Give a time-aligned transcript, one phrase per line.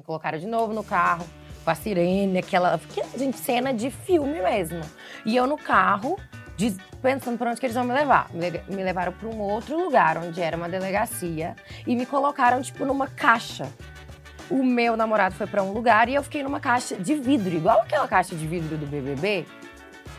[0.00, 1.26] Me colocaram de novo no carro,
[1.62, 2.78] com a sirene, aquela.
[2.78, 4.80] que, Gente, cena de filme mesmo.
[5.26, 6.18] E eu no carro,
[7.02, 8.30] pensando pra onde que eles vão me levar.
[8.32, 11.54] Me, le- me levaram pra um outro lugar, onde era uma delegacia,
[11.86, 13.68] e me colocaram, tipo, numa caixa.
[14.50, 17.82] O meu namorado foi pra um lugar e eu fiquei numa caixa de vidro, igual
[17.82, 19.44] aquela caixa de vidro do BBB.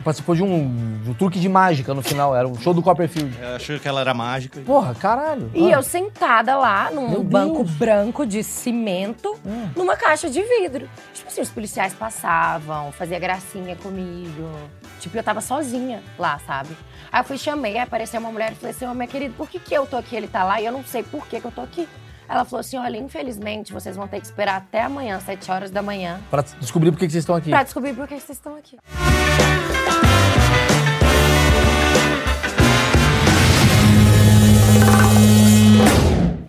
[0.04, 3.36] Participou de um, de um truque de mágica no final, era um show do Copperfield.
[3.40, 4.60] Eu achei que ela era mágica.
[4.62, 5.48] Porra, caralho.
[5.54, 5.76] E Ah.
[5.76, 7.70] eu sentada lá num Meu banco Deus.
[7.76, 9.68] branco de cimento, Hum.
[9.76, 10.88] numa caixa de vidro.
[11.14, 14.50] Tipo assim, os policiais passavam, fazia gracinha comigo.
[14.98, 16.76] Tipo, eu tava sozinha lá, sabe?
[17.12, 19.48] Aí eu fui, chamei, aí apareceu uma mulher e falei assim, ô, minha querida, por
[19.48, 21.46] que que eu tô aqui, ele tá lá e eu não sei por que que
[21.46, 21.88] eu tô aqui?
[22.28, 25.82] Ela falou assim, olha, infelizmente, vocês vão ter que esperar até amanhã, sete horas da
[25.82, 27.50] manhã, Pra descobrir por que que vocês estão aqui.
[27.50, 28.78] pra descobrir por que vocês estão aqui.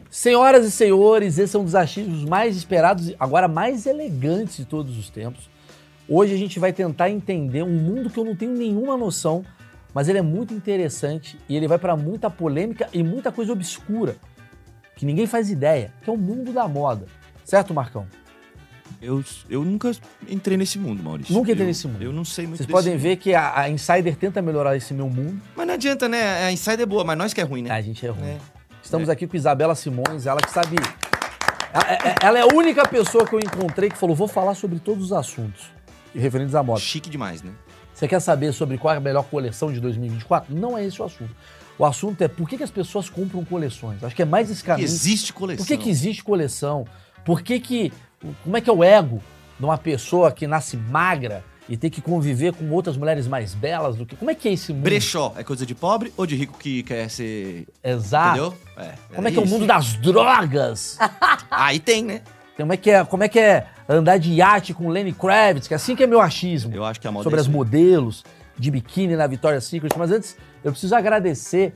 [0.09, 4.65] Senhoras e senhores, esse é um dos achismos mais esperados e agora mais elegantes de
[4.65, 5.49] todos os tempos.
[6.07, 9.43] Hoje a gente vai tentar entender um mundo que eu não tenho nenhuma noção,
[9.93, 14.15] mas ele é muito interessante e ele vai para muita polêmica e muita coisa obscura
[14.95, 17.05] que ninguém faz ideia, que é o mundo da moda.
[17.43, 18.05] Certo, Marcão?
[19.01, 19.91] Eu, eu nunca
[20.29, 21.33] entrei nesse mundo, Maurício.
[21.33, 22.01] Nunca entrei Eu- nesse mundo.
[22.01, 23.01] Eu não sei muito Vocês podem mundo.
[23.01, 25.41] ver que a, a Insider tenta melhorar esse meu mundo.
[25.55, 26.45] Mas não adianta, né?
[26.45, 27.71] A Insider é boa, mas nós que é ruim, né?
[27.71, 28.29] A gente é ruim.
[28.29, 28.37] É.
[28.81, 30.75] Estamos aqui com Isabela Simões, ela que sabe.
[31.73, 34.79] Ela, é- ela é a única pessoa que eu encontrei que falou: vou falar sobre
[34.79, 35.65] todos os assuntos
[36.15, 36.79] referentes à moda.
[36.79, 37.51] Chique demais, né?
[37.93, 40.53] Você quer saber sobre qual é a melhor coleção de 2024?
[40.55, 41.35] Não é esse o assunto.
[41.77, 44.03] O assunto é por que, que as pessoas compram coleções.
[44.03, 44.85] Acho que é mais esse caminho.
[44.85, 45.65] existe coleção.
[45.65, 46.85] Por que, que existe coleção?
[47.25, 47.91] Por que, que.
[48.43, 49.21] Como é que é o ego
[49.59, 53.95] de uma pessoa que nasce magra e tem que conviver com outras mulheres mais belas
[53.95, 54.15] do que.
[54.15, 54.83] Como é que é esse mundo?
[54.83, 57.67] Brechó é coisa de pobre ou de rico que quer ser.
[57.83, 58.37] Exato.
[58.37, 58.57] Entendeu?
[58.77, 59.53] É, Como é que é o isso.
[59.53, 60.97] mundo das drogas?
[61.49, 62.21] Aí tem, né?
[62.55, 65.67] Como é que é, como é, que é andar de iate com Lenny Kravitz?
[65.67, 66.73] Que assim que é meu achismo.
[66.73, 68.23] Eu acho que a moda sobre é as isso modelos
[68.57, 69.91] de biquíni na Victoria's Secret.
[69.97, 71.73] Mas antes, eu preciso agradecer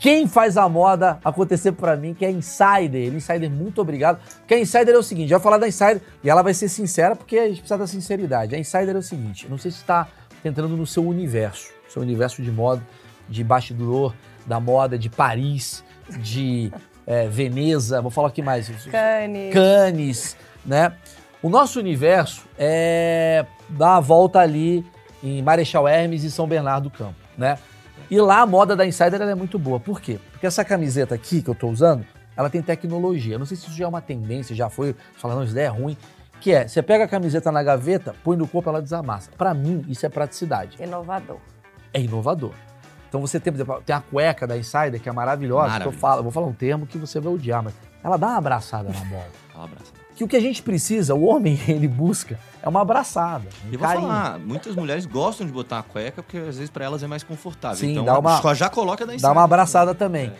[0.00, 3.14] quem faz a moda acontecer pra mim, que é a Insider.
[3.14, 4.20] Insider, muito obrigado.
[4.38, 6.68] Porque a Insider é o seguinte, já vou falar da Insider e ela vai ser
[6.68, 8.54] sincera porque a gente precisa da sinceridade.
[8.54, 10.06] A Insider é o seguinte, eu não sei se está
[10.44, 12.82] entrando no seu universo, seu universo de moda,
[13.28, 14.14] de bastidor,
[14.46, 15.82] da moda de Paris,
[16.18, 16.70] de
[17.06, 18.68] eh, Veneza, vou falar aqui mais.
[18.86, 19.50] Cane.
[19.50, 20.92] Cannes, né?
[21.42, 24.84] O nosso universo é dar a volta ali
[25.22, 27.58] em Marechal Hermes e São Bernardo do Campo, né?
[28.10, 29.80] E lá a moda da Insider ela é muito boa.
[29.80, 30.18] Por quê?
[30.32, 32.04] Porque essa camiseta aqui que eu tô usando,
[32.36, 33.34] ela tem tecnologia.
[33.34, 35.70] Eu não sei se isso já é uma tendência, já foi, falando, isso ideia é
[35.70, 35.96] ruim.
[36.40, 39.30] Que é, você pega a camiseta na gaveta, põe no corpo, ela desamassa.
[39.36, 40.80] Pra mim, isso é praticidade.
[40.80, 41.38] Inovador.
[41.92, 42.52] É inovador.
[43.08, 45.92] Então você tem, por exemplo, tem a cueca da Insider, que é maravilhosa, que eu
[45.92, 47.74] falo, eu vou falar um termo que você vai odiar, mas
[48.04, 49.92] ela dá uma abraçada na bola Fala, abraço.
[50.14, 53.76] que o que a gente precisa, o homem, ele busca, é uma abraçada, um E
[53.76, 54.08] vou carinho.
[54.08, 57.22] falar, muitas mulheres gostam de botar a cueca porque às vezes pra elas é mais
[57.22, 57.76] confortável.
[57.78, 60.32] Sim, então dá uma- já- já coloca da Dá uma abraçada também.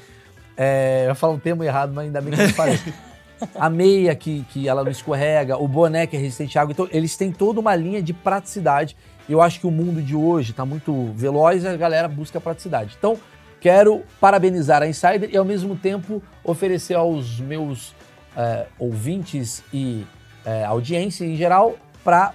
[0.56, 2.78] É, eu falo um termo errado, mas ainda bem que eu falei.
[3.54, 6.72] A meia que, que ela não escorrega, o boné que é resistente à água.
[6.72, 8.96] Então, eles têm toda uma linha de praticidade.
[9.28, 12.96] Eu acho que o mundo de hoje está muito veloz e a galera busca praticidade.
[12.98, 13.18] Então,
[13.60, 17.94] quero parabenizar a Insider e, ao mesmo tempo, oferecer aos meus
[18.34, 20.06] é, ouvintes e
[20.42, 21.74] é, audiência em geral
[22.06, 22.32] para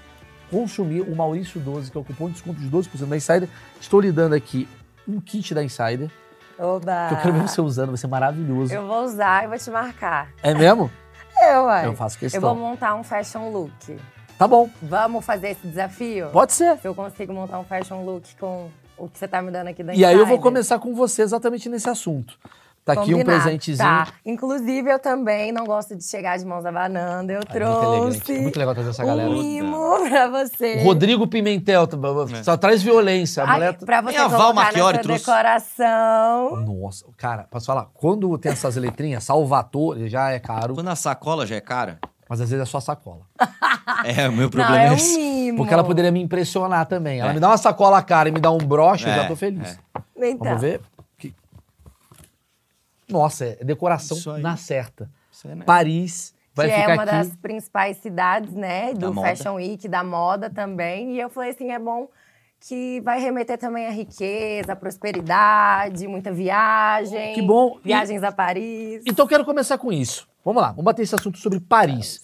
[0.52, 3.48] consumir o Maurício 12, que é o cupom de desconto de 12% da Insider.
[3.80, 4.68] Estou lhe dando aqui
[5.08, 6.12] um kit da Insider,
[6.60, 7.08] Oba!
[7.08, 8.74] que eu quero ver você usando, vai ser maravilhoso.
[8.74, 10.28] Eu vou usar e vou te marcar.
[10.44, 10.92] É mesmo?
[11.42, 11.86] Eu, uai.
[11.88, 12.42] Eu faço Eu questão.
[12.42, 13.98] vou montar um fashion look.
[14.38, 16.28] Tá bom, Vamos fazer esse desafio?
[16.34, 16.78] pode ser.
[16.80, 19.82] Se eu consigo montar um fashion look com o que você tá me dando aqui
[19.84, 20.42] da E aí eu vou Insider.
[20.42, 22.38] começar com você exatamente nesse assunto.
[22.84, 23.42] Tá aqui um Combinado.
[23.44, 23.88] presentezinho.
[23.88, 24.08] Tá.
[24.26, 27.32] Inclusive, eu também não gosto de chegar de mãos abanando.
[27.32, 28.20] Eu Ah, muito elegante.
[28.22, 29.30] trouxe Muito legal trazer essa galera.
[29.30, 30.78] um mimo pra você.
[30.82, 31.98] O Rodrigo Pimentel, tá-
[32.44, 33.44] só traz violência.
[33.44, 33.74] A Ai, mulher...
[33.78, 35.26] pra você Nem a Val colocar Marchiori nessa trouxe.
[35.26, 36.56] decoração.
[36.66, 37.88] Nossa, cara, posso falar?
[37.94, 42.00] Quando tem essas letrinhas, Salvatore já é caro, Quando a sacola já é cara.
[42.28, 43.22] mas às vezes é só sacola.
[44.06, 45.18] É, o meu Não, problema é é um esse.
[45.20, 45.58] mimo.
[45.58, 47.20] Porque ela poderia me impressionar também.
[47.20, 47.34] Ela É.
[47.34, 49.78] me dá uma sacola cara e me dá um broche, eu É, já tô feliz.
[50.18, 50.82] Então, Vamos ver?
[53.12, 55.10] Nossa, é decoração na certa.
[55.46, 55.64] Né?
[55.66, 57.12] Paris vai que ficar é uma aqui.
[57.12, 58.94] das principais cidades, né?
[58.94, 59.28] Da Do moda.
[59.36, 61.16] Fashion Week, da moda também.
[61.16, 62.08] E eu falei assim, é bom
[62.60, 67.34] que vai remeter também à riqueza, à prosperidade, muita viagem.
[67.34, 67.78] Que bom.
[67.80, 69.02] E- Viagens a Paris.
[69.08, 70.28] Então eu quero começar com isso.
[70.46, 72.22] Vamos lá, vamos bater esse assunto sobre Paris.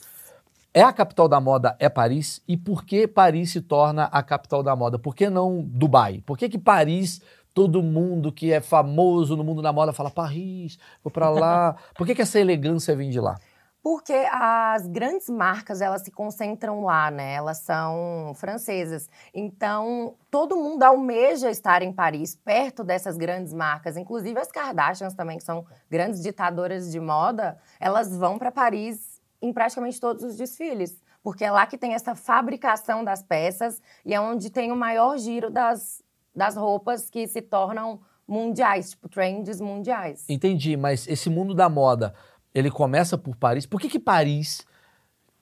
[0.74, 2.40] É a capital da moda, é Paris?
[2.48, 5.00] E por que Paris se torna a capital da moda?
[5.00, 6.22] Por que não Dubai?
[6.24, 7.20] Por que que Paris,
[7.58, 11.76] todo mundo que é famoso no mundo da moda fala Paris, vou pra lá?
[11.98, 13.36] Por que que essa elegância vem de lá?
[13.82, 17.34] Porque as grandes marcas, elas se concentram lá, né?
[17.34, 19.10] Elas são francesas.
[19.34, 23.98] Então, todo mundo almeja estar em Paris, perto dessas grandes marcas.
[23.98, 29.52] Inclusive as Kardashians também, que são grandes ditadoras de moda, elas vão para Paris em
[29.52, 31.02] praticamente todos os desfiles.
[31.24, 35.18] Porque é lá que tem essa fabricação das peças e é onde tem o maior
[35.18, 36.04] giro das,
[36.38, 40.24] das roupas que se tornam mundiais, tipo trends mundiais.
[40.30, 42.14] Entendi, mas esse mundo da moda,
[42.54, 43.66] ele começa por Paris.
[43.66, 44.66] Por que que Paris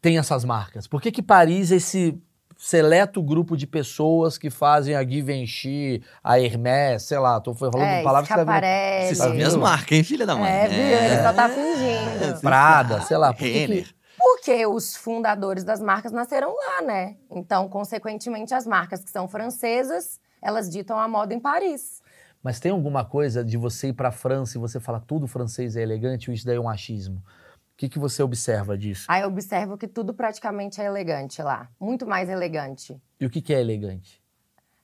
[0.02, 0.88] tem essas marcas?
[0.88, 2.18] Por que que Paris é esse
[2.58, 7.98] seleto grupo de pessoas que fazem a Givenchy, a Hermès, sei lá, tô falando É,
[7.98, 9.08] de palavras que você Schiaparelli.
[9.08, 9.48] Você Tá sabe vendo?
[9.48, 10.50] as marcas, hein, filha da mãe?
[10.50, 10.80] É, viu?
[10.80, 12.40] Ele só tá fingindo.
[12.42, 13.34] Prada, sei lá.
[13.34, 13.96] Por que que-.
[14.18, 17.18] Porque os fundadores das marcas nasceram lá, né?
[17.30, 22.04] Então, consequentemente, as marcas que são francesas, elas ditam a moda em Paris.
[22.44, 25.82] Mas tem alguma coisa de você ir pra França e você falar tudo francês é
[25.82, 27.18] elegante ou isso daí é um achismo?
[27.18, 29.08] O que, que você observa disso?
[29.10, 31.68] Aí eu observo que tudo praticamente é elegante lá.
[31.80, 32.96] Muito mais elegante.
[33.20, 34.22] E o que, que é elegante?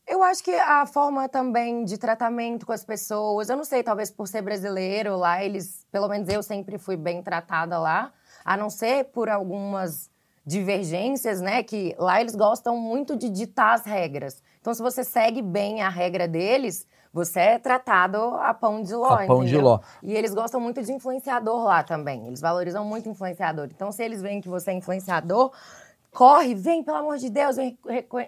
[0.07, 4.09] Eu acho que a forma também de tratamento com as pessoas, eu não sei, talvez
[4.09, 8.11] por ser brasileiro lá, eles, pelo menos eu sempre fui bem tratada lá,
[8.43, 10.09] a não ser por algumas
[10.43, 14.41] divergências, né, que lá eles gostam muito de ditar as regras.
[14.61, 19.09] Então, se você segue bem a regra deles, você é tratado a pão de ló,
[19.15, 19.79] A pão de ló.
[20.03, 22.27] E eles gostam muito de influenciador lá também.
[22.27, 23.67] Eles valorizam muito influenciador.
[23.73, 25.51] Então, se eles veem que você é influenciador,
[26.11, 27.77] corre, vem, pelo amor de Deus, vem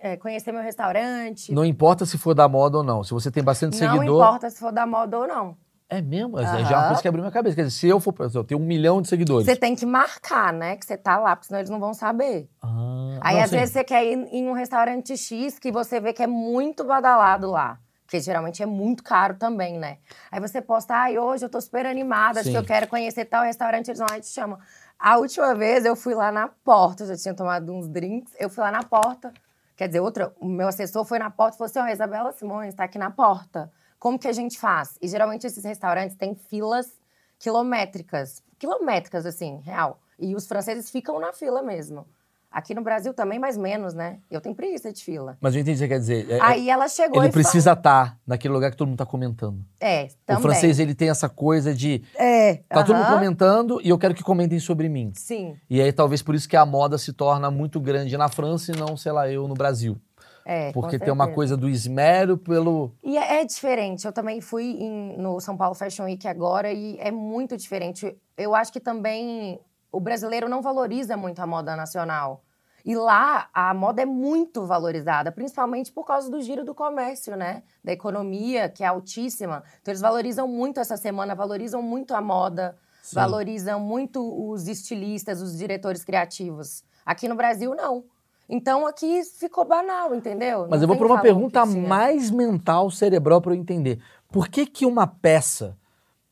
[0.01, 1.53] é, conhecer meu restaurante.
[1.53, 3.03] Não importa se for da moda ou não.
[3.03, 4.15] Se você tem bastante Não seguidor.
[4.15, 5.55] importa se for da moda ou não.
[5.97, 6.39] É mesmo?
[6.39, 6.65] É Aham.
[6.65, 7.55] já uma coisa que abriu minha cabeça.
[7.55, 8.13] Quer dizer, se eu for.
[8.19, 9.45] exemplo, Eu tenho um milhão de seguidores.
[9.45, 10.75] Você tem que marcar, né?
[10.75, 12.49] Que você tá lá, porque senão eles não vão saber.
[12.61, 13.57] Ah, Aí, não, às sim.
[13.57, 17.51] vezes, você quer ir em um restaurante X que você vê que é muito badalado
[17.51, 17.77] lá.
[18.05, 19.97] Porque geralmente é muito caro também, né?
[20.31, 23.43] Aí você posta, ai, hoje eu tô super animada, acho que eu quero conhecer tal
[23.43, 24.59] restaurante, eles vão lá e te chamam.
[24.99, 28.49] A última vez eu fui lá na porta, eu já tinha tomado uns drinks, eu
[28.49, 29.33] fui lá na porta.
[29.75, 32.73] Quer dizer, outra, o meu assessor foi na porta e falou assim: ó, Isabela Simões
[32.75, 33.71] tá aqui na porta.
[34.03, 34.97] Como que a gente faz?
[35.01, 36.87] E geralmente esses restaurantes têm filas
[37.39, 38.43] quilométricas.
[38.59, 39.97] Quilométricas, assim, real.
[40.19, 42.05] E os franceses ficam na fila mesmo.
[42.51, 44.19] Aqui no Brasil também, mais menos, né?
[44.29, 45.37] Eu tenho preguiça de fila.
[45.39, 46.31] Mas eu entendi o que você quer dizer.
[46.31, 49.63] É- Aí ela chegou ele precisa estar naquele lugar que todo mundo tá comentando.
[49.79, 50.39] É, também.
[50.39, 52.03] O francês, ele tem essa coisa de.
[52.15, 55.13] É, Tá todo mundo comentando e eu quero que comentem sobre mim.
[55.15, 58.73] Sim, E aí, talvez por isso que a moda se torna muito grande na França
[58.73, 59.97] e não, sei lá, eu no Brasil.
[60.45, 62.91] É, Porque tem uma coisa do esmero pelo.
[63.03, 64.05] E é, é diferente.
[64.05, 68.15] Eu também fui em- no São Paulo Fashion Week agora e é muito diferente.
[68.37, 69.59] Eu acho que também
[69.91, 72.43] o brasileiro não valoriza muito a moda nacional.
[72.85, 77.63] E lá a moda é muito valorizada, principalmente por causa do giro do comércio, né?
[77.81, 79.63] Da economia, que é altíssima.
[79.81, 83.15] Então eles valorizam muito essa semana, valorizam muito a moda, Sim.
[83.15, 84.19] valorizam muito
[84.51, 86.83] os estilistas, os diretores criativos.
[87.05, 88.03] Aqui no Brasil, não.
[88.47, 90.67] Então aqui ficou banal, entendeu?
[90.69, 93.99] Mas Não eu vou para uma pergunta mais mental, cerebral, para eu entender.
[94.31, 95.77] Por que, que uma peça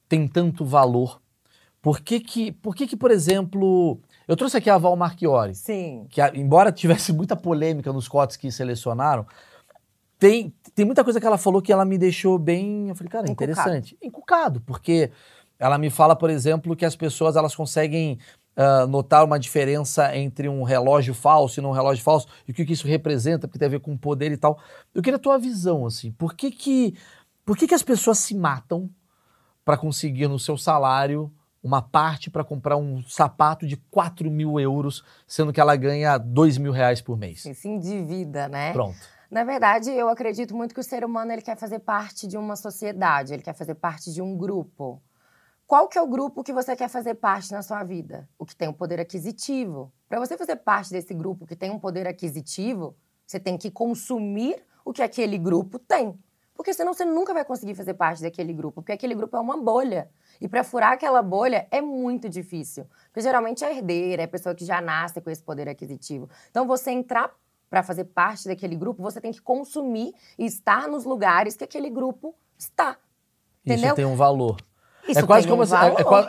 [0.10, 1.22] tem tanto valor?
[1.82, 4.00] Por que, que, por que, que, por exemplo.
[4.28, 5.56] Eu trouxe aqui a Val Marchiori.
[5.56, 6.06] Sim.
[6.10, 9.26] que embora tivesse muita polêmica nos cotes que selecionaram,
[10.20, 13.30] tem, tem muita coisa que ela falou que ela me deixou bem, eu falei, cara,
[13.30, 13.52] Encucado.
[13.52, 13.98] interessante.
[14.02, 15.12] Encucado, porque
[15.58, 18.20] ela me fala, por exemplo, que as pessoas elas conseguem
[18.56, 22.54] ah, notar uma diferença entre um relógio falso e não um relógio falso, e o
[22.54, 24.60] que, que isso representa, porque tem a ver com poder e tal.
[24.94, 26.96] Eu queria a tua visão, assim, por que que,
[27.46, 28.90] por que, que as pessoas se matam
[29.64, 31.32] para conseguir no seu salário
[31.64, 36.58] uma parte para comprar um sapato de 4 mil euros, sendo que ela ganha 2
[36.58, 37.44] mil reais por mês.
[37.44, 38.74] Se endivida, né?
[38.74, 38.98] Pronto.
[39.30, 42.56] Na verdade, eu acredito muito que o ser humano ele quer fazer parte de uma
[42.56, 45.02] sociedade, ele quer fazer parte de um grupo.
[45.72, 48.28] Qual que é o grupo que você quer fazer parte na sua vida?
[48.38, 49.90] O que tem um poder aquisitivo.
[50.10, 52.94] Para você fazer parte desse grupo que tem um poder aquisitivo,
[53.26, 56.20] você tem que consumir o que aquele grupo tem.
[56.54, 59.56] Porque senão você nunca vai conseguir fazer parte daquele grupo, porque aquele grupo é uma
[59.56, 60.12] bolha.
[60.42, 62.86] E para furar aquela bolha é muito difícil.
[63.06, 66.30] Porque geralmente é herdeira, é pessoa que já nasce com esse poder aquisitivo.
[66.50, 67.34] Então você entrar
[67.70, 71.90] para fazer parte daquele grupo, você tem que consumir e estar nos lugares que aquele
[71.90, 72.98] grupo está.
[73.66, 73.86] Entendeu?
[73.86, 74.58] Isso tem um valor.
[75.08, 75.78] Isso é, quase como um se, é-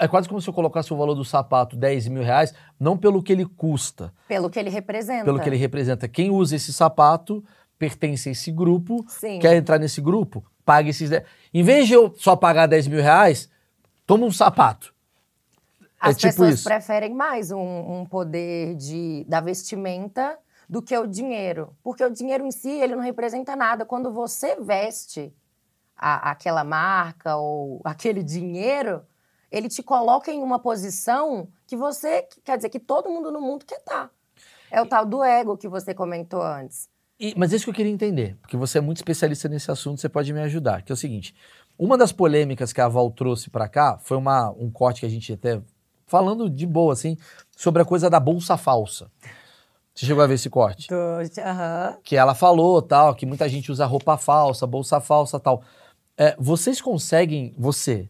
[0.01, 2.97] é, é quase como se eu colocasse o valor do sapato 10 mil reais, não
[2.97, 5.25] pelo que ele custa, Pelo que ele representa.
[5.25, 6.09] pelo que ele representa.
[6.09, 7.45] Quem usa esse sapato
[7.79, 9.39] pertence a esse grupo, Sim.
[9.39, 11.23] quer entrar nesse grupo, paga esses 10.
[11.53, 13.51] Em vez de eu só pagar 10 mil reais,
[14.07, 14.93] toma um sapato.
[16.01, 16.65] As é tipo pessoas isso.
[16.65, 20.37] preferem mais um, um poder de, da vestimenta
[20.69, 21.77] do que o dinheiro.
[21.83, 23.85] Porque o dinheiro em si, ele não representa nada.
[23.85, 25.33] Quando você veste
[26.03, 29.03] a- aquela marca ou aquele dinheiro,
[29.51, 33.65] ele te coloca em uma posição que você, quer dizer, que todo mundo no mundo
[33.65, 34.11] quer estar.
[34.71, 36.89] É o tal do ego que você comentou antes.
[37.21, 40.01] E- mas é isso que eu queria entender, porque você é muito especialista nesse assunto,
[40.01, 40.83] você pode me ajudar.
[40.83, 41.35] Que é o seguinte:
[41.79, 45.11] uma das polêmicas que a Val trouxe pra cá foi uma, um corte que a
[45.11, 45.61] gente até.
[46.07, 47.17] Falando de boa, assim,
[47.57, 49.11] sobre a coisa da bolsa falsa.
[49.95, 50.89] Você chegou a ver esse corte?
[52.03, 55.63] Que ela falou, tal, que muita gente usa roupa falsa, bolsa falsa, tal.
[56.23, 58.09] É, vocês conseguem, você,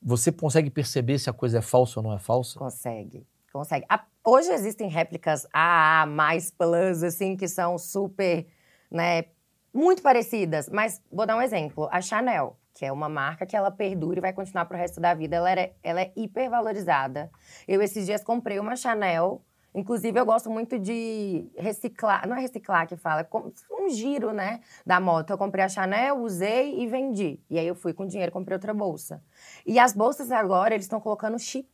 [0.00, 2.58] você consegue perceber se a coisa é falsa ou não é falsa?
[2.58, 3.84] Consegue, consegue.
[3.86, 8.46] A- hoje existem réplicas AA, mais plus, assim, que são super,
[8.90, 9.24] né,
[9.74, 10.70] muito parecidas.
[10.70, 11.86] Mas vou dar um exemplo.
[11.92, 15.12] A Chanel, que é uma marca que ela perdura e vai continuar pro resto da
[15.12, 17.30] vida, ela, era, ela é hiper valorizada.
[17.66, 19.44] Eu, esses dias, comprei uma Chanel.
[19.78, 22.26] Inclusive, eu gosto muito de reciclar.
[22.26, 23.26] Não é reciclar que fala, é
[23.80, 24.60] um giro, né?
[24.84, 25.30] Da moto.
[25.30, 27.40] Eu comprei a Chanel, usei e vendi.
[27.48, 29.22] E aí eu fui com dinheiro, comprei outra bolsa.
[29.64, 31.68] E as bolsas agora, eles estão colocando chip.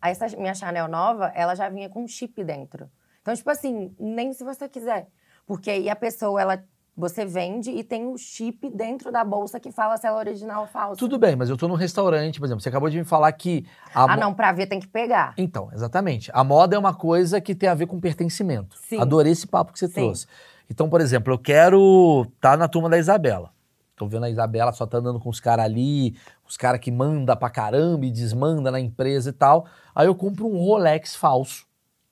[0.00, 2.88] Aí essa minha Chanel nova, ela já vinha com chip dentro.
[3.20, 5.08] Então, tipo assim, nem se você quiser.
[5.44, 6.64] Porque aí a pessoa, ela,
[6.98, 10.62] você vende e tem um chip dentro da bolsa que fala se ela é original
[10.62, 10.98] ou falsa.
[10.98, 13.64] Tudo bem, mas eu tô num restaurante, por exemplo, você acabou de me falar que.
[13.94, 15.32] Ah, mo- não, pra ver tem que pegar.
[15.38, 16.28] Então, exatamente.
[16.34, 18.76] A moda é uma coisa que tem a ver com pertencimento.
[18.78, 19.00] Sim.
[19.00, 19.94] Adorei esse papo que você Sim.
[19.94, 20.26] trouxe.
[20.68, 23.50] Então, por exemplo, eu quero estar na turma da Isabela.
[23.96, 27.34] Tô vendo a Isabela só tá andando com os caras ali, os caras que manda
[27.36, 29.66] pra caramba e desmanda na empresa e tal.
[29.94, 31.64] Aí eu compro um Rolex falso.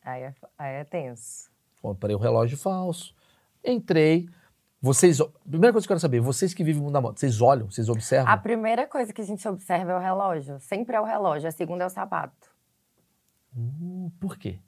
[0.05, 1.49] Aí é, aí é tenso.
[1.83, 3.13] Comprei o relógio falso.
[3.65, 4.29] Entrei.
[4.87, 5.19] Vocês.
[5.51, 7.69] Primeira coisa que eu quero saber, vocês que vivem no mundo da moda, vocês olham,
[7.69, 8.33] vocês observam?
[8.33, 10.61] A primeira coisa que a gente observa é o relógio.
[10.61, 11.49] Sempre é o relógio.
[11.49, 12.55] A segunda é o sapato.
[13.57, 14.61] Hum, Por quê?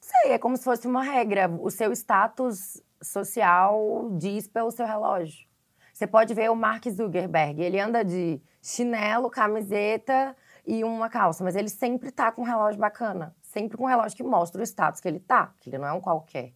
[0.00, 1.50] Sei, é como se fosse uma regra.
[1.60, 5.48] O seu status social diz pelo seu relógio.
[5.92, 11.56] Você pode ver o Mark Zuckerberg, ele anda de chinelo, camiseta e uma calça, mas
[11.56, 13.34] ele sempre tá com um relógio bacana.
[13.42, 15.92] Sempre com um relógio que mostra o status que ele tá, que ele não é
[15.92, 16.52] um qualquer,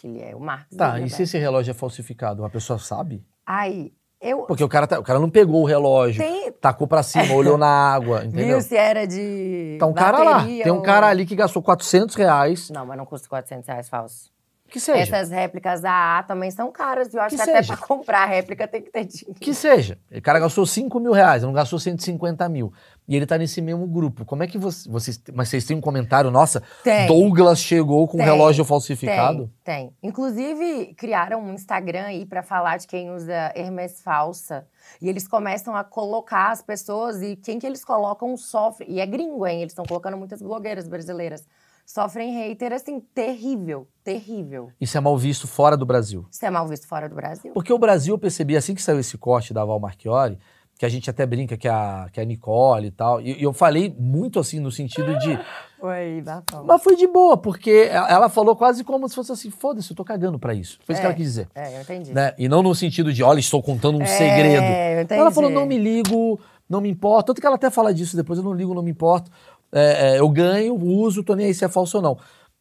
[0.00, 3.24] que ele é o Mark Tá, e se esse relógio é falsificado, uma pessoa sabe?
[3.46, 4.42] Aí, eu...
[4.42, 7.56] Porque o cara, tá- o cara não pegou o relógio, Tem- tacou pra cima, olhou
[7.58, 8.58] na água, entendeu?
[8.58, 11.62] Viu se era de Tá um cara lá, tem um ou- cara ali que gastou
[11.62, 14.30] 400 reais, Não, mas não custa 400 reais falso.
[14.68, 17.12] Que seja, Essas réplicas AA também são caras.
[17.12, 19.38] E eu acho Que que, até pra comprar a réplica tem que ter dinheiro.
[19.40, 19.98] que seja.
[20.10, 22.72] O cara gastou 5 mil reais, não gastou 150 mil.
[23.08, 24.24] E ele tá nesse mesmo grupo.
[24.24, 25.22] Como é que você, vocês...
[25.32, 27.06] Mas vocês têm um comentário, nossa, Tem.
[27.06, 29.50] Douglas chegou com um Tem, relógio falsificado?
[29.62, 29.96] Tem, tem.
[30.02, 34.66] Inclusive, criaram um Instagram aí pra falar de quem usa Hermes falsa.
[35.00, 38.86] E eles começam a colocar as pessoas e quem que eles colocam sofre.
[38.88, 39.60] E é gringo, hein?
[39.60, 41.46] Eles estão colocando muitas blogueiras brasileiras.
[41.86, 43.86] Sofrem hater, assim, terrível.
[44.02, 44.70] Terrível.
[44.80, 46.26] Isso é mal visto fora do Brasil.
[46.30, 47.52] Isso é mal visto fora do Brasil?
[47.54, 50.36] Porque o Brasil, eu percebi, assim que saiu esse corte da Val Marchiori,
[50.76, 53.38] que a gente até brinca que é a, que é a Nicole e tal, e,
[53.38, 55.38] e eu falei muito assim no sentido de.
[55.80, 56.64] Oi, Bafão.
[56.66, 60.04] Mas foi de boa, porque ela falou quase como se fosse assim: foda-se, eu tô
[60.04, 60.78] cagando pra isso.
[60.84, 61.10] Foi isso que É.
[61.10, 61.48] ela quis dizer.
[61.54, 62.12] É, eu entendi.
[62.12, 62.34] Né?
[62.36, 64.64] E não no sentido de, olha, estou contando um É, segredo.
[64.64, 65.20] eu entendi.
[65.20, 67.28] Ela falou, não me ligo, não me importa.
[67.28, 69.30] Tanto que ela até fala disso depois, eu não ligo, não me importo.
[69.72, 72.18] É, é, eu ganho, uso, tô nem aí se é falso ou não.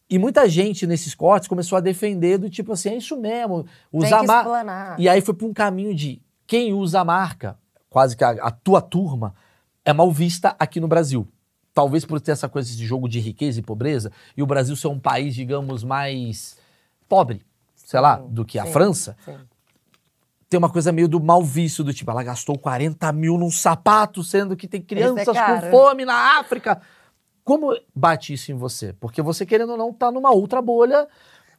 [0.09, 4.19] E muita gente nesses cortes começou a defender do tipo assim, é isso mesmo, usar
[4.19, 4.99] que mar- explanar.
[4.99, 7.57] E aí foi para um caminho de quem usa a marca,
[7.89, 9.33] quase que a, a tua turma,
[9.83, 11.27] é mal vista aqui no Brasil.
[11.73, 14.87] Talvez por ter essa coisa de jogo de riqueza e pobreza, e o Brasil ser
[14.87, 16.57] um país, digamos, mais
[17.09, 17.41] pobre,
[17.75, 19.37] sei lá, do que a sim, França, sim.
[20.55, 24.23] Tem uma coisa meio do mal visto, do tipo, ela gastou 40 mil num sapato,
[24.23, 25.69] sendo que tem crianças com caro.
[25.69, 26.81] fome na África.
[27.43, 28.93] Como bate isso em você?
[28.93, 31.05] Porque você, querendo ou não, tá numa outra bolha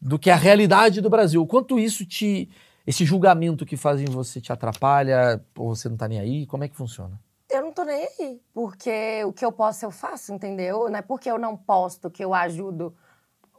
[0.00, 1.47] do que a realidade do Brasil.
[1.47, 2.49] Quanto isso te.
[2.87, 6.47] Esse julgamento que fazem você te atrapalha, ou você não tá nem aí?
[6.47, 7.21] Como é que funciona?
[7.50, 8.41] eu não tô nem aí.
[8.53, 10.88] Porque o que eu posso, eu faço, entendeu?
[10.88, 12.95] Não é porque eu não posto que eu ajudo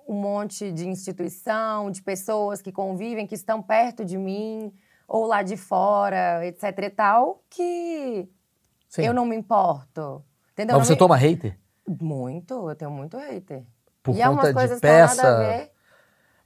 [0.08, 4.74] um monte de instituição, de pessoas que convivem, que estão perto de mim,
[5.08, 8.28] ou lá de fora, etc e tal, que
[8.90, 9.04] Sim.
[9.06, 10.24] eu não me importo.
[10.54, 10.74] Entendeu?
[10.76, 11.58] Mas Não você me- toma hater?
[12.02, 13.64] Muito, eu tenho muito hater.
[14.04, 15.38] Por e é umas conta de coisas que não nada a peça?
[15.38, 15.72] ver.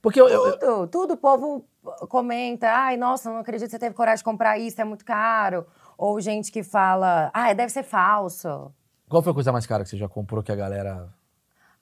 [0.01, 1.13] Porque eu, eu- Tudo, tudo.
[1.13, 1.65] O povo
[2.09, 5.65] comenta, ai, nossa, não acredito que você teve coragem de comprar isso, é muito caro.
[5.97, 8.73] Ou gente que fala, ai, deve ser falso.
[9.09, 11.09] qual foi a coisa mais cara que você já comprou que a galera.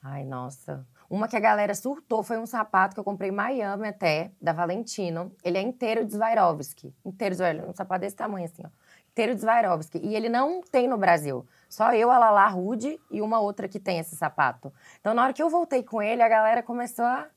[0.04, 0.86] Ai, nossa.
[1.10, 4.54] Uma que a galera surtou foi um sapato que eu comprei em Miami até, da
[4.54, 5.32] Valentino.
[5.44, 6.94] Ele é inteiro de Swarovski.
[7.04, 7.44] Inteiro de.
[7.68, 8.70] Um sapato desse tamanho, assim, ó.
[9.12, 9.98] Inteiro de Swarovski.
[10.04, 11.48] E ele não tem no Brasil.
[11.68, 14.72] Só eu, a Lala Rude e uma outra que tem esse sapato.
[15.00, 17.28] Então, na hora que eu voltei com ele, a galera começou a,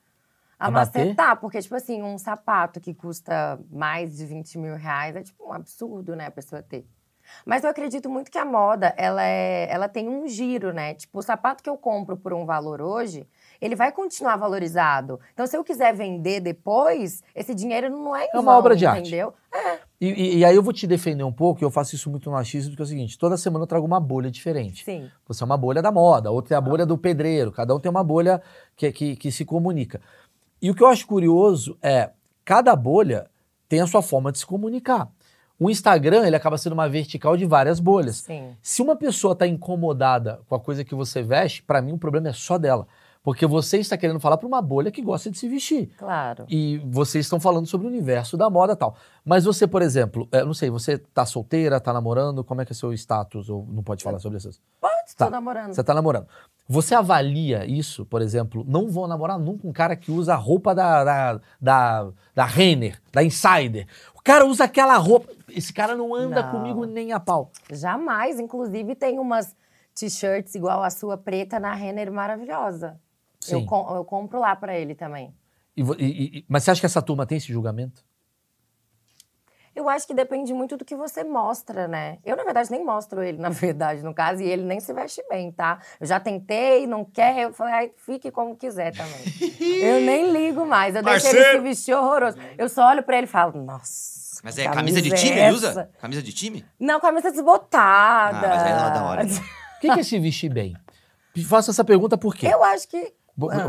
[0.58, 1.40] a A macetar.
[1.40, 5.52] Porque, tipo assim, um sapato que custa mais de 20 mil reais é, tipo, um
[5.52, 6.86] absurdo, né, a pessoa ter.
[7.44, 10.94] Mas eu acredito muito que a moda, ela, é, ela tem um giro, né?
[10.94, 13.26] Tipo, o sapato que eu compro por um valor hoje,
[13.64, 15.18] ele vai continuar valorizado.
[15.32, 18.74] Então, se eu quiser vender depois, esse dinheiro não é em É uma vão, obra
[18.76, 19.00] de arte.
[19.08, 19.32] entendeu?
[20.00, 22.28] E, e- e aí eu vou te defender um pouco, e eu faço isso muito
[22.28, 24.84] no achismo, porque é o seguinte: toda semana eu trago uma bolha diferente.
[24.84, 25.08] Sim.
[25.28, 27.90] Você é uma bolha da moda, outra é a bolha do pedreiro, cada um tem
[27.90, 28.42] uma bolha
[28.76, 30.00] que, que, que se comunica.
[30.60, 32.10] E o que eu acho curioso é,
[32.44, 33.26] cada bolha
[33.68, 35.08] tem a sua forma de se comunicar.
[35.58, 38.16] O Instagram, ele acaba sendo uma vertical de várias bolhas.
[38.16, 38.56] Sim.
[38.60, 42.28] Se uma pessoa está incomodada com a coisa que você veste, para mim o problema
[42.28, 42.88] é só dela.
[43.22, 45.90] Porque você está querendo falar para uma bolha que gosta de se vestir.
[45.96, 46.44] Claro.
[46.48, 48.96] E vocês estão falando sobre o universo da moda e tal.
[49.24, 52.72] Mas você, por exemplo, eu não sei, você tá solteira, tá namorando, como é que
[52.72, 53.48] é seu status?
[53.48, 54.50] Ou não pode falar sobre isso?
[54.80, 55.26] Pode, Tá.
[55.26, 55.72] tô namorando.
[55.74, 56.26] Você tá namorando.
[56.68, 60.74] Você avalia isso, por exemplo, não vou namorar nunca um cara que usa a roupa
[60.74, 63.86] da, da, da, da Renner, da Insider.
[64.16, 65.28] O cara usa aquela roupa.
[65.48, 66.50] Esse cara não anda Não.
[66.50, 67.50] comigo nem a pau.
[67.70, 68.40] Jamais.
[68.40, 69.54] Inclusive, tem umas
[69.94, 72.98] t-shirts igual a sua preta na Renner maravilhosa.
[73.48, 75.34] Eu, com- eu compro lá pra ele também.
[75.76, 78.04] E e- e- mas você acha que essa turma tem esse julgamento?
[79.74, 82.18] Eu acho que depende muito do que você mostra, né?
[82.26, 85.24] Eu, na verdade, nem mostro ele, na verdade, no caso, e ele nem se veste
[85.30, 85.80] bem, tá?
[85.98, 89.22] Eu já tentei, não quer, eu falei, ai, fique como quiser também.
[89.82, 91.62] eu nem ligo mais, eu deixo ele se Parceiro!
[91.62, 92.36] vestir horroroso.
[92.58, 94.20] Eu só olho pra ele e falo, nossa.
[94.44, 95.54] Mas é camisa de é time, ele essa?
[95.70, 95.90] usa?
[96.00, 96.66] Camisa de time?
[96.78, 98.46] Não, camisa desbotada.
[98.46, 99.24] Ah, mas aí ela da hora.
[99.24, 99.26] O
[99.80, 100.76] que que é se vestir bem?
[101.48, 102.46] Faço essa pergunta por quê?
[102.46, 103.14] Eu acho que.
[103.50, 103.66] Ah.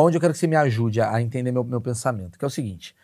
[0.00, 2.48] Onde eu quero que você me ajude a a entender meu, meu pensamento, que é
[2.48, 2.94] o seguinte.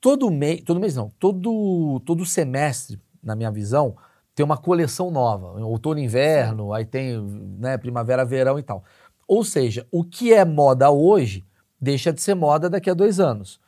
[0.00, 3.96] Todo mês, todo mês não, todo, todo semestre, na minha visão,
[4.34, 5.60] tem uma coleção nova.
[5.64, 7.20] Outono inverno, aí tem
[7.58, 8.84] né, primavera, verão e tal.
[9.26, 11.44] Ou seja, o que é moda hoje
[11.80, 13.60] deixa de ser moda daqui a dois anos.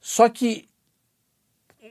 [0.00, 0.68] Só que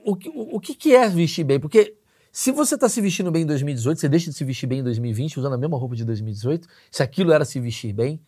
[0.06, 1.60] o, que- o, o que é vestir bem?
[1.60, 1.98] Porque
[2.32, 4.84] se você está se vestindo bem em 2018, você deixa de se vestir bem em
[4.84, 8.20] 2020, usando a mesma roupa de 2018, se aquilo era se vestir bem,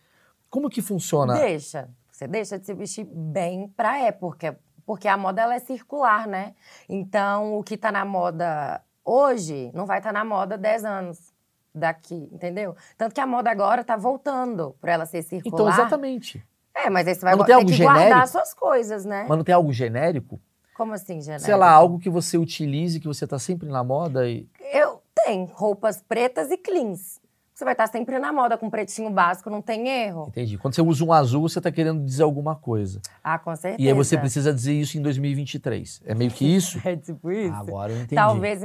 [0.49, 1.35] como que funciona?
[1.35, 1.89] Deixa.
[2.11, 4.59] Você deixa de se vestir bem pra época.
[4.85, 6.55] Porque a moda ela é circular, né?
[6.87, 11.33] Então, o que tá na moda hoje não vai estar na moda 10 anos
[11.75, 12.75] daqui, entendeu?
[12.97, 15.53] Tanto que a moda agora tá voltando pra ela ser circular.
[15.53, 16.43] Então, exatamente.
[16.73, 18.27] É, mas aí você vai Mas não ter tem algo que guardar genérico?
[18.29, 19.25] suas coisas, né?
[19.27, 20.39] Mas não tem algo genérico?
[20.75, 21.45] Como assim, genérico?
[21.45, 24.47] Sei lá, algo que você utilize, que você está sempre na moda e...
[24.71, 27.19] Eu tenho roupas pretas e cleans.
[27.57, 30.27] Você vai estar sempre na moda com pretinho básico, não tem erro.
[30.27, 30.59] Entendi.
[30.59, 33.01] Quando você usa um azul, você está querendo dizer alguma coisa.
[33.23, 33.81] Ah, com certeza.
[33.81, 36.03] E aí você precisa dizer isso em 2023.
[36.05, 36.79] É meio que isso?
[36.85, 37.55] É tipo isso.
[37.55, 38.13] Agora eu entendi.
[38.13, 38.61] Talvez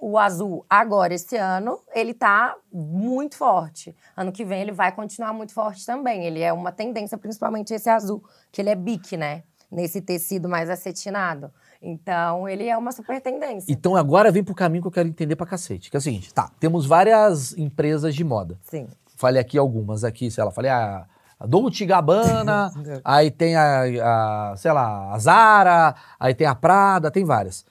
[0.00, 3.94] o azul agora, esse ano, ele tá muito forte.
[4.16, 6.24] Ano que vem ele vai continuar muito forte também.
[6.24, 9.42] Ele é uma tendência, principalmente esse azul, que ele é bique, né?
[9.70, 11.52] Nesse tecido mais acetinado.
[11.86, 13.70] Então, ele é uma super tendência.
[13.70, 15.90] Então agora vem pro caminho que eu quero entender pra cacete.
[15.90, 18.58] Que é o seguinte, tá, temos várias empresas de moda.
[18.62, 18.88] Sim.
[19.16, 21.04] Falei aqui algumas aqui, sei lá, falei a,
[21.38, 22.72] a Dolce Gabbana,
[23.04, 27.66] aí tem a, a, sei lá, a Zara, aí tem a Prada, tem várias.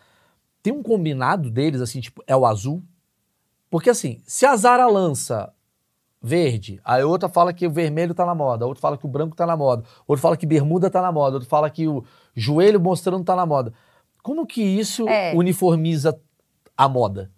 [0.62, 2.84] Tem um combinado deles, assim, tipo, é o azul?
[3.68, 5.52] Porque assim, se a Zara lança
[6.22, 9.36] verde, aí outra fala que o vermelho tá na moda, outra fala que o branco
[9.36, 12.80] tá na moda, outra fala que bermuda tá na moda, outra fala que o joelho
[12.80, 13.74] mostrando tá na moda.
[14.24, 15.36] Como que isso É.
[15.36, 16.20] uniformiza
[16.76, 17.30] a moda?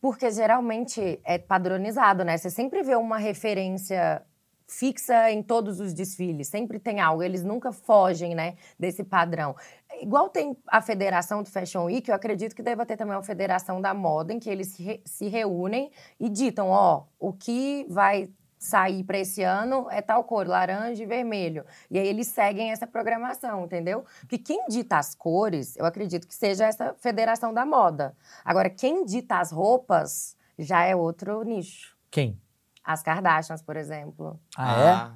[0.00, 2.36] Porque geralmente é padronizado, né?
[2.38, 4.22] Você sempre vê uma referência
[4.66, 9.54] fixa em todos os desfiles, sempre tem algo, eles nunca fogem, né, desse padrão.
[10.00, 13.80] Igual tem a federação do Fashion Week, eu acredito que deva ter também a federação
[13.80, 18.30] da moda, em que eles se, re- se reúnem e ditam, ó, o que vai
[18.62, 21.64] sair para esse ano é tal cor, laranja e vermelho.
[21.90, 24.04] E aí eles seguem essa programação, entendeu?
[24.20, 28.14] Porque quem dita as cores, eu acredito que seja essa federação da moda.
[28.44, 31.96] Agora, quem dita as roupas já é outro nicho.
[32.10, 32.38] Quem?
[32.84, 34.38] As Kardashians, por exemplo.
[34.56, 35.12] Ah,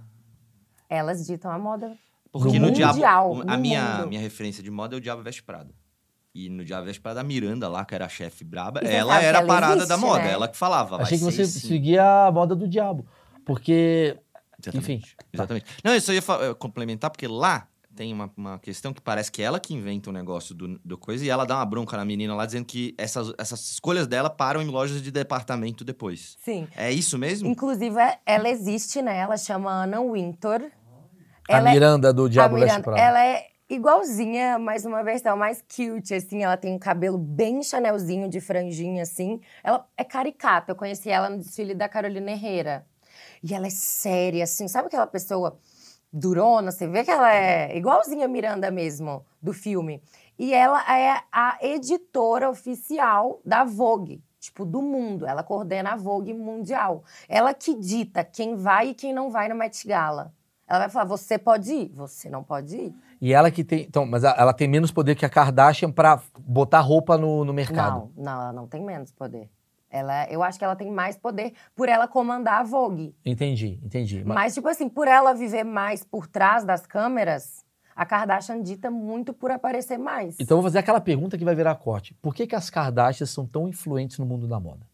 [0.88, 1.96] Elas ditam a moda.
[2.32, 2.92] Porque No Diabo.
[2.94, 4.08] mundial, o- no a minha, mundo.
[4.08, 5.72] minha referência de moda é o Diabo Veste Prada.
[6.34, 9.20] E no Diabo Veste Prada, a Miranda lá, que era a chefe braba, E ela
[9.22, 10.24] era a parada existe, da moda.
[10.24, 10.32] né?
[10.32, 10.96] Ela que falava.
[10.96, 11.02] é?
[11.02, 11.60] Achei que você assim.
[11.60, 13.06] seguia a moda do diabo.
[13.44, 14.16] Porque.
[14.58, 14.92] Exatamente.
[14.92, 15.24] Enfim, tá.
[15.32, 15.66] Exatamente.
[15.84, 19.60] Não, eu só ia complementar, porque lá tem uma, uma questão que parece que ela
[19.60, 22.44] que inventa o negócio do, do coisa e ela dá uma bronca na menina lá,
[22.44, 26.36] dizendo que essas, essas escolhas dela param em lojas de departamento depois.
[26.40, 26.66] Sim.
[26.76, 27.48] É isso mesmo?
[27.48, 29.18] Inclusive, é- ela existe, né?
[29.18, 30.62] Ela chama Anna Wintour.
[31.48, 33.00] a Ela é- Miranda do Diabo Miranda, Prada.
[33.00, 36.42] ela é igualzinha, mas uma versão mais cute, assim.
[36.42, 39.40] Ela tem um cabelo bem chanelzinho, de franjinha, assim.
[39.62, 40.72] Ela é caricata.
[40.72, 42.86] Eu conheci ela no desfile da Carolina Herrera.
[43.44, 44.66] E ela é séria, assim.
[44.66, 45.58] Sabe aquela pessoa
[46.10, 46.72] durona?
[46.72, 50.02] Você vê que ela é igualzinha a Miranda mesmo, do filme.
[50.38, 54.24] E ela é a editora oficial da Vogue.
[54.40, 55.26] Tipo, do mundo.
[55.26, 57.04] Ela coordena a Vogue mundial.
[57.28, 60.32] Ela que dita quem vai e quem não vai no Met Gala.
[60.66, 62.94] Ela vai falar, você pode ir, você não pode ir.
[63.20, 63.82] E ela que tem.
[63.82, 68.10] Então, mas ela tem menos poder que a Kardashian pra botar roupa no, no mercado.
[68.16, 69.50] Não, não, ela não tem menos poder.
[69.94, 73.14] Ela, eu acho que ela tem mais poder por ela comandar a Vogue.
[73.24, 74.24] Entendi, entendi.
[74.24, 78.90] Mas- Mas, tipo assim, por ela viver mais por trás das câmeras, a Kardashian dita
[78.90, 80.34] muito por aparecer mais.
[80.40, 82.12] Então eu vou fazer aquela pergunta que vai virar corte.
[82.14, 84.84] Por que, que as Kardashians são tão influentes no mundo da moda?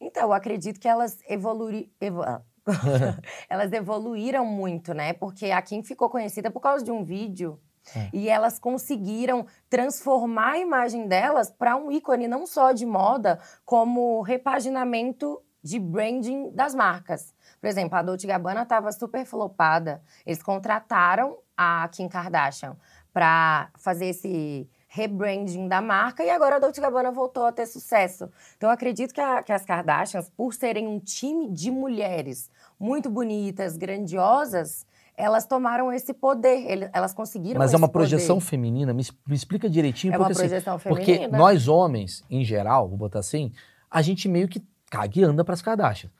[0.00, 1.90] Então, eu acredito que elas evolui...
[2.00, 2.40] evo- ah.
[3.50, 5.12] elas evoluíram muito, né?
[5.12, 7.58] Porque a Kim ficou conhecida por causa de um vídeo.
[7.94, 8.08] É.
[8.12, 14.20] E elas conseguiram transformar a imagem delas para um ícone não só de moda, como
[14.22, 17.34] repaginamento de branding das marcas.
[17.60, 20.02] Por exemplo, a Dolce Gabbana estava super flopada.
[20.24, 22.76] Eles contrataram a Kim Kardashian
[23.12, 28.30] para fazer esse rebranding da marca e agora a Dolce Gabbana voltou a ter sucesso.
[28.56, 33.76] Então, acredito que, a- que as Kardashians, por serem um time de mulheres muito bonitas,
[33.76, 36.90] grandiosas, elas tomaram esse poder.
[36.92, 38.08] elas conseguiram Mas é uma esse poder.
[38.08, 38.92] projeção feminina?
[38.92, 40.12] Me, explica direitinho.
[40.12, 41.38] É uma porque, assim, projeção Porque feminina.
[41.38, 43.52] nós homens, em geral, vou botar assim,
[43.90, 46.10] a gente meio que caga e anda pras Kardashian.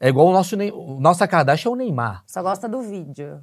[0.00, 2.24] É igual o nosso, o nossa Kardashian é o Neymar.
[2.26, 3.40] Só gosta do vídeo.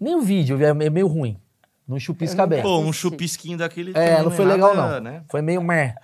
[0.00, 1.38] Nem o vídeo é é meio ruim.
[1.86, 2.60] Não chupisca bem.
[2.60, 3.92] Pô, um chupisquinho daquele.
[3.96, 5.00] É, não foi é legal, não.
[5.00, 5.22] Né?
[5.30, 5.94] Foi meio meh.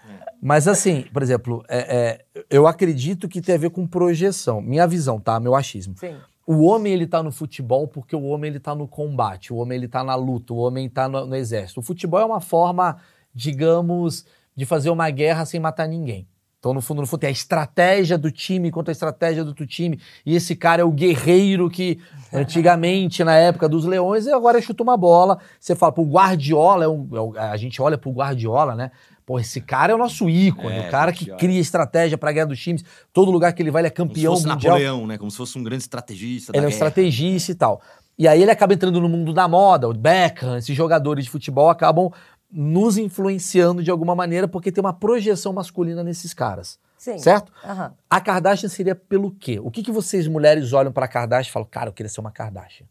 [0.40, 4.62] Mas assim, por exemplo, é- é, eu acredito que tem a ver com projeção.
[4.62, 5.38] Minha visão, tá?
[5.38, 5.94] Meu achismo.
[5.98, 6.16] Sim.
[6.46, 9.52] O homem, ele tá no futebol porque o homem, ele tá no combate.
[9.52, 10.52] O homem, ele tá na luta.
[10.52, 11.80] O homem tá no, no exército.
[11.80, 12.98] O futebol é uma forma,
[13.34, 16.28] digamos, de fazer uma guerra sem matar ninguém.
[16.58, 19.66] Então, no fundo, no fundo, tem a estratégia do time contra a estratégia do outro
[19.66, 20.00] time.
[20.24, 21.98] E esse cara é o guerreiro que,
[22.32, 25.38] antigamente, na época dos leões, e agora chuta uma bola.
[25.60, 28.90] Você fala, pro Guardiola, é um- é um- a gente olha pro Guardiola, né?
[29.26, 32.46] Pô, esse cara é o nosso ícone, É, o cara que cria estratégia pra guerra
[32.48, 32.84] dos times.
[33.12, 34.72] Todo lugar que ele vai, ele é Como se campeão fosse mundial.
[34.74, 35.16] Napoleão, né?
[35.16, 36.52] Como se fosse um grande estrategista.
[36.52, 36.86] da Ele é um guerra.
[36.88, 37.80] estrategista e tal.
[38.18, 41.68] E aí ele acaba entrando no mundo da moda, o Beckham, esses jogadores de futebol
[41.70, 42.10] acabam
[42.52, 46.78] nos influenciando de alguma maneira porque tem uma projeção masculina nesses caras.
[46.96, 47.18] Sim.
[47.18, 47.50] Certo?
[47.64, 47.92] Aham.
[48.08, 49.58] A Kardashian seria pelo quê?
[49.62, 52.30] O que, que vocês, mulheres, olham pra Kardashian e falam, cara, eu queria ser uma
[52.30, 52.86] Kardashian?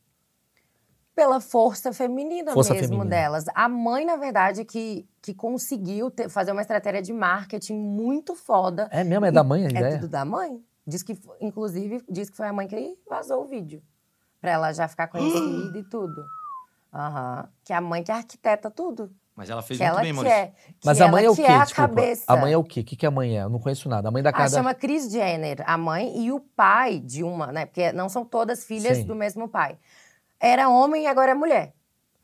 [1.15, 3.09] Pela força feminina Força mesmo feminina.
[3.09, 3.45] delas.
[3.53, 8.87] A mãe, na verdade, que, que conseguiu ter- fazer uma estratégia de marketing muito foda.
[8.91, 9.25] É mesmo?
[9.25, 9.95] É da mãe a É ideia?
[9.99, 10.59] tudo da mãe.
[10.87, 13.81] Diz que, inclusive, diz que foi a mãe que vazou o vídeo.
[14.41, 16.25] Pra ela já ficar conhecida e tudo.
[16.93, 17.47] Aham.
[17.63, 19.11] Que é a mãe que arquiteta tudo.
[19.35, 20.37] Mas ela fez que muito ela bem, Maurício.
[20.37, 20.47] é.
[20.47, 21.51] Que Mas a ela mãe é o que quê?
[21.51, 22.01] é a Desculpa.
[22.27, 22.79] A mãe é o quê?
[22.81, 23.43] O que, que a mãe é?
[23.43, 24.09] Eu não conheço nada.
[24.09, 24.57] A mãe da Ah, Kardashian.
[24.59, 27.65] chama Kris Jenner, a mãe, e o pai de uma, né?
[27.65, 29.05] Porque não são todas filhas Sim.
[29.05, 29.77] do mesmo pai.
[30.43, 31.73] Era homem e agora é mulher.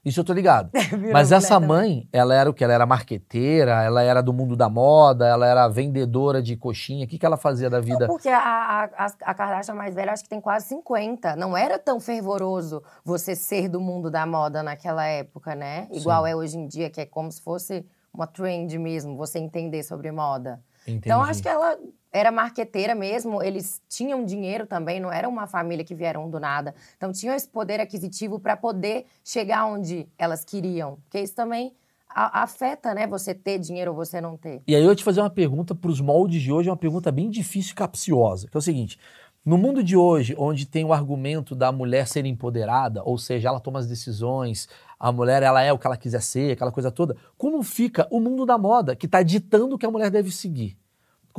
[0.04, 0.72] Isso eu tô ligado.
[1.14, 1.68] Mas essa também.
[1.68, 2.66] mãe, ela era o quê?
[2.66, 7.06] Ela era marqueteira, ela era do mundo da moda, ela era vendedora de coxinha.
[7.06, 8.08] O que, que ela fazia da vida?
[8.08, 11.38] Porque a, a, a, a Kardashian mais velha, acho que tem quase 50.
[11.38, 15.88] Não era tão fervoroso você ser do mundo da moda naquela época, né?
[15.90, 19.84] Igual é hoje em dia, que é como se fosse uma trend mesmo, você entender
[19.84, 20.62] sobre moda.
[20.92, 21.32] Então, Entendi.
[21.32, 21.78] acho que ela
[22.12, 26.74] era marqueteira mesmo, eles tinham dinheiro também, não era uma família que vieram do nada.
[26.98, 30.98] Então, tinham esse poder aquisitivo para poder chegar onde elas queriam.
[31.04, 31.74] Porque isso também
[32.10, 33.06] a- afeta, né?
[33.08, 34.62] Você ter dinheiro ou você não ter.
[34.68, 37.12] E aí eu vou te fazer uma pergunta para os moldes de hoje, uma pergunta
[37.12, 38.98] bem difícil e capciosa, que é o seguinte:
[39.46, 43.60] no mundo de hoje, onde tem o argumento da mulher ser empoderada, ou seja, ela
[43.60, 44.68] toma as decisões,
[45.00, 48.20] a mulher ela é o que ela quiser ser, aquela coisa toda, como fica o
[48.20, 50.78] mundo da moda que está ditando o que a mulher deve seguir?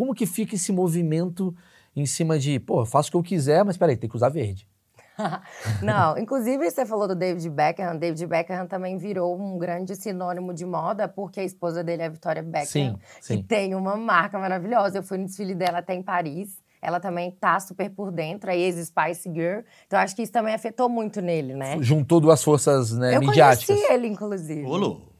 [0.00, 1.54] Como que fica esse movimento
[1.94, 4.30] em cima de, pô, eu faço o que eu quiser, mas peraí, tem que usar
[4.30, 4.66] verde.
[5.84, 7.98] Não, inclusive você falou do David Beckham.
[7.98, 12.08] David Beckham também virou um grande sinônimo de moda, porque a esposa dele é a
[12.08, 13.36] Victoria Beckham, Sim, sim.
[13.36, 14.96] que tem uma marca maravilhosa.
[14.96, 16.62] Eu fui no desfile dela até em Paris.
[16.80, 19.60] Ela também tá super por dentro, a ex-Spice Girl.
[19.86, 21.76] Então acho que isso também afetou muito nele, né?
[21.82, 23.66] Juntou duas forças né, Eu midiáticas.
[23.76, 24.64] conheci ele, inclusive.
[24.64, 25.12] Ô, louco.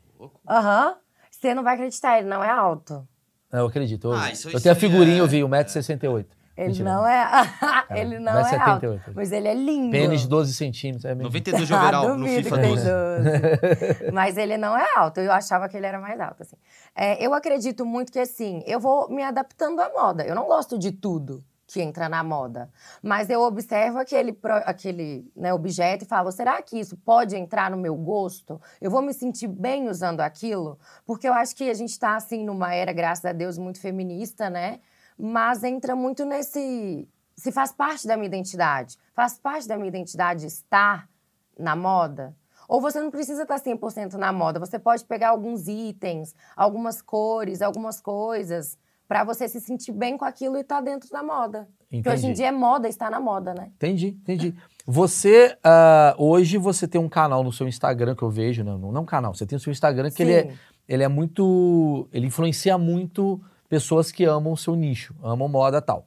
[0.48, 0.96] Aham.
[1.30, 3.06] Você não vai acreditar, ele não é alto.
[3.52, 4.08] Eu acredito.
[4.08, 6.26] Eu, Ah, isso- eu tenho a aí figurinha, é- eu vi, 1,68m.
[6.56, 6.92] Ele Mentira.
[6.92, 7.26] não é.
[7.96, 9.12] ele não é 1,78 alto.
[9.14, 9.90] Mas ele é lindo.
[9.92, 11.04] Pênis de 12 centímetros.
[11.06, 11.22] É mesmo.
[11.24, 12.84] 92 de overall Ah, no FIFA que tem 12.
[12.84, 14.12] 12.
[14.12, 15.20] Mas ele não é alto.
[15.20, 16.42] Eu achava que ele era mais alto.
[16.42, 16.56] Assim.
[16.94, 20.22] É, eu acredito muito que, assim, eu vou me adaptando à moda.
[20.24, 22.68] Eu não gosto de tudo que entra na moda.
[23.00, 27.76] Mas eu observo aquele, aquele né, objeto e falo, será que isso pode entrar no
[27.76, 28.61] meu gosto?
[28.80, 30.76] Eu vou me sentir bem usando aquilo?
[31.06, 34.50] Porque eu acho que a gente está, assim, numa era, graças a Deus, muito feminista,
[34.50, 34.80] né?
[35.16, 37.09] Mas entra muito nesse...
[37.37, 38.98] Se faz parte da minha identidade.
[39.14, 41.09] Faz parte da minha identidade estar
[41.56, 42.37] na moda.
[42.68, 44.59] Ou você não precisa estar 100% na moda.
[44.59, 48.76] Você pode pegar alguns itens, algumas cores, algumas coisas,
[49.11, 51.66] para você se sentir bem com aquilo e estar dentro da moda.
[51.90, 52.35] Porque hoje em Entendi.
[52.35, 53.73] dia é moda estar na moda, né?
[53.75, 54.55] Entendi, entendi.
[54.87, 59.03] Você, ah, hoje, você tem um canal no seu Instagram que eu vejo, não, não
[59.03, 60.55] um canal, você tem o seu Instagram que ele é,
[60.87, 65.83] ele é muito, ele influencia muito pessoas que amam o seu nicho, amam moda e
[65.83, 66.07] tal.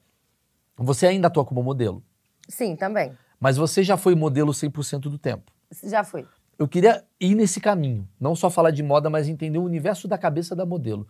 [0.77, 2.01] Você ainda atua como modelo,
[2.47, 3.11] Sim, também.
[3.37, 5.51] mas você já foi modelo 100% do tempo.
[5.83, 6.25] Já fui.
[6.57, 10.17] Eu queria ir nesse caminho, não só falar de moda, mas entender o universo da
[10.17, 11.05] cabeça da modelo.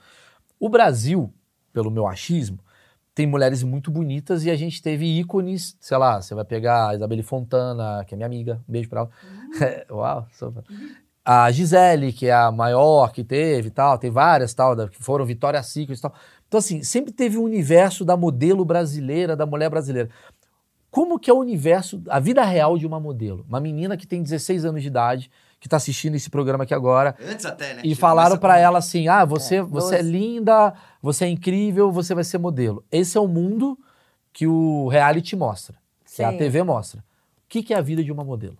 [0.60, 1.32] O Brasil,
[1.74, 2.60] pelo meu achismo,
[3.16, 6.96] tem mulheres muito bonitas e a gente teve ícones, sei lá, você vai pegar a
[6.96, 9.10] Isabelle Fontana, que é minha amiga, um beijo pra ela.
[9.92, 10.64] Uau, sou fã.
[11.26, 15.02] A Gisele, que é a maior que teve e tal, tem várias tal, da- que
[15.02, 16.14] foram Vitória Secret e tal.
[16.48, 20.10] Então, assim, sempre teve um universo da modelo brasileira, da mulher brasileira.
[20.92, 23.44] Como que é o universo, a vida real de uma modelo?
[23.48, 27.16] Uma menina que tem 16 anos de idade, que tá assistindo esse programa aqui agora,
[27.26, 27.82] Antes até, né?
[27.84, 30.12] e Você falaram com- ela assim: ah, você, É, você é 12.
[30.12, 32.82] linda, você é incrível, você vai ser modelo.
[32.90, 33.78] Esse é o mundo
[34.32, 36.38] que o reality mostra, que a Sim.
[36.38, 37.02] TV mostra.
[37.02, 38.58] O que, que é a vida de uma modelo?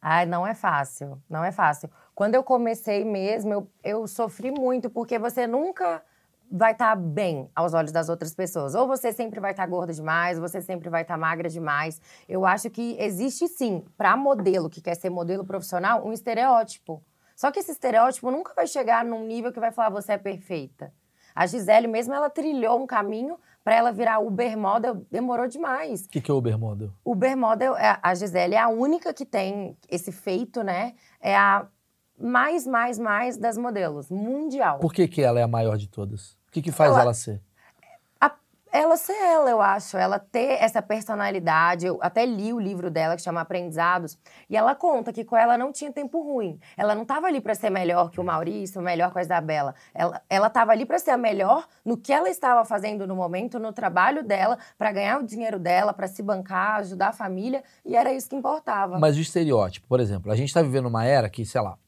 [0.00, 1.90] Ai, não é fácil, não é fácil.
[2.14, 6.02] Quando eu comecei mesmo, eu, eu sofri muito, porque você nunca
[6.50, 8.74] vai estar bem aos olhos das outras pessoas.
[8.74, 12.00] Ou você sempre vai estar gorda demais, ou você sempre vai estar magra demais.
[12.26, 17.02] Eu acho que existe sim, para modelo que quer ser modelo profissional, um estereótipo.
[17.36, 20.90] Só que esse estereótipo nunca vai chegar num nível que vai falar você é perfeita.
[21.34, 26.04] A Gisele mesmo, ela trilhou um caminho para ela virar Uber model, demorou demais.
[26.04, 26.90] O que, que é Uber Model?
[27.04, 30.94] Uber Model, é- a Gisele é a única que tem esse feito, né?
[31.20, 31.66] É a
[32.20, 34.78] mais, mais, mais das modelos, mundial.
[34.78, 36.32] Por que, que ela é a maior de todas?
[36.46, 37.40] O que, que faz Ela- ela ser?
[38.74, 39.96] Ela ser ela, eu acho.
[39.96, 41.86] Ela ter essa personalidade.
[41.86, 44.18] Eu até li o livro dela, que chama Aprendizados.
[44.50, 46.58] E ela conta que com ela não tinha tempo ruim.
[46.76, 49.76] Ela não estava ali para ser melhor que o Maurício, melhor que a Isabela.
[49.94, 53.60] Ela ela estava ali para ser a melhor no que ela estava fazendo no momento,
[53.60, 57.62] no trabalho dela, para ganhar o dinheiro dela, para se bancar, ajudar a família.
[57.86, 58.98] E era isso que importava.
[58.98, 61.78] Mas o estereótipo, por exemplo, a gente tá vivendo uma era que, sei lá,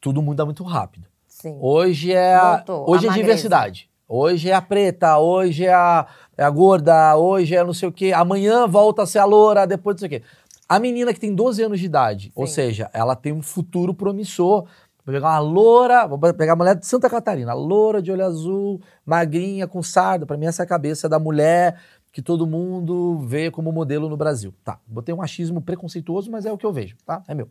[0.00, 1.06] tudo muda muito rápido.
[1.28, 1.56] Sim.
[1.60, 3.14] Hoje é Voltou, hoje é magreza.
[3.14, 3.95] diversidade.
[4.08, 7.92] Hoje é a preta, hoje é a, é a gorda, hoje é não sei o
[7.92, 8.12] quê.
[8.14, 10.22] Amanhã volta a ser a loura, depois não sei o quê.
[10.68, 12.54] A menina que tem 12 anos de idade, ou Sim.
[12.54, 14.64] seja, ela tem um futuro promissor.
[15.04, 18.80] Vou pegar uma loura, vou pegar a mulher de Santa Catarina, loura de olho azul,
[19.04, 20.24] magrinha, com sarda.
[20.24, 21.80] Pra mim, essa é a cabeça da mulher
[22.12, 24.54] que todo mundo vê como modelo no Brasil.
[24.64, 27.22] Tá, botei um achismo preconceituoso, mas é o que eu vejo, tá?
[27.28, 27.48] É meu.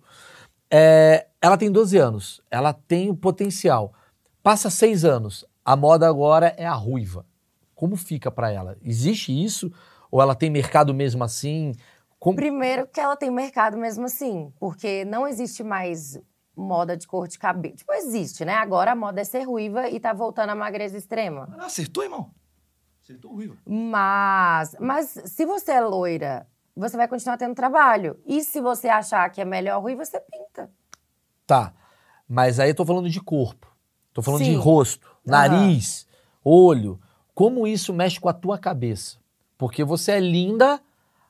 [0.72, 3.94] É, ela tem 12 anos, ela tem o potencial.
[4.42, 7.26] Passa seis anos, a moda agora é a ruiva.
[7.74, 8.78] Como fica pra ela?
[8.84, 9.72] Existe isso?
[10.12, 11.74] Ou ela tem mercado mesmo assim?
[12.20, 16.18] Como- Primeiro que ela tem mercado mesmo assim, porque não existe mais
[16.56, 17.76] moda de cor de cabelo.
[17.76, 18.54] Tipo, existe, né?
[18.54, 21.54] Agora a moda é ser ruiva e tá voltando à magreza extrema.
[21.60, 22.32] Ah, acertou, irmão.
[23.04, 23.58] Acertou o Ruivo.
[23.66, 28.20] Mas, mas se você é loira, você vai continuar tendo trabalho.
[28.26, 30.72] E se você achar que é melhor ruiva, você pinta.
[31.46, 31.74] Tá,
[32.28, 33.72] mas aí eu tô falando de corpo.
[34.14, 34.58] Tô falando de Sim.
[34.58, 36.08] rosto, Nariz,
[36.44, 37.00] olho.
[37.34, 39.18] Como isso mexe com a tua cabeça?
[39.58, 40.80] Porque você é linda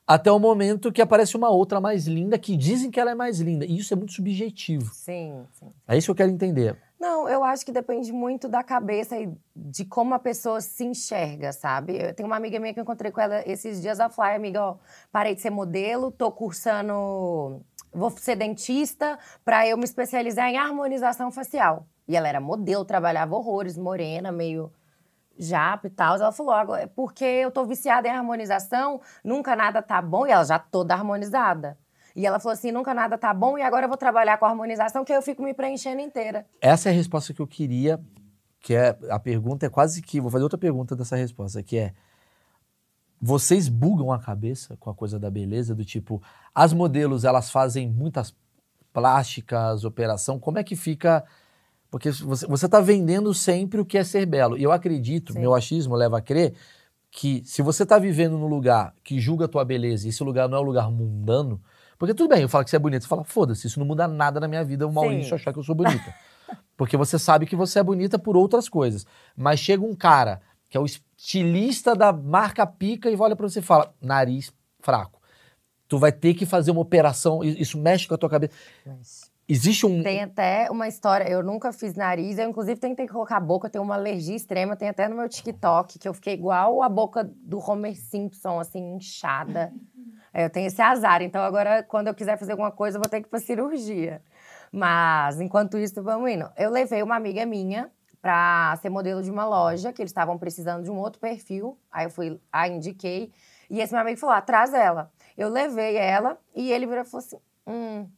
[0.06, 3.40] até o momento que aparece uma outra mais linda que dizem que ela é mais
[3.40, 3.64] linda.
[3.64, 4.92] E isso é muito subjetivo.
[4.94, 5.72] Sim, sim.
[5.88, 6.78] É isso que eu quero entender.
[6.98, 11.52] Não, eu acho que depende muito da cabeça e de como a pessoa se enxerga,
[11.52, 11.96] sabe?
[12.00, 14.62] Eu tenho uma amiga minha que eu encontrei com ela esses dias a Fly, amiga,
[14.62, 14.76] ó,
[15.12, 17.60] parei de ser modelo, tô cursando,
[17.96, 21.86] vou ser dentista pra eu me especializar em harmonização facial.
[22.06, 24.72] E ela era modelo, trabalhava horrores, morena, meio
[25.38, 26.16] japa e tal.
[26.16, 30.26] Ela falou, agora, é porque eu tô viciada em harmonização, nunca nada tá bom.
[30.26, 31.78] E ela já toda harmonizada.
[32.14, 35.04] E ela falou assim, nunca nada tá bom e agora eu vou trabalhar com harmonização
[35.04, 36.46] que eu fico me preenchendo inteira.
[36.62, 38.00] Essa é a resposta que eu queria,
[38.58, 41.92] que é a pergunta é quase que, vou fazer outra pergunta dessa resposta, que é
[43.20, 46.22] vocês bugam a cabeça com a coisa da beleza, do tipo,
[46.54, 48.34] as modelos elas fazem muitas
[48.92, 51.24] plásticas, operação, como é que fica?
[51.90, 54.56] Porque você, você tá vendendo sempre o que é ser belo.
[54.56, 55.40] E eu acredito, Sim.
[55.40, 56.54] meu achismo leva a crer,
[57.10, 60.48] que se você tá vivendo num lugar que julga a tua beleza e esse lugar
[60.48, 61.60] não é um lugar mundano,
[61.98, 64.06] porque tudo bem, eu falo que você é bonita, você fala, foda-se, isso não muda
[64.06, 66.14] nada na minha vida, o Maurício achar que eu sou bonita.
[66.76, 69.06] Porque você sabe que você é bonita por outras coisas.
[69.34, 73.60] Mas chega um cara que é o estilista da marca pica e olha pra você
[73.60, 75.20] e fala, nariz fraco.
[75.88, 78.54] Tu vai ter que fazer uma operação, isso mexe com a tua cabeça.
[79.48, 80.02] Existe um.
[80.02, 83.70] Tem até uma história, eu nunca fiz nariz, eu inclusive tentei colocar a boca, eu
[83.70, 87.22] tenho uma alergia extrema, tem até no meu TikTok, que eu fiquei igual a boca
[87.22, 89.72] do Homer Simpson, assim, inchada.
[90.34, 93.08] É, Eu tenho esse azar, então agora, quando eu quiser fazer alguma coisa, eu vou
[93.08, 94.20] ter que ir pra cirurgia.
[94.72, 96.50] Mas, enquanto isso, vamos indo.
[96.56, 100.84] Eu levei uma amiga minha pra ser modelo de uma loja, que eles estavam precisando
[100.84, 103.32] de um outro perfil, aí eu fui, a indiquei,
[103.70, 105.10] e esse meu amigo falou, ah, traz ela.
[105.36, 108.08] Eu levei ela, e ele virou e falou assim, hum,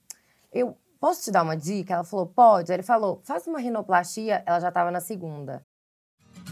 [0.53, 1.95] eu posso te dar uma dica?
[1.95, 2.73] Ela falou, pode.
[2.73, 4.43] Ele falou, faz uma rinoplastia.
[4.47, 5.63] Ela já estava na segunda.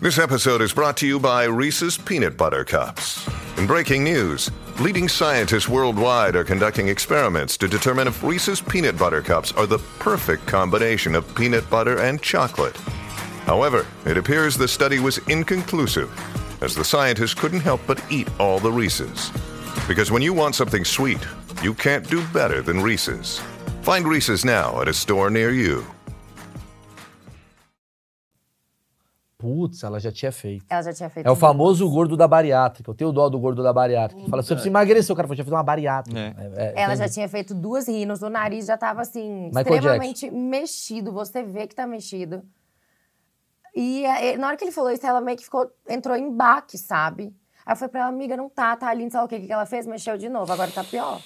[0.00, 3.26] This episode is brought to you by Reese's Peanut Butter Cups.
[3.56, 9.22] In breaking news, leading scientists worldwide are conducting experiments to determine if Reese's Peanut Butter
[9.22, 12.76] Cups are the perfect combination of peanut butter and chocolate.
[13.46, 16.10] However, it appears the study was inconclusive,
[16.62, 19.30] as the scientists couldn't help but eat all the Reese's.
[19.86, 21.24] Because when you want something sweet,
[21.62, 23.40] you can't do better than Reese's.
[23.82, 25.84] Find Reese's now at a store near you.
[29.38, 30.64] Putz, ela já tinha feito.
[30.68, 31.26] Ela já tinha feito.
[31.28, 32.90] É o famoso gordo da bariátrica.
[32.90, 34.28] Eu tenho dó do gordo da bariátrica.
[34.28, 35.12] Fala, você precisa emagrecer.
[35.12, 36.18] O cara falou, já fez uma bariátrica.
[36.18, 36.34] É.
[36.36, 40.30] É, é, Ela já tinha feito duas rinos, o nariz já tava assim, Michael extremamente
[40.32, 41.12] mexido.
[41.12, 42.42] Você vê que tá mexido.
[43.76, 46.78] E eh, na hora que ele falou isso, ela meio que ficou, entrou em baque,
[46.78, 47.36] sabe?
[47.66, 49.66] Aí eu falei pra ela, amiga, não tá, tá lindo, sabe o que, que ela
[49.66, 49.86] fez?
[49.86, 51.20] Mexeu de novo, agora tá pior.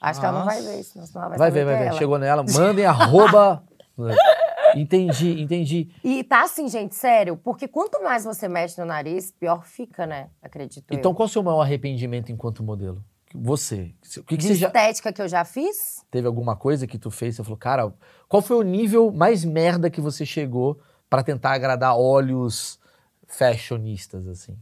[0.00, 0.68] Acho que ela não vai Nossa.
[0.68, 1.88] ver isso, senão ela vai, Vai ver, vai que é ver.
[1.90, 1.98] ela.
[1.98, 3.62] Chegou nela, mandem arroba.
[4.74, 5.90] entendi, entendi.
[6.02, 10.30] E tá assim, gente, sério, porque quanto mais você mexe no nariz, pior fica, né?
[10.42, 10.98] Acredito eu.
[10.98, 13.00] Então, qual é o seu maior arrependimento enquanto modelo?
[13.32, 13.94] Você.
[14.18, 14.66] O que, que de você já.
[14.66, 16.04] estética que eu já fiz?
[16.10, 17.36] Teve alguma coisa que tu fez?
[17.36, 17.92] Você falou, cara,
[18.28, 22.78] qual foi o nível mais merda que você chegou pra tentar agradar olhos
[23.26, 24.56] fashionistas, assim?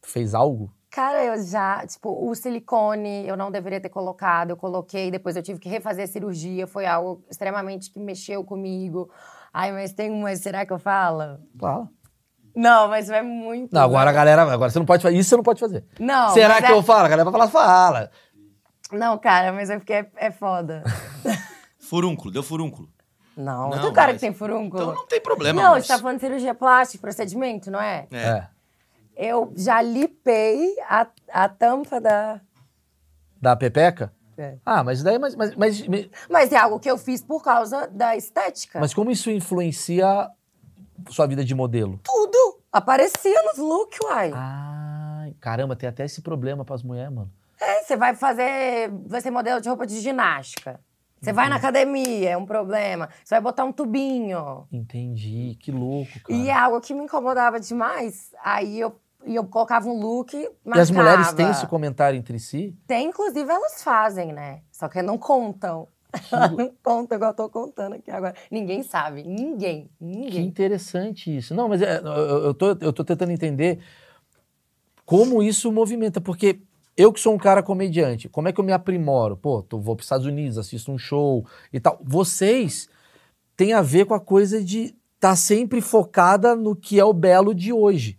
[0.00, 0.72] Tu fez algo?
[0.90, 5.42] Cara, eu já, tipo, o silicone eu não deveria ter colocado, eu coloquei, depois eu
[5.42, 9.10] tive que refazer a cirurgia, foi algo extremamente que mexeu comigo.
[9.52, 11.38] Ai, mas tem uma, será que eu falo?
[11.58, 11.88] Fala.
[12.54, 13.72] Não, mas é muito.
[13.72, 14.42] Não, agora a galera.
[14.42, 15.16] Agora você não pode fazer.
[15.16, 15.86] Isso você não pode fazer.
[15.98, 17.06] Não, Será que é- eu falo?
[17.06, 18.10] A galera vai falar, fala.
[18.90, 20.82] Não, cara, mas é porque é, é foda.
[21.80, 22.88] Furúnculo, deu furúnculo.
[23.36, 24.82] Não, Não, tem um cara mas- que tem furúnculo.
[24.82, 25.86] Então não tem problema, Não, mas...
[25.86, 28.06] você tá falando de cirurgia plástica, procedimento, não é?
[28.10, 28.18] É.
[28.18, 28.48] É.
[29.16, 32.40] Eu já lipei a, a tampa da.
[33.40, 34.12] Da Pepeca?
[34.38, 34.56] É.
[34.64, 35.18] Ah, mas daí.
[35.18, 35.84] Mas, mas, mas,
[36.28, 38.80] Mas é algo que eu fiz por causa da estética.
[38.80, 40.30] mas como isso influencia
[41.10, 42.00] sua vida de modelo?
[42.02, 44.32] tudo aparecia nos looks, uai.
[44.34, 47.30] Ah, caramba, tem até esse problema pras mulheres, mano.
[47.60, 48.90] É, você vai fazer.
[49.06, 50.80] Vai ser modelo de roupa de ginástica.
[51.22, 53.08] Você vai na academia, é um problema.
[53.22, 54.66] Você vai botar um tubinho.
[54.72, 56.36] Entendi, que louco, cara.
[56.36, 58.32] E é algo que me incomodava demais.
[58.42, 62.76] Aí eu, eu colocava um look, E as mulheres têm esse comentário entre si?
[62.88, 64.62] Tem, inclusive, elas fazem, né?
[64.72, 65.86] Só que não contam.
[66.32, 68.34] Elas não contam igual eu tô contando aqui agora.
[68.50, 69.22] Ninguém sabe.
[69.22, 69.90] Ninguém.
[69.98, 70.44] Que Ninguém.
[70.44, 71.54] interessante isso.
[71.54, 73.78] Não, mas é, eu, eu, tô, eu tô tentando entender
[75.06, 76.60] como isso movimenta, porque
[76.96, 79.36] eu que sou um cara comediante, como é que eu me aprimoro?
[79.36, 81.98] Pô, tô, vou para os Estados Unidos, assisto um show e tal.
[82.02, 82.88] Vocês
[83.56, 87.12] têm a ver com a coisa de estar tá sempre focada no que é o
[87.12, 88.18] belo de hoje.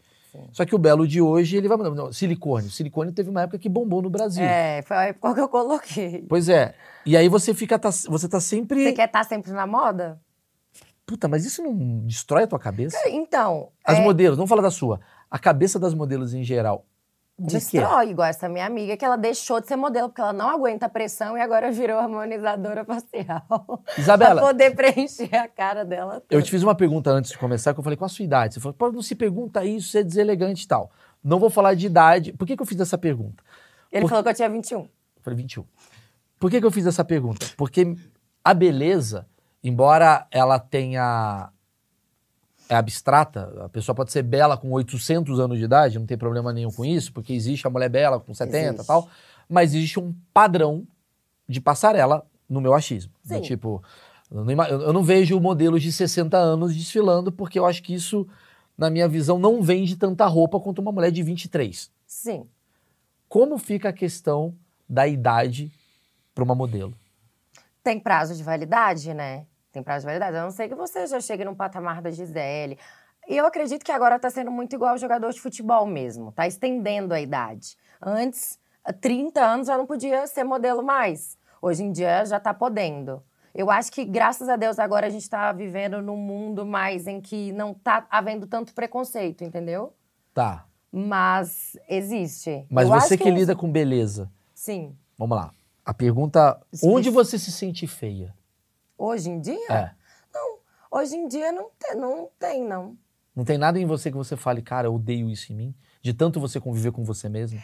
[0.52, 1.78] Só que o belo de hoje, ele vai...
[1.78, 2.70] Não, silicone.
[2.70, 4.44] Silicone teve uma época que bombou no Brasil.
[4.44, 6.26] É, foi a época que eu coloquei.
[6.28, 6.74] Pois é.
[7.06, 7.78] E aí você fica...
[7.78, 8.84] Tá, você tá sempre...
[8.84, 10.20] Você quer estar sempre na moda?
[11.06, 12.98] Puta, mas isso não destrói a tua cabeça?
[13.08, 13.70] Então.
[13.86, 15.00] As é, modelos, vamos falar da sua.
[15.30, 16.86] A cabeça das modelos em geral.
[17.40, 17.80] De quê?
[17.80, 20.86] Destrói, igual essa minha amiga, que ela deixou de ser modelo porque ela não aguenta
[20.86, 23.84] a pressão e agora virou harmonizadora facial.
[23.98, 24.36] Isabela.
[24.42, 26.16] pra poder preencher a cara dela.
[26.16, 26.42] Eu toda.
[26.44, 28.54] te fiz uma pergunta antes de começar, que eu falei, qual a sua idade?
[28.54, 30.92] Você falou, pô, não se pergunta isso, você é deselegante e tal.
[31.24, 32.34] Não vou falar de idade.
[32.34, 33.44] Por que, que eu fiz essa pergunta?
[33.92, 34.82] Ele por- falou que eu tinha 21.
[34.82, 34.90] Eu
[35.24, 35.66] falei, 21.
[36.40, 37.46] Por que, que eu fiz essa pergunta?
[37.58, 37.96] Porque
[38.44, 39.26] a beleza,
[39.64, 41.50] embora ela tenha
[42.70, 46.52] é abstrata, a pessoa pode ser bela com 800 anos de idade, não tem problema
[46.54, 49.08] nenhum com isso, porque existe a mulher bela com 70 e tal,
[49.50, 50.88] mas existe um padrão
[51.48, 53.12] de passarela no meu achismo.
[53.24, 53.42] Sim.
[53.42, 53.84] tipo,
[54.32, 58.28] eu não vejo modelos de 60 anos desfilando, porque eu acho que isso,
[58.78, 61.92] na minha visão, não vende tanta roupa quanto uma mulher de 23.
[62.08, 62.48] Sim.
[63.28, 64.56] Como fica a questão
[64.88, 65.72] da idade
[66.34, 66.94] para uma modelo?
[67.84, 69.46] Tem prazo de validade, né?
[69.74, 70.38] Tem prazo de validade.
[70.38, 72.78] A não ser que você já chegue num patamar da Gisele.
[73.28, 76.32] E eu acredito que agora tá sendo muito igual jogador de futebol mesmo.
[76.32, 77.76] Tá estendendo a idade.
[78.00, 81.38] Antes, há 30 anos já não podia ser modelo mais.
[81.60, 83.24] Hoje em dia já tá podendo.
[83.56, 87.20] Eu acho que, graças a Deus, agora a gente tá vivendo num mundo mais em
[87.20, 89.94] que não tá havendo tanto preconceito, entendeu?
[90.34, 90.66] Tá.
[90.92, 92.66] Mas existe.
[92.70, 94.96] Mas Eu você que, é- lida com beleza, Sim.
[95.18, 95.52] vamos lá.
[95.84, 98.34] A pergunta: onde você se sente feia?
[99.06, 99.70] Hoje em dia?
[99.70, 99.92] É.
[100.34, 100.60] Não.
[100.90, 102.30] Hoje em dia não tem, não.
[102.40, 102.98] Tem, não.
[103.36, 105.76] Não tem nada em você que você fale, cara, eu odeio isso em mim?
[106.02, 107.62] De tanto você conviver com você mesmo?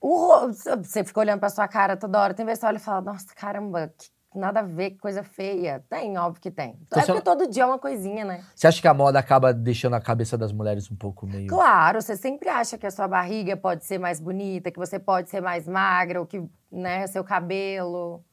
[0.00, 2.32] O você fica olhando pra sua cara toda hora.
[2.32, 5.22] Tem vezes que você olha e fala, nossa, caramba, que nada a ver, que coisa
[5.22, 5.84] feia.
[5.90, 6.78] Tem, óbvio que tem.
[6.86, 8.42] Então é porque todo dia é uma coisinha, né?
[8.54, 11.46] Você acha que a moda acaba deixando a cabeça das mulheres um pouco meio.
[11.46, 15.28] Claro, você sempre acha que a sua barriga pode ser mais bonita, que você pode
[15.28, 18.24] ser mais magra, ou que, né, seu cabelo.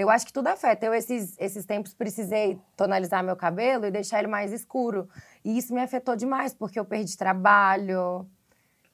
[0.00, 0.86] Eu acho que tudo afeta.
[0.86, 5.06] Eu, esses, esses tempos, precisei tonalizar meu cabelo e deixar ele mais escuro.
[5.44, 8.26] E isso me afetou demais, porque eu perdi trabalho,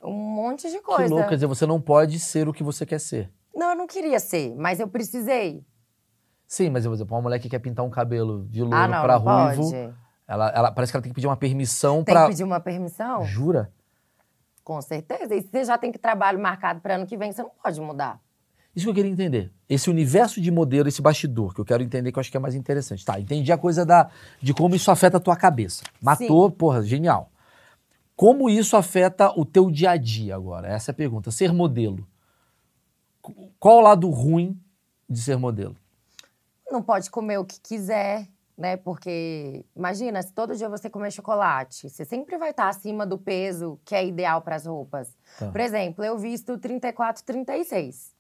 [0.03, 1.15] um monte de Que coisa.
[1.15, 3.31] louco, quer dizer, você não pode ser o que você quer ser.
[3.55, 5.65] Não, eu não queria ser, mas eu precisei.
[6.47, 9.03] Sim, mas, por exemplo, uma mulher que quer pintar um cabelo de louro ah, não,
[9.03, 9.95] pra não ruivo, pode.
[10.27, 12.25] ela, ela- parece que ela tem que pedir uma permissão Tem pra.
[12.25, 13.23] que pedir uma permissão?
[13.25, 13.73] Jura?
[14.65, 15.35] Com certeza.
[15.37, 17.81] E se você já tem que trabalho marcado para ano que vem, você não pode
[17.81, 18.21] mudar.
[18.77, 19.51] Isso que eu queria entender.
[19.69, 22.41] Esse universo de modelo, esse bastidor, que eu quero entender, que eu acho que é
[22.41, 23.03] mais interessante.
[23.07, 24.11] Tá, entendi a coisa da,
[24.41, 25.83] de como isso afeta a tua cabeça.
[26.01, 27.31] Matou, porra, genial.
[28.15, 30.69] Como isso afeta o teu dia a dia agora?
[30.69, 31.31] Essa é a pergunta.
[31.31, 32.07] Ser modelo.
[33.23, 34.61] Qu- Qual o lado ruim
[35.09, 35.75] de ser modelo?
[36.71, 38.27] Não pode comer o que quiser,
[38.59, 38.77] né?
[38.77, 43.79] Porque imagina, se todo dia você comer chocolate, você sempre vai estar acima do peso
[43.85, 45.15] que é ideal para as roupas.
[45.39, 45.51] Tá.
[45.51, 48.16] Por exemplo, eu visto 34, 36.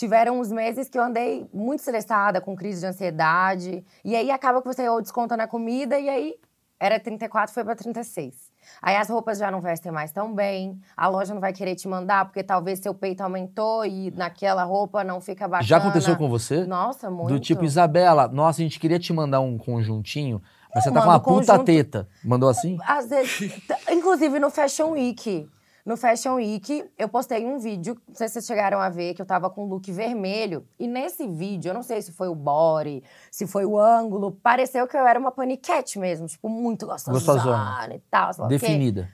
[0.00, 3.84] Tiveram uns meses que eu andei muito estressada, com crise de ansiedade.
[4.02, 6.36] E aí acaba que você ou desconta na comida e aí
[6.80, 8.34] era 34, foi para 36.
[8.80, 11.86] Aí as roupas já não vestem mais tão bem, a loja não vai querer te
[11.86, 15.68] mandar porque talvez seu peito aumentou e naquela roupa não fica bacana.
[15.68, 16.64] Já aconteceu com você?
[16.64, 17.34] Nossa, muito.
[17.34, 20.40] Do tipo, Isabela, nossa, a gente queria te mandar um conjuntinho,
[20.74, 21.66] mas você tá com uma puta conjunto.
[21.66, 22.08] teta.
[22.24, 22.78] Mandou assim?
[22.86, 23.52] Às vezes,
[23.92, 25.46] inclusive no Fashion Week.
[25.84, 29.22] No Fashion Week, eu postei um vídeo, não sei se vocês chegaram a ver, que
[29.22, 30.66] eu tava com look vermelho.
[30.78, 34.86] E nesse vídeo, eu não sei se foi o body, se foi o ângulo, pareceu
[34.86, 37.94] que eu era uma paniquete mesmo, tipo, muito gostosona, Gostosona.
[37.94, 38.32] e tal.
[38.32, 38.48] sei lá.
[38.48, 39.08] Definida.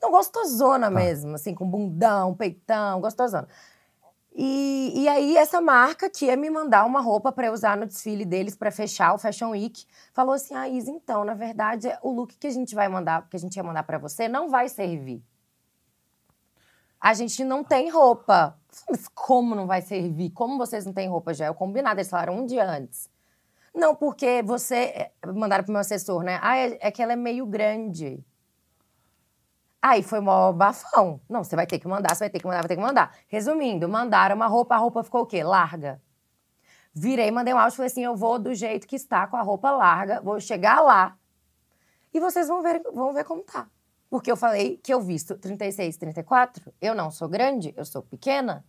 [0.00, 3.48] Não, gostosona mesmo, assim, com bundão, peitão, gostosona.
[4.34, 7.86] E, e aí, essa marca que ia me mandar uma roupa pra eu usar no
[7.86, 12.10] desfile deles pra fechar o Fashion Week, falou assim: Ah, Isa, então, na verdade, o
[12.10, 14.68] look que a gente vai mandar, que a gente ia mandar pra você, não vai
[14.68, 15.22] servir.
[17.02, 18.56] A gente não tem roupa.
[18.88, 20.30] Mas como não vai servir?
[20.30, 21.46] Como vocês não têm roupa já?
[21.46, 23.10] É o combinado, eles falaram um dia antes.
[23.74, 24.76] Não, porque você.
[24.76, 26.38] é, Mandaram pro meu assessor, né?
[26.42, 28.24] Ah, é, é que ela é meio grande.
[29.80, 31.20] Aí foi mó bafão.
[31.28, 33.12] Não, você vai ter que mandar, você vai ter que mandar, vai ter que mandar.
[33.26, 35.42] Resumindo, mandaram uma roupa, a roupa ficou o quê?
[35.42, 36.00] Larga.
[36.94, 39.70] Virei, mandei um áudio falei assim: eu vou do jeito que está, com a roupa
[39.72, 41.16] larga, vou chegar lá
[42.14, 43.68] e vocês vão ver, vão ver como tá.
[44.12, 48.62] Porque eu falei que eu visto 36, 34, eu não sou grande, eu sou pequena.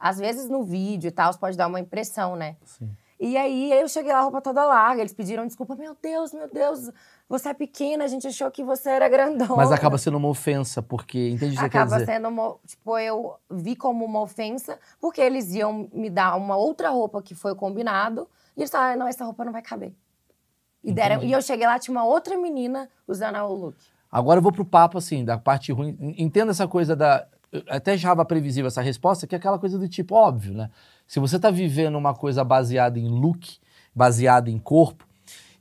[0.00, 2.56] Às vezes no vídeo e tal, pode dar uma impressão, né?
[2.64, 2.88] Sim.
[3.20, 5.02] E aí eu cheguei lá, a roupa toda larga.
[5.02, 5.76] Eles pediram desculpa.
[5.76, 6.90] Meu Deus, meu Deus,
[7.28, 9.54] você é pequena, a gente achou que você era grandona.
[9.54, 12.56] Mas acaba sendo uma ofensa, porque entende o que Acaba sendo uma.
[12.66, 17.34] Tipo, eu vi como uma ofensa, porque eles iam me dar uma outra roupa que
[17.34, 18.26] foi combinado.
[18.56, 19.92] E eles falaram: "Ah, não, essa roupa não vai caber.
[20.82, 23.76] E, deram, e eu cheguei lá, tinha uma outra menina usando o look.
[24.10, 25.96] Agora eu vou pro papo, assim, da parte ruim.
[26.18, 27.26] Entenda essa coisa da.
[27.68, 30.70] Até já previsível essa resposta, que é aquela coisa do tipo, óbvio, né?
[31.06, 33.58] Se você tá vivendo uma coisa baseada em look,
[33.94, 35.06] baseada em corpo.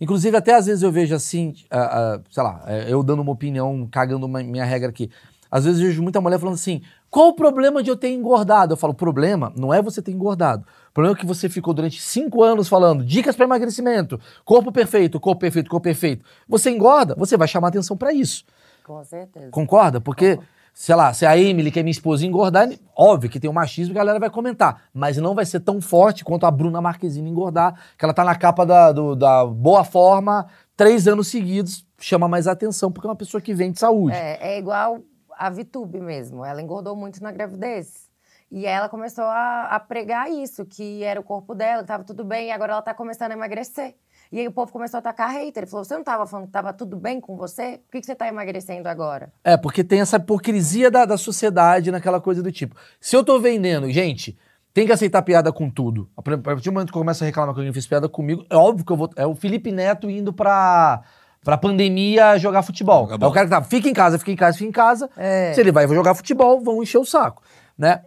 [0.01, 3.31] Inclusive, até às vezes eu vejo assim, ah, ah, sei lá, eh, eu dando uma
[3.31, 5.09] opinião, cagando uma- minha regra aqui.
[5.49, 8.73] Às vezes eu vejo muita mulher falando assim: qual o problema de eu ter engordado?
[8.73, 10.65] Eu falo: o problema não é você ter engordado.
[10.95, 15.19] O problema é que você ficou durante cinco anos falando dicas para emagrecimento, corpo perfeito,
[15.19, 16.23] corpo perfeito, corpo perfeito.
[16.47, 18.45] Você engorda, você vai chamar atenção para isso.
[18.81, 19.49] Com certeza.
[19.51, 19.99] Concorda?
[19.99, 20.39] Porque,
[20.73, 23.91] sei lá, se a Emily, que é minha esposa, engordar, óbvio que tem o machismo
[23.93, 24.83] que a galera vai comentar.
[24.93, 28.33] Mas não vai ser tão forte quanto a Bruna Marquezine engordar, que ela tá na
[28.33, 33.17] capa da, do- da boa forma, três anos seguidos chama mais atenção, porque é uma
[33.17, 34.15] pessoa que vende saúde.
[34.15, 34.99] É, é igual
[35.37, 36.45] a Vitube mesmo.
[36.45, 38.04] Ela engordou muito na gravidez.
[38.51, 42.23] E ela começou a, a pregar isso, que era o corpo dela, que tava tudo
[42.23, 43.95] bem, e agora ela tá começando a emagrecer.
[44.31, 45.63] E aí o povo começou a atacar hater.
[45.63, 47.79] Ele falou: você não tava falando que tava tudo bem com você?
[47.85, 49.31] Por que, que você tá emagrecendo agora?
[49.43, 52.75] É, porque tem essa hipocrisia da, da sociedade naquela coisa do tipo.
[52.99, 54.37] Se eu tô vendendo, gente,
[54.73, 56.09] tem que aceitar piada com tudo.
[56.17, 58.55] A partir do momento que eu começo a reclamar que alguém fez piada comigo, é
[58.55, 59.09] óbvio que eu vou.
[59.15, 61.01] É o Felipe Neto indo pra,
[61.43, 63.09] pra pandemia jogar futebol.
[63.09, 65.09] É o cara que tá, fica em casa, fica em casa, fica em casa.
[65.15, 65.53] É.
[65.53, 67.41] Se ele vai jogar futebol, vão encher o saco,
[67.77, 68.01] né?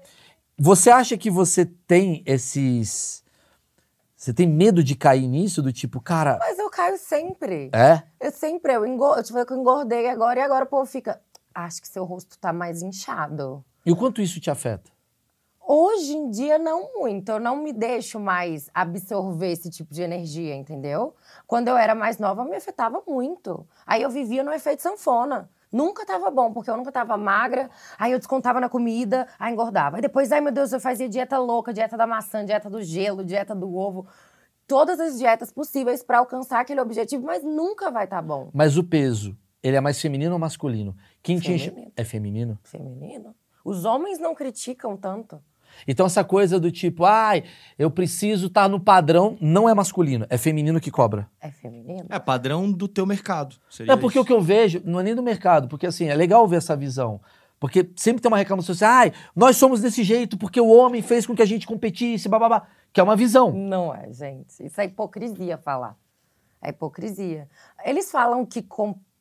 [0.61, 3.23] Você acha que você tem esses.
[4.17, 5.63] Você tem medo de cair nisso?
[5.63, 6.37] Do tipo, cara.
[6.41, 7.71] Mas eu caio sempre.
[7.73, 8.03] É?
[8.21, 9.17] Eu sempre, eu, engor...
[9.19, 11.21] eu que eu engordei agora, e agora o povo fica.
[11.55, 13.65] Acho que seu rosto tá mais inchado.
[13.87, 14.91] E o quanto isso te afeta?
[15.61, 17.29] Hoje em dia, não muito.
[17.31, 21.15] Eu não me deixo mais absorver esse tipo de energia, entendeu?
[21.47, 23.65] Quando eu era mais nova, me afetava muito.
[23.87, 25.49] Aí eu vivia no efeito sanfona.
[25.73, 27.71] Nunca tava bom, porque eu nunca tava magra.
[27.99, 29.97] Aí eu descontava na comida, aí engordava.
[29.97, 33.25] Aí depois, ai meu Deus, eu fazia dieta louca, dieta da maçã, dieta do gelo,
[33.25, 34.07] dieta do ovo.
[34.66, 38.51] Todas as dietas possíveis pra alcançar aquele objetivo, mas nunca vai estar bom.
[38.53, 40.97] Mas o peso, ele é mais feminino ou masculino?
[41.23, 41.71] Quem te enche...
[41.71, 41.93] Feminino.
[41.97, 42.59] É feminino?
[42.62, 43.35] Feminino.
[43.64, 45.43] Os homens não criticam tanto.
[45.87, 47.45] Então essa coisa do tipo, ai,
[47.79, 51.29] eu preciso estar no padrão, não é masculino, é feminino que cobra.
[51.41, 52.07] É feminino?
[52.09, 53.57] É padrão do teu mercado.
[53.68, 54.22] Seria É porque isso.
[54.22, 56.76] o que eu vejo não é nem do mercado, porque assim, é legal ver essa
[56.76, 57.20] visão.
[57.61, 61.26] Porque sempre tem uma reclamação assim, ai, nós somos desse jeito porque o homem fez
[61.26, 62.66] com que a gente competisse, bababá.
[62.93, 63.53] Que é uma visão.
[63.53, 64.64] Não é, gente.
[64.64, 65.97] Isso é hipocrisia falar.
[66.62, 67.49] É hipocrisia.
[67.85, 68.62] Eles falam que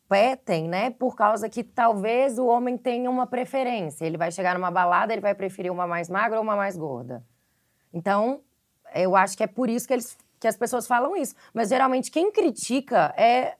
[0.08, 4.06] competem, né, por causa que talvez o homem tenha uma preferência.
[4.06, 7.24] Ele vai chegar numa balada, ele vai preferir uma mais magra ou uma mais gorda.
[7.94, 8.42] Então,
[8.96, 11.36] eu acho que é por isso que, eles, que as pessoas falam isso.
[11.54, 13.56] Mas geralmente quem critica é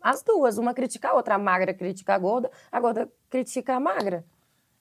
[0.00, 0.58] as duas.
[0.58, 1.36] Uma critica a outra.
[1.36, 4.24] A magra critica a gorda, a gorda critica a magra.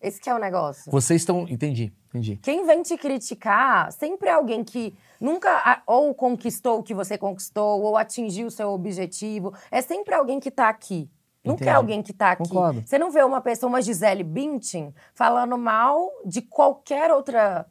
[0.01, 0.91] Esse que é o negócio.
[0.91, 1.47] Vocês estão.
[1.47, 2.37] Entendi, entendi.
[2.37, 7.81] Quem vem te criticar sempre é alguém que nunca ou conquistou o que você conquistou,
[7.81, 9.53] ou atingiu o seu objetivo.
[9.69, 11.09] É sempre alguém que tá aqui.
[11.43, 11.75] Nunca é Entendi.
[11.75, 12.43] alguém que tá aqui.
[12.43, 12.83] Concordo.
[12.85, 17.65] Você não vê uma pessoa, uma Gisele Bündchen, falando mal de qualquer outra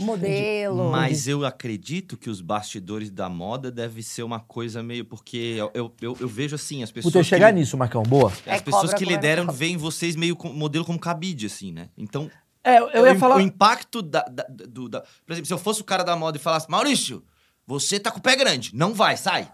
[0.00, 0.90] modelo.
[0.90, 5.04] Mas eu acredito que os bastidores da moda deve ser uma coisa meio.
[5.04, 7.12] Porque eu, eu, eu, eu vejo assim, as pessoas.
[7.12, 8.30] Puta, eu chegar que, nisso, Marcão, boa.
[8.30, 9.58] As É pessoas cobra que lideram cobra.
[9.58, 11.88] veem vocês meio com, modelo como cabide, assim, né?
[11.96, 12.30] Então.
[12.62, 13.36] É, eu ia o, falar.
[13.36, 14.88] o impacto da, da- do.
[14.88, 17.22] da- por exemplo, se eu fosse o cara da moda e falasse, Maurício,
[17.66, 19.50] você tá com o pé grande, não vai, sai.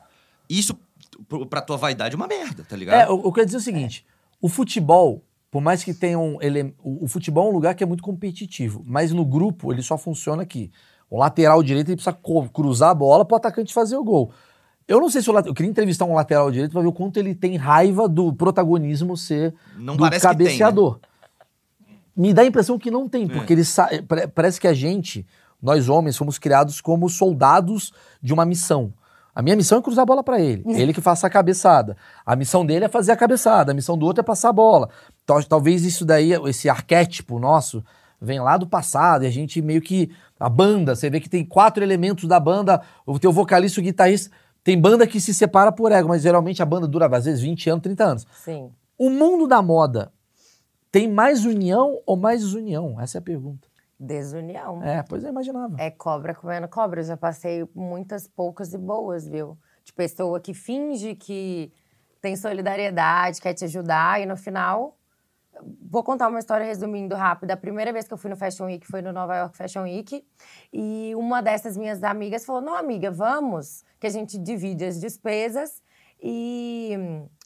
[0.49, 0.79] Isso,
[1.49, 3.01] pra tua vaidade, é uma merda, tá ligado?
[3.01, 4.07] É, eu, eu quero dizer o seguinte:
[4.41, 6.41] o futebol, por mais que tenha um.
[6.41, 9.83] Ele, o, o futebol é um lugar que é muito competitivo, mas no grupo ele
[9.83, 10.71] só funciona aqui.
[11.09, 12.17] O lateral direito ele precisa
[12.53, 14.31] cruzar a bola para o atacante fazer o gol.
[14.87, 15.51] Eu não sei se o lateral.
[15.51, 19.17] Eu queria entrevistar um lateral direito para ver o quanto ele tem raiva do protagonismo
[19.17, 20.51] ser Não do parece que tem, né?
[20.51, 20.99] cabeceador.
[22.17, 23.89] Me dá a impressão que não tem, porque ele sa...
[24.07, 25.27] pare- parece que a gente,
[25.63, 28.93] nós homens, fomos criados como soldados de uma missão.
[29.33, 30.63] A minha missão é cruzar a bola para ele.
[30.67, 31.97] Ele que faça a cabeçada.
[32.27, 33.71] A missão dele é fazer a cabeçada.
[33.71, 34.91] A missão do outro é passar a bola.
[35.27, 37.85] Tal- Talvez isso daí, esse arquétipo nosso,
[38.21, 39.25] vem lá do passado.
[39.25, 40.11] E a gente meio que.
[40.39, 44.35] A banda, você vê que tem quatro elementos da banda: o teu vocalista, o guitarrista.
[44.63, 47.71] Tem banda que se separa por ego, mas geralmente a banda dura às vezes 20
[47.71, 48.27] anos, 30 anos.
[48.45, 48.71] Sim.
[48.99, 50.13] O mundo da moda
[50.93, 53.01] tem mais união ou mais desunião?
[53.01, 53.67] Essa é a pergunta.
[53.99, 54.83] Desunião.
[54.83, 55.77] É, pois eu imaginava.
[55.79, 57.01] É cobra comendo cobra.
[57.01, 59.57] Eu já passei muitas poucas e boas, viu?
[59.85, 61.73] De pessoa que finge que
[62.21, 64.97] tem solidariedade, quer te ajudar, e no final.
[65.83, 67.51] Vou contar uma história resumindo rápido.
[67.51, 70.25] A primeira vez que eu fui no Fashion Week foi no Nova York Fashion Week.
[70.73, 75.83] E uma dessas minhas amigas falou: Não, amiga, vamos, que a gente divide as despesas
[76.23, 76.93] e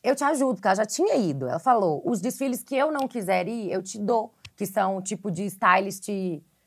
[0.03, 1.49] eu te ajudo, porque ela já tinha ido.
[1.49, 5.31] Ela falou: Os desfiles que eu não quiser ir, eu te dou, que são tipo
[5.31, 6.09] de stylist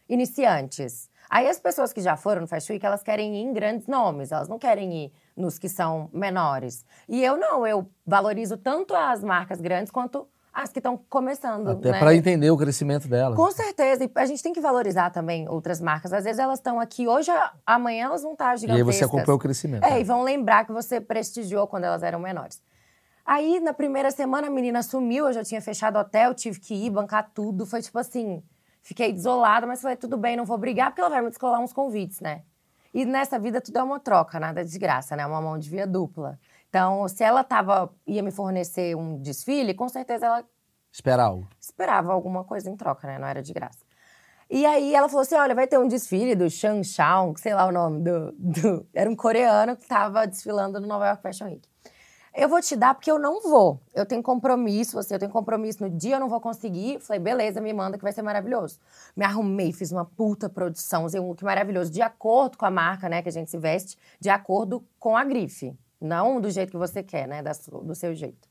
[0.07, 1.09] iniciantes.
[1.29, 4.31] Aí as pessoas que já foram no Fashion Week, elas querem ir em grandes nomes,
[4.31, 6.85] elas não querem ir nos que são menores.
[7.07, 10.27] E eu não, eu valorizo tanto as marcas grandes quanto
[10.57, 11.69] as que estão começando.
[11.69, 11.99] Até né?
[11.99, 13.35] pra entender o crescimento dela.
[13.35, 16.11] Com certeza, e a gente tem que valorizar também outras marcas.
[16.11, 17.31] Às vezes elas estão aqui hoje,
[17.63, 18.95] amanhã elas vão estar E aí gigantescas.
[18.95, 19.83] você acompanha o crescimento.
[19.83, 22.59] É, e vão lembrar que você prestigiou quando elas eram menores.
[23.23, 26.89] Aí, na primeira semana, a menina sumiu, eu já tinha fechado hotel, tive que ir,
[26.89, 27.63] bancar tudo.
[27.65, 28.41] Foi tipo assim,
[28.81, 31.73] fiquei desolada, mas falei, tudo bem, não vou brigar, porque ela vai me descolar uns
[31.73, 32.41] convites, né?
[32.91, 35.23] E nessa vida tudo é uma troca, nada de graça, né?
[35.23, 36.39] Uma mão de via dupla.
[36.69, 40.43] Então, se ela tava, ia me fornecer um desfile, com certeza ela
[40.91, 41.47] Espera algo.
[41.59, 43.17] esperava alguma coisa em troca, né?
[43.19, 43.79] Não era de graça.
[44.49, 47.65] E aí ela falou assim: olha, vai ter um desfile do Shang Shang, sei lá
[47.65, 48.31] o nome do.
[48.33, 51.67] do- era um coreano que estava desfilando no Nova York Fashion Week.
[52.33, 53.81] Eu vou te dar porque eu não vou.
[53.95, 56.99] Eu tenho compromisso, você, eu tenho compromisso no dia, eu não vou conseguir.
[56.99, 58.79] Falei, beleza, me manda que vai ser maravilhoso.
[59.15, 63.09] Me arrumei, fiz uma puta produção, usei um look maravilhoso, de acordo com a marca,
[63.09, 65.75] né, que a gente se veste, de acordo com a grife.
[65.99, 68.47] Não do jeito que você quer, né, do seu jeito.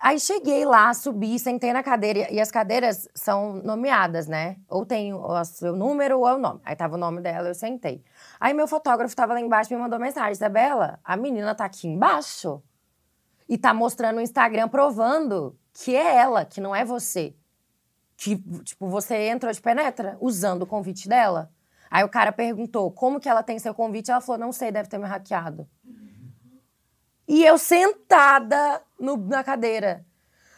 [0.00, 2.32] Aí cheguei lá, subi, sentei na cadeira.
[2.32, 4.56] E as cadeiras são nomeadas, né?
[4.68, 6.60] Ou tem o seu número ou é o nome.
[6.64, 8.04] Aí tava o nome dela, eu sentei.
[8.38, 10.30] Aí meu fotógrafo tava lá embaixo e me mandou mensagem.
[10.30, 12.62] Isabela, a menina tá aqui embaixo.
[13.48, 17.34] E tá mostrando no Instagram provando que é ela, que não é você.
[18.16, 21.50] Que, tipo, você entrou de penetra usando o convite dela.
[21.90, 24.10] Aí o cara perguntou como que ela tem seu convite.
[24.12, 25.68] Ela falou, não sei, deve ter me hackeado.
[27.28, 30.04] E eu sentada no- na cadeira.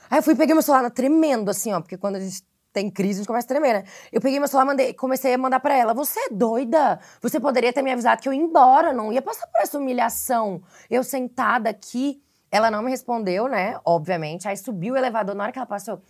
[0.08, 3.18] Aí eu fui peguei meu celular tremendo, assim, ó, porque quando a gente tem crise,
[3.18, 3.84] a gente começa a tremer, né?
[4.12, 7.00] Eu peguei meu celular, mandei, comecei a mandar pra ela: Você é doida?
[7.20, 10.62] Você poderia ter me avisado que eu ia embora, não ia passar por essa humilhação.
[10.88, 13.78] Eu sentada aqui, ela não me respondeu, né?
[13.84, 14.46] Obviamente.
[14.48, 16.00] Aí subiu o elevador, na hora que ela passou,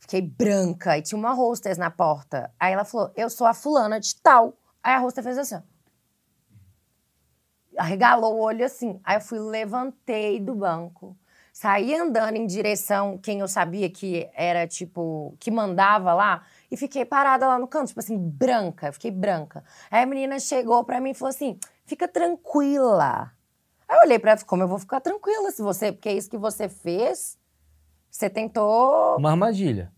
[0.00, 2.52] fiquei branca e tinha uma hostess na porta.
[2.58, 4.54] Aí ela falou: Eu sou a fulana de tal.
[4.82, 5.62] Aí a hostess fez assim,
[7.76, 9.00] arregalou o olho assim.
[9.04, 11.16] Aí eu fui, levantei do banco,
[11.52, 17.04] saí andando em direção quem eu sabia que era, tipo, que mandava lá, e fiquei
[17.04, 19.62] parada lá no canto, tipo assim, branca, eu fiquei branca.
[19.90, 23.32] Aí a menina chegou pra mim e falou assim: fica tranquila.
[23.88, 26.30] Aí eu olhei pra ela, como eu vou ficar tranquila se você, porque é isso
[26.30, 27.38] que você fez,
[28.10, 29.92] você tentou Uma armadilha.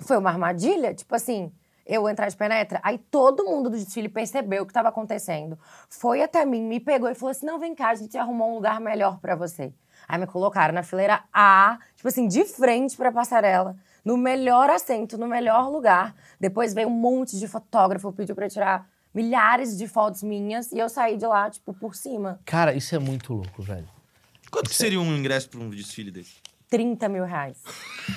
[0.00, 1.52] foi uma armadilha, tipo assim,
[1.86, 2.80] eu entrar de penetra.
[2.82, 5.58] Aí todo mundo do desfile percebeu o que estava acontecendo.
[5.88, 8.54] Foi até mim, me pegou e falou assim: não, vem cá, a gente arrumou um
[8.54, 9.72] lugar melhor pra você.
[10.08, 15.16] Aí me colocaram na fileira A, tipo assim, de frente pra passarela, no melhor assento,
[15.18, 16.14] no melhor lugar.
[16.38, 20.78] Depois veio um monte de fotógrafo, pediu pra eu tirar milhares de fotos minhas e
[20.78, 22.40] eu saí de lá, tipo, por cima.
[22.44, 23.88] Cara, isso é muito louco, velho.
[24.50, 26.36] Quanto que seria um ingresso pra um desfile desse?
[26.68, 27.58] 30 mil reais.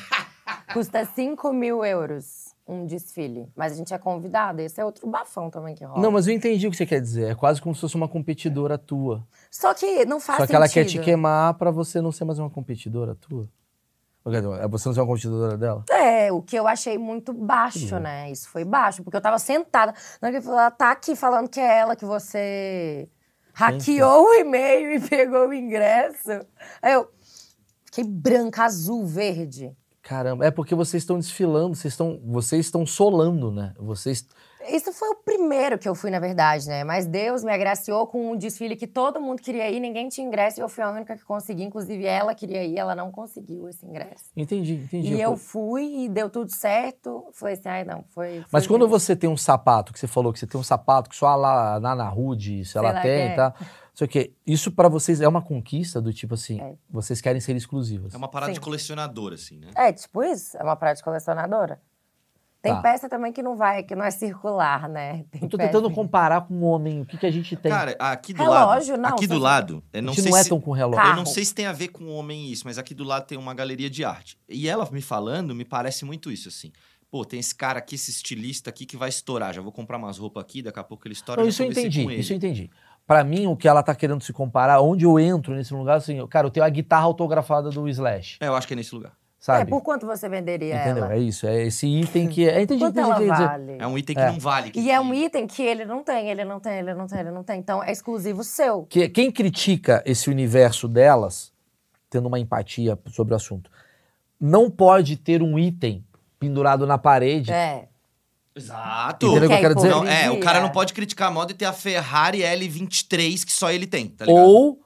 [0.74, 3.52] Custa 5 mil euros um desfile.
[3.56, 4.62] Mas a gente é convidado.
[4.62, 6.02] Esse é outro bafão também que rola.
[6.02, 7.32] Não, mas eu entendi o que você quer dizer.
[7.32, 9.26] É quase como se fosse uma competidora tua.
[9.52, 10.56] Só que não faz Só que sentido.
[10.56, 13.48] ela quer te queimar pra você não ser mais uma competidora tua.
[14.26, 15.84] É você não ser uma competidora dela?
[15.90, 18.32] É, o que eu achei muito baixo, né?
[18.32, 19.94] Isso foi baixo, porque eu tava sentada.
[20.22, 23.10] Na hora que ele falou, ela tá aqui falando que é ela que você
[23.54, 26.32] hackeou o e-mail e pegou o ingresso.
[26.82, 27.10] Aí eu
[27.84, 29.76] fiquei branca, azul, verde.
[30.04, 33.74] Caramba, é porque vocês estão desfilando, vocês estão, vocês estão solando, né?
[33.80, 34.28] Vocês
[34.68, 36.84] Isso foi o primeiro que eu fui, na verdade, né?
[36.84, 40.60] Mas Deus me agraciou com um desfile que todo mundo queria ir, ninguém tinha ingresso
[40.60, 41.64] e eu fui a única que consegui.
[41.64, 44.26] Inclusive, ela queria ir, ela não conseguiu esse ingresso.
[44.36, 45.14] entendi, entendi.
[45.14, 47.26] E eu fui e deu tudo certo.
[47.32, 48.44] Falei assim, ai não, foi.
[48.52, 49.02] Mas foi quando Deus.
[49.02, 51.80] você tem um sapato, que você falou que você tem um sapato que só a
[51.80, 53.54] Nana Rude, se ela tem, tá?
[54.02, 54.34] O quê.
[54.46, 56.74] Isso pra vocês é uma conquista do tipo assim, É.
[56.90, 58.14] vocês querem ser exclusivas.
[58.14, 58.56] É uma parada Sim.
[58.56, 59.68] de colecionador, assim, né?
[59.76, 61.80] É, tipo isso, é uma prática colecionadora.
[62.62, 62.82] Tem Tá.
[62.82, 65.26] peça também que não vai, que não é circular, né?
[65.30, 67.56] Tem Eu tô peça tentando que- comparar com um homem, o que, que a gente
[67.58, 67.70] tem.
[67.70, 69.02] Cara, aqui do Relógio, lado.
[69.02, 69.84] não, aqui do lado.
[69.92, 71.10] Eu a não gente sei não é se, tão com relógio.
[71.12, 73.38] Eu não sei se tem a ver com homem isso, mas aqui do lado tem
[73.38, 74.40] uma galeria de arte.
[74.48, 76.72] E ela me falando, me parece muito isso, assim.
[77.12, 79.54] Pô, tem esse cara aqui, esse estilista aqui que vai estourar.
[79.54, 81.42] Já vou comprar umas roupas aqui, daqui a pouco ele estoura.
[81.42, 82.22] Não, isso eu entendi, com ele.
[82.22, 82.72] isso eu entendi.
[83.06, 86.26] Pra mim, o que ela tá querendo se comparar, onde eu entro nesse lugar, assim,
[86.28, 89.12] cara, eu tenho a guitarra autografada do Slash, É, eu acho que é nesse lugar.
[89.38, 89.64] sabe?
[89.64, 91.04] É, por quanto você venderia Entendeu?
[91.06, 91.14] ela?
[91.16, 92.62] É isso, é esse item que é.
[92.62, 93.48] Entendi, Quanto entendi ela dizer.
[93.48, 93.78] vale?
[93.78, 94.32] É um item que É.
[94.32, 94.72] não vale.
[94.72, 97.20] que- E é um item que ele não tem, ele não tem, ele não tem,
[97.20, 97.60] ele não tem.
[97.60, 98.84] Então é exclusivo seu.
[98.84, 101.52] Que, quem critica esse universo delas,
[102.10, 103.70] tendo uma empatia sobre o assunto,
[104.40, 106.06] não pode ter um item
[106.40, 107.52] pendurado na parede.
[107.52, 107.90] É.
[108.56, 109.28] Exato.
[109.28, 109.90] Entendeu o que eu Que quero dizer?
[109.90, 113.52] Não, é, o cara não pode criticar a moda e ter a Ferrari L23 que
[113.52, 114.44] só ele tem, tá ligado?
[114.46, 114.83] Ou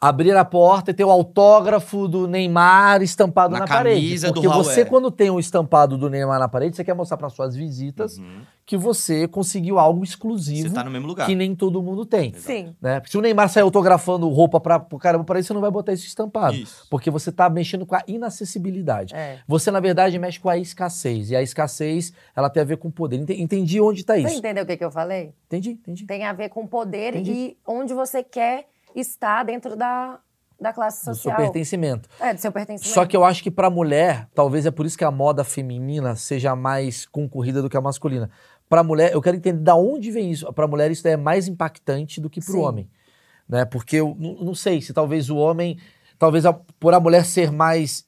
[0.00, 4.18] abrir a porta e ter o autógrafo do Neymar estampado na, Na parede.
[4.32, 4.84] Porque você, é.
[4.86, 8.40] quando tem o estampado do Neymar na parede, você quer mostrar para suas visitas Uhum.
[8.64, 11.26] que você conseguiu algo exclusivo Você tá no mesmo lugar.
[11.26, 12.32] que nem todo mundo tem.
[12.32, 12.74] Sim.
[12.80, 12.98] Né?
[12.98, 15.70] Porque se o Neymar sair autografando roupa pra, pro caramba por aí, você não vai
[15.70, 16.54] botar isso estampado.
[16.56, 16.86] Isso.
[16.88, 19.14] Porque você tá mexendo com a inacessibilidade.
[19.14, 19.40] É.
[19.46, 21.30] Você, na verdade, mexe com a escassez.
[21.30, 23.16] E a escassez, ela tem a ver com poder.
[23.18, 24.38] Ente- Entendi onde tá Você isso.
[24.38, 25.34] entendeu o que, que eu falei?
[25.46, 26.06] Entendi, entendi.
[26.06, 27.32] Tem a ver com poder Entendi.
[27.32, 30.18] e onde você quer estar dentro da,
[30.60, 31.36] da classe Do seu social.
[31.36, 32.08] pertencimento.
[32.20, 32.92] É, do seu pertencimento.
[32.94, 36.14] Só que eu acho que pra mulher, talvez é por isso que a moda feminina
[36.16, 38.30] seja mais concorrida do que a masculina.
[38.68, 40.50] Pra mulher, eu quero entender da onde vem isso.
[40.52, 42.60] Pra mulher isso é mais impactante do que pro Sim.
[42.60, 42.90] homem,
[43.48, 43.64] né?
[43.64, 45.76] Porque eu não, sei se talvez o homem,
[46.18, 48.06] talvez a- por a mulher ser mais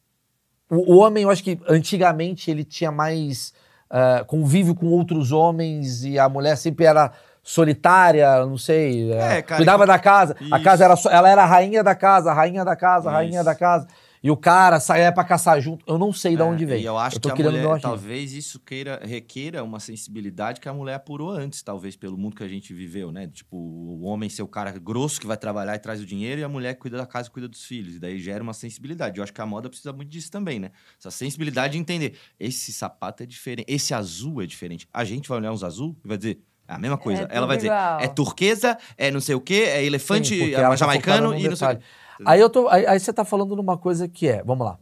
[0.70, 3.52] o, o homem, eu acho que antigamente ele tinha mais
[3.90, 7.12] ah, convívio com outros homens e a mulher sempre era
[7.42, 9.12] solitária, não sei.
[9.12, 10.36] é, É, cara, cuidava que- da casa.
[10.40, 10.64] A Isso.
[10.64, 13.36] casa era só, ela era a rainha da casa, a rainha da casa, a rainha
[13.36, 13.44] Isso.
[13.44, 13.86] da casa.
[14.24, 15.84] E o cara saía pra caçar junto.
[15.84, 16.80] Eu não sei de É, onde veio.
[16.80, 20.72] E eu acho tô que a mulher, talvez isso queira, requeira uma sensibilidade que a
[20.72, 23.26] mulher apurou antes, talvez, pelo mundo que a gente viveu, né?
[23.26, 26.44] Tipo, o homem ser o cara grosso que vai trabalhar e traz o dinheiro e
[26.44, 27.96] a mulher cuida da casa e cuida dos filhos.
[27.96, 29.18] E daí gera uma sensibilidade.
[29.18, 30.70] Eu acho que a moda precisa muito disso também, né?
[31.00, 32.14] Essa sensibilidade de entender.
[32.38, 34.86] Esse sapato é diferente, esse azul é diferente.
[34.94, 36.40] A gente vai olhar uns azul e vai dizer.
[36.72, 37.22] É a mesma coisa.
[37.22, 38.00] Ela tudo vai dizer, igual.
[38.00, 41.38] é turquesa, é não sei o quê, é elefante, Sim, é ela tá jamaicano num
[41.38, 41.82] e não sei o quê.
[42.24, 44.78] Aí, eu tô, aí, aí você tá falando numa coisa que é, vamos lá.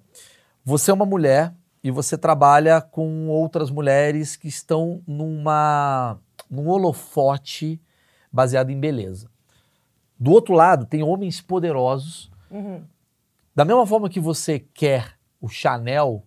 [0.64, 6.18] Você é uma mulher e você trabalha com outras mulheres que estão numa,
[6.48, 7.80] num holofote
[8.30, 9.28] baseado em beleza.
[10.18, 12.30] Do outro lado, tem homens poderosos.
[12.50, 12.84] Uhum.
[13.54, 16.22] Da mesma forma que você quer o Chanel,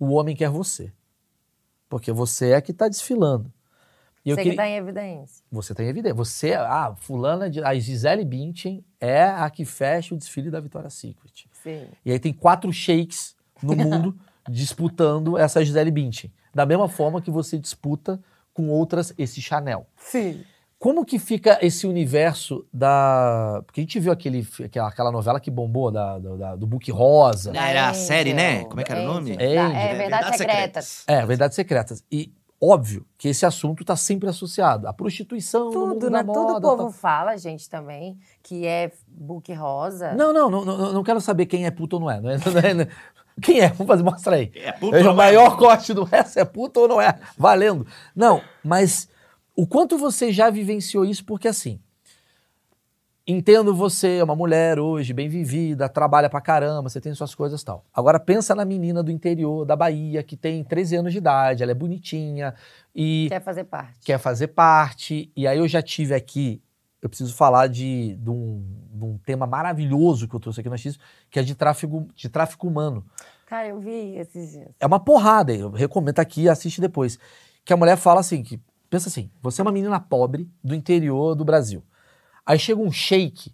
[0.00, 0.92] o homem quer você.
[1.88, 3.52] Porque você é que está desfilando.
[4.26, 5.44] E eu Você queria- que tá em evidência.
[5.52, 6.14] você tem evidência.
[6.14, 10.94] Você, ah, fulana, de, a Gisele Bündchen é a que fecha o desfile da Victoria's
[10.94, 11.46] Secret.
[11.62, 11.86] Sim.
[12.04, 14.18] E aí tem quatro shakes no mundo
[14.50, 16.32] disputando essa Gisele Bündchen.
[16.52, 18.20] Da mesma forma que você disputa
[18.52, 19.86] com outras esse Chanel.
[19.96, 20.42] Sim.
[20.78, 23.62] Como que fica esse universo da...
[23.64, 26.90] Porque a gente viu aquele, aquela, aquela novela que bombou, da, da- da- do Book
[26.90, 27.52] Rosa.
[27.56, 28.64] Ah, era a série, né?
[28.64, 29.32] Como é que era o nome?
[29.32, 29.54] Angel.
[29.54, 31.04] Da- É, Verdades Secretas.
[31.06, 32.04] É, Verdades Secretas.
[32.12, 36.24] E óbvio que esse assunto está sempre associado à prostituição, no mundo Tudo, da né?
[36.24, 36.92] Tudo o moda, povo tal.
[36.92, 40.12] fala, gente, também, que é book rosa.
[40.14, 42.20] Não, não, não, não, não quero saber quem é puto ou não é.
[42.20, 42.86] Não é, não é- não-
[43.42, 43.68] quem é?
[43.68, 44.50] Vamos fazer, mostra aí.
[44.54, 45.14] É puto É ou o não é?
[45.16, 47.18] maior corte do resto, é puto ou não é?
[47.36, 47.86] Valendo.
[48.14, 49.08] Não, mas
[49.54, 51.78] o quanto você já vivenciou isso, porque assim,
[53.26, 57.62] entendo você, é uma mulher hoje, bem vivida, trabalha pra caramba, você tem suas coisas
[57.64, 57.84] tal.
[57.92, 61.72] Agora pensa na menina do interior da Bahia, que tem 13 anos de idade, ela
[61.72, 62.54] é bonitinha
[62.94, 63.98] e Quer fazer parte.
[64.04, 65.30] quer fazer parte.
[65.36, 66.62] E aí eu já tive aqui,
[67.02, 70.78] eu preciso falar de, de, um, de um tema maravilhoso que eu trouxe aqui no
[70.78, 70.98] X,
[71.30, 73.04] que é de tráfico, de tráfico humano.
[73.46, 74.68] Cara, eu vi esses dias.
[74.78, 77.18] É uma porrada, eu recomendo aqui, assiste depois.
[77.64, 81.34] Que a mulher fala assim, que pensa assim, você é uma menina pobre do interior
[81.34, 81.82] do Brasil.
[82.46, 83.52] Aí chega um sheik,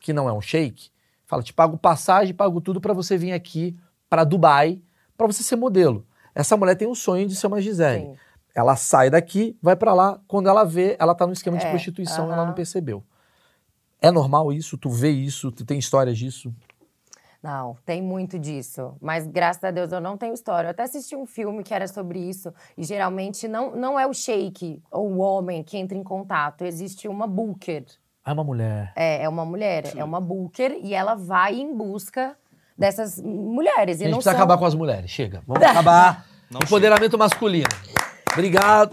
[0.00, 0.90] que não é um sheik,
[1.26, 3.76] fala, te pago passagem, pago tudo pra você vir aqui
[4.08, 4.80] pra Dubai,
[5.16, 6.06] pra você ser modelo.
[6.34, 8.06] Essa mulher tem um sonho de ser uma Gisele.
[8.06, 8.16] Sim.
[8.54, 11.68] Ela sai daqui, vai pra lá, quando ela vê, ela tá no esquema de É,
[11.68, 12.46] prostituição, ela aham.
[12.46, 13.04] não percebeu.
[14.00, 14.78] É normal isso?
[14.78, 15.52] Tu vê isso?
[15.52, 16.54] Tu tem histórias disso?
[17.42, 18.96] Não, tem muito disso.
[19.00, 20.68] Mas graças a Deus eu não tenho história.
[20.68, 22.52] Eu até assisti um filme que era sobre isso.
[22.76, 26.62] E geralmente não, não é o sheik ou o homem que entra em contato.
[26.64, 27.84] Existe uma booker.
[28.26, 28.92] É uma mulher.
[28.96, 30.80] É, é uma mulher, é uma booker.
[30.82, 32.36] E ela vai em busca
[32.76, 34.00] dessas mulheres.
[34.00, 34.38] A E gente não precisa são...
[34.40, 35.10] acabar com as mulheres.
[35.10, 35.42] Chega.
[35.46, 36.26] Vamos acabar.
[36.50, 37.68] Não Empoderamento masculino.
[38.32, 38.90] Obrigado.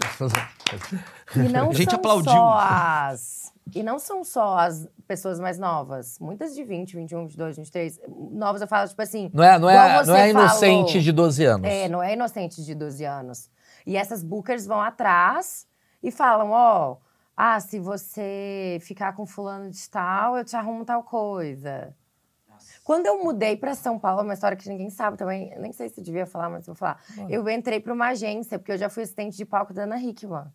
[1.36, 2.32] E não A gente são aplaudiu.
[2.32, 3.44] só as...
[3.74, 6.18] E não são só as pessoas mais novas.
[6.20, 8.00] Muitas de 20, 21, 22, 23.
[8.30, 9.30] Novas eu falo, tipo assim...
[9.32, 11.02] Não é, não é, não é inocente falou.
[11.02, 11.68] de 12 anos.
[11.68, 13.50] É, não é inocente de 12 anos.
[13.86, 15.66] E essas bookers vão atrás
[16.02, 16.96] e falam, ó...
[17.36, 21.94] ah, se você ficar com fulano de tal, eu te arrumo tal coisa.
[22.84, 26.00] Quando eu mudei para São Paulo, uma história que ninguém sabe também, nem sei se
[26.00, 27.02] devia falar, mas vou falar.
[27.28, 30.46] Eu entrei para uma agência, porque eu já fui assistente de palco da Ana Hickman.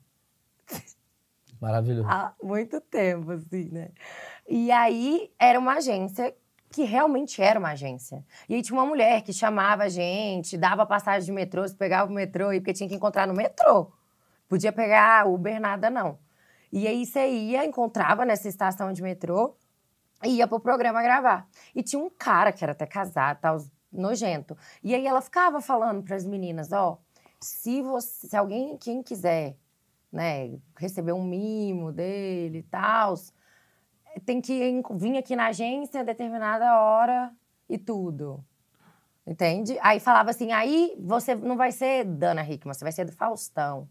[1.59, 2.07] Maravilhoso.
[2.07, 3.89] Há muito tempo, assim, né?
[4.47, 6.33] E aí era uma agência
[6.71, 8.23] que realmente era uma agência.
[8.47, 12.09] E aí tinha uma mulher que chamava a gente, dava passagem de metrô, se pegava
[12.09, 13.91] o metrô, e porque tinha que encontrar no metrô.
[14.47, 16.17] Podia pegar Uber, nada não.
[16.71, 19.55] E aí você ia, encontrava nessa estação de metrô
[20.23, 21.47] e ia pro programa gravar.
[21.73, 23.57] E tinha um cara que era até casado, tal,
[23.91, 24.57] nojento.
[24.83, 26.99] E aí ela ficava falando para as meninas, ó,
[27.41, 29.55] se você, se alguém, quem quiser,
[30.11, 33.15] né, receber um mimo dele e tal,
[34.25, 37.31] tem que vir aqui na agência a determinada hora
[37.67, 38.43] e tudo.
[39.25, 39.77] Entende?
[39.81, 43.87] Aí falava assim, aí você não vai ser Dana Hickman, você vai ser do Faustão.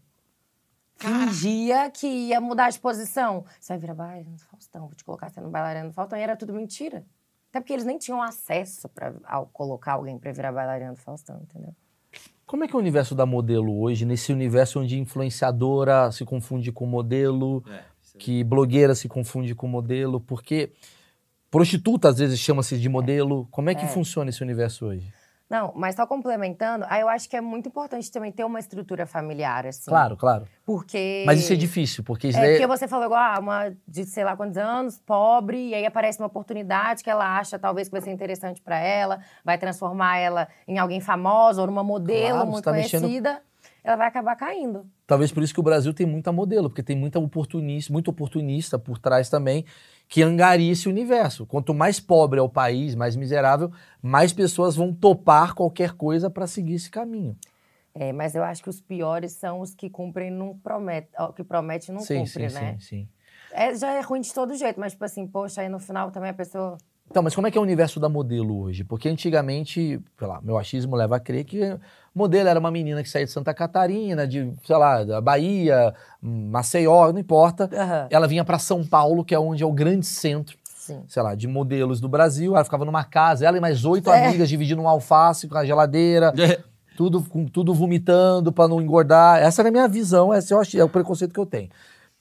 [0.99, 3.45] Fingia que ia mudar de posição.
[3.59, 6.17] Você vai virar bailarina do Faustão, vou te colocar sendo bailarina do Faustão.
[6.19, 7.05] E era tudo mentira.
[7.49, 9.13] Até porque eles nem tinham acesso para
[9.53, 11.73] colocar alguém para virar bailarina do Faustão, entendeu?
[12.45, 16.71] Como é que é o universo da modelo hoje, nesse universo onde influenciadora se confunde
[16.71, 17.83] com modelo, É,
[18.17, 20.71] que blogueira se confunde com modelo, porque
[21.49, 23.47] prostituta às vezes chama-se de modelo.
[23.51, 23.87] Como é que É.
[23.87, 25.13] funciona esse universo hoje?
[25.49, 29.07] Não, mas só complementando, aí eu acho que é muito importante também ter uma estrutura
[29.07, 29.89] familiar, assim.
[29.89, 30.45] Claro, claro.
[30.63, 31.23] Porque.
[31.25, 34.05] Mas isso é difícil, porque isso É daí- porque você falou igual ah, uma de
[34.05, 37.91] sei lá quantos anos, pobre, e aí aparece uma oportunidade que ela acha talvez que
[37.93, 42.51] vai ser interessante pra ela, vai transformar ela em alguém famosa ou numa modelo Claro,
[42.51, 43.41] muito tá mexendo- conhecida.
[43.83, 44.85] ela vai acabar caindo.
[45.07, 48.77] Talvez por isso que o Brasil tem muita modelo, porque tem muita oportunista, muito oportunista
[48.77, 49.65] por trás também,
[50.09, 51.45] que angaria esse universo.
[51.45, 56.47] Quanto mais pobre é o país, mais miserável, mais pessoas vão topar qualquer coisa para
[56.47, 57.37] seguir esse caminho.
[57.93, 61.11] É, mas eu acho que os piores são os que cumprem e não prometem.
[61.35, 62.77] Que promete e não sim, cumpre, sim, né?
[62.79, 63.09] sim, sim.
[63.51, 66.31] É, já é ruim de todo jeito, mas tipo assim, poxa, aí no final também
[66.31, 66.77] a pessoa.
[67.09, 68.83] Então, mas como é que é o universo da modelo hoje?
[68.83, 71.77] Porque antigamente, sei lá, meu achismo leva a crer que
[72.13, 77.11] modelo era uma menina que saía de Santa Catarina, de, sei lá, da Bahia, Maceió,
[77.11, 77.69] não importa.
[77.73, 78.07] Aham.
[78.11, 81.01] Ela vinha para São Paulo, que é onde é o grande centro, Sim.
[81.07, 82.55] sei lá, de modelos do Brasil.
[82.55, 84.27] Ela ficava numa casa, ela e mais oito É.
[84.27, 86.31] amigas dividindo um alface com a geladeira,
[86.95, 89.39] tudo, com tudo vomitando para não engordar.
[89.39, 91.69] Essa era a minha visão, esse eu achei, é o preconceito que eu tenho.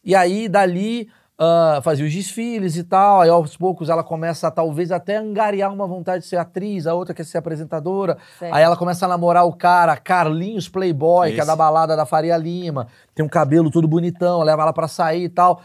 [0.04, 4.50] E aí, dali, ah, fazia os desfiles e tal, aí aos poucos ela começa a,
[4.50, 8.52] talvez até angariar uma vontade de ser atriz, a outra quer ser apresentadora, Certo.
[8.52, 11.46] aí ela começa a namorar o cara, Carlinhos Playboy, que é Esse.
[11.46, 15.28] da balada da Faria Lima, tem um cabelo todo bonitão, leva ela pra sair e
[15.28, 15.60] tal.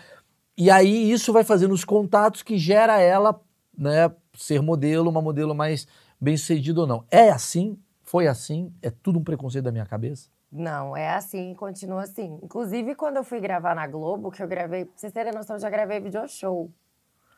[0.56, 3.40] E aí isso vai fazendo os contatos que gera ela,
[3.76, 5.88] né, ser modelo, uma modelo mais
[6.22, 7.04] bem sucedida ou não.
[7.10, 7.80] É assim?
[8.04, 8.72] Foi assim?
[8.80, 10.30] É tudo um preconceito da minha cabeça?
[10.56, 12.40] Não, é assim, continua assim.
[12.44, 15.60] Inclusive, quando eu fui gravar na Globo, que eu gravei, pra vocês terem noção, eu
[15.60, 16.72] já gravei video show.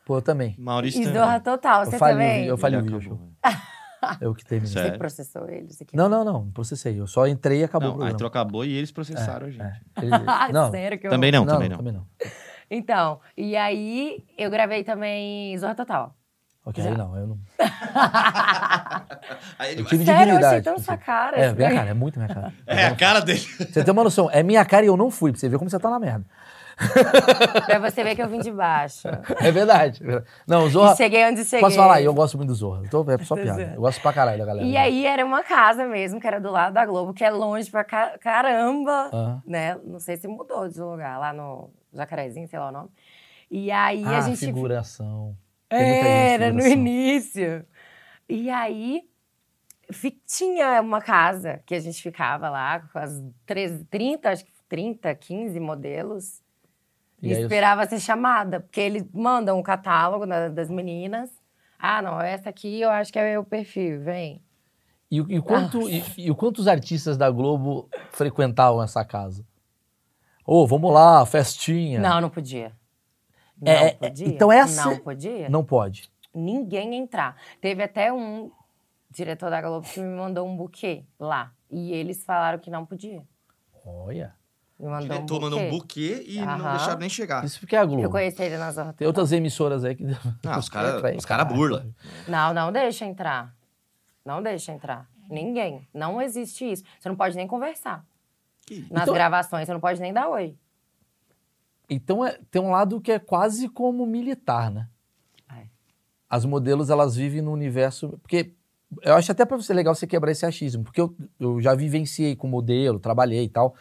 [0.04, 0.54] Pô, eu também.
[0.58, 1.18] Maurício E também.
[1.20, 2.46] Zorra Total, Eu você falei, o também?
[2.46, 2.98] eu falei o vídeo.
[3.42, 3.66] acabou.
[4.20, 4.72] Eu que terminei.
[4.72, 4.92] Sério?
[4.92, 5.96] Você processou eles aqui.
[5.96, 7.00] Não, não, não, processei.
[7.00, 8.18] Eu só entrei e acabou o Não, aí programa.
[8.18, 9.62] trocou acabou e eles processaram a gente.
[9.62, 9.80] É.
[10.02, 11.10] Ele- Ah, não, sério que eu...
[11.10, 11.76] Também não, não, também não.
[11.78, 12.06] Também não.
[12.70, 16.14] Então, e aí eu gravei também Zorra Total.
[16.66, 16.90] Ok, Já.
[16.90, 17.38] aí não, eu não.
[19.56, 20.64] Aí ele Eu tive Sério, eu achei dignidade.
[20.64, 21.38] tão sua cara.
[21.38, 21.56] É, assim.
[21.56, 22.52] minha cara, é muito minha cara.
[22.66, 23.38] É a cara dele.
[23.40, 25.70] Você tem uma noção, é minha cara e eu não fui, pra você ver como
[25.70, 26.26] você tá na merda.
[27.66, 29.06] pra você ver que eu vim de baixo.
[29.40, 30.02] É verdade.
[30.10, 30.22] é.
[30.46, 30.92] Não, o Zorra.
[30.92, 31.60] E cheguei onde cheguei.
[31.60, 32.02] Posso falar?
[32.02, 32.82] Eu gosto muito do Zorra.
[32.90, 33.72] Tô, é só piada.
[33.74, 34.66] Eu gosto pra caralho da galera.
[34.66, 37.70] E aí era uma casa mesmo, que era do lado da Globo, que é longe
[37.70, 39.78] pra ca- caramba, né?
[39.84, 42.88] Não sei se mudou de lugar, lá no Jacarezinho, sei lá o nome.
[43.48, 44.38] E aí ah, a gente...
[44.38, 45.36] figuração.
[45.70, 46.72] Era, no figuração.
[46.72, 47.66] início.
[48.28, 49.02] E aí
[50.26, 55.14] tinha uma casa que a gente ficava lá com as 13, 30, acho que 30,
[55.14, 56.42] 15 modelos.
[57.22, 61.30] E, E esperava ser chamada, porque eles mandam um catálogo da- das meninas.
[61.78, 64.42] Ah, não, essa aqui eu acho que é o perfil, vem.
[65.10, 69.44] E, e quanto, e, e o quanto os artistas da Globo frequentavam essa casa?
[70.44, 72.00] Ô, vamos lá, festinha.
[72.00, 72.72] Não, não podia.
[73.60, 74.26] Não É, é, podia.
[74.28, 75.48] então essa- Não podia.
[75.48, 76.10] Não pode.
[76.34, 77.36] Ninguém entrar.
[77.60, 78.50] Teve até um
[79.10, 81.52] diretor da Globo que me mandou um buquê lá.
[81.70, 83.22] E eles falaram que não podia.
[83.84, 84.34] Olha.
[84.78, 86.22] Me mandou um Diretor mandou um buquê.
[86.28, 86.76] e não Aham.
[86.76, 87.42] deixaram nem chegar.
[87.44, 88.02] Isso porque é a Globo.
[88.02, 90.04] Eu conheci ele na Zorra Tem outras emissoras aí que.
[90.46, 91.56] Ah, os caras cara caralho.
[91.56, 91.86] burla.
[92.28, 93.54] Não, não deixa entrar.
[94.22, 95.08] Não deixa entrar.
[95.30, 95.88] Ninguém.
[95.94, 96.84] Não existe isso.
[97.00, 98.04] Você não pode nem conversar.
[98.66, 100.54] Que- Nas Então- gravações, você não pode nem dar oi.
[101.88, 104.88] Então é- tem um lado que é quase como militar, né?
[105.52, 105.66] É.
[106.28, 108.18] As modelos elas vivem no universo.
[108.22, 108.52] Porque
[109.02, 112.34] eu acho até pra você legal você quebrar esse achismo, porque eu, eu já vivenciei
[112.36, 113.74] com modelo, trabalhei e tal.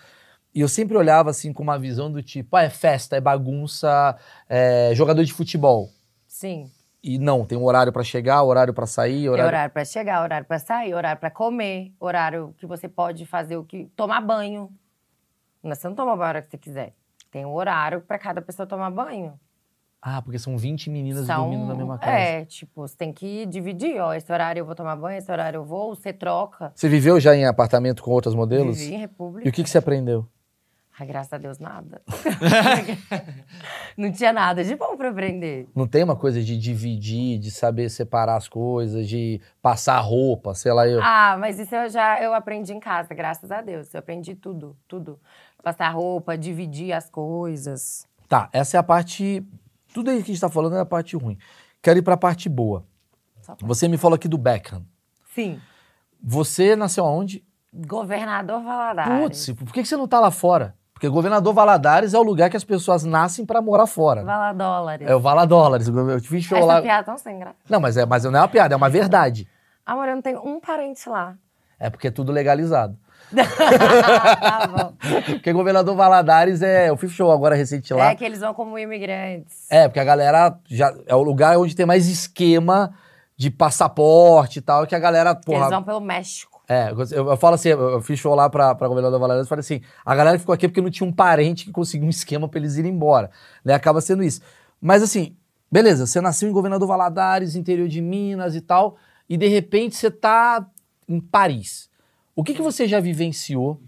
[0.53, 4.15] E eu sempre olhava assim com uma visão do tipo, ah, é festa, é bagunça,
[4.47, 5.89] é jogador de futebol.
[6.27, 6.71] Sim.
[7.03, 9.47] E não, tem um horário pra chegar, horário pra sair, Tem horário.
[9.49, 13.63] horário pra chegar, horário pra sair, horário pra comer, horário que você pode fazer o
[13.63, 13.85] que.
[13.95, 14.71] tomar banho.
[15.61, 16.95] Mas você não toma banho a hora que você quiser.
[17.35, 19.37] Tem um horário pra cada pessoa tomar banho.
[20.01, 22.15] Ah, porque são 20 meninas São- dormindo na mesma casa.
[22.17, 24.13] É, tipo, você tem que dividir, ó.
[24.13, 26.71] Esse horário eu vou tomar banho, esse horário eu vou, você troca.
[26.73, 28.77] Você viveu já em apartamento com outras modelos?
[28.77, 29.45] Vivi em República.
[29.45, 30.25] E o que, que você aprendeu?
[30.97, 32.01] Ai, graças a Deus, nada.
[33.97, 35.67] não tinha nada de bom pra aprender.
[35.75, 40.71] Não tem uma coisa de dividir, de saber separar as coisas, de passar roupa, sei
[40.71, 41.01] lá, eu.
[41.03, 43.93] Ah, mas isso eu já eu aprendi em casa, graças a Deus.
[43.93, 45.19] Eu aprendi tudo, tudo.
[45.65, 48.07] Passar roupa, dividir as coisas.
[48.29, 49.43] Tá, essa é a parte.
[49.91, 51.39] Tudo aí que a gente tá falando é a parte ruim.
[51.81, 52.85] Quero ir pra parte boa.
[53.61, 54.85] Você me falou aqui do Beckham.
[55.33, 55.59] Sim.
[56.21, 57.43] Você nasceu aonde?
[57.73, 59.23] Governador Valadares.
[59.47, 60.75] Putz, por que você não tá lá fora?
[60.93, 64.23] Porque governador Valadares é o lugar que as pessoas nascem pra morar fora.
[64.23, 65.09] Valadólares.
[65.09, 65.87] É o Valadólares.
[65.87, 66.81] Eu fiz show Essa lá.
[66.83, 67.55] piada tão sem graça.
[67.67, 69.47] Não, mas, é, mas não é uma piada, é uma verdade.
[69.83, 71.35] Amor, eu não tenho um parente lá.
[71.79, 72.95] É porque é tudo legalizado.
[73.33, 74.93] Tá bom.
[75.25, 76.89] Porque governador Valadares é.
[76.89, 78.11] Eu fiz show agora recente lá.
[78.11, 79.65] É que eles vão como imigrantes.
[79.69, 80.93] É, porque a galera já.
[81.05, 82.93] É o lugar onde tem mais esquema
[83.37, 85.69] de passaporte e tal, que a galera, Que Eles porra.
[85.69, 86.55] vão pelo México.
[86.67, 89.59] É, eu, eu falo assim, eu, fiz show lá pra, pra governador Valadares e falei
[89.59, 92.59] assim: a galera ficou aqui porque não tinha um parente que conseguiu um esquema pra
[92.59, 93.29] eles irem embora.
[93.63, 93.73] Né?
[93.73, 94.41] Acaba sendo isso.
[94.81, 95.35] Mas assim,
[95.71, 98.97] beleza, você nasceu em governador Valadares, interior de Minas e tal,
[99.29, 100.65] e de repente você tá
[101.07, 101.87] em Paris.
[102.35, 103.79] O que, que você já vivenciou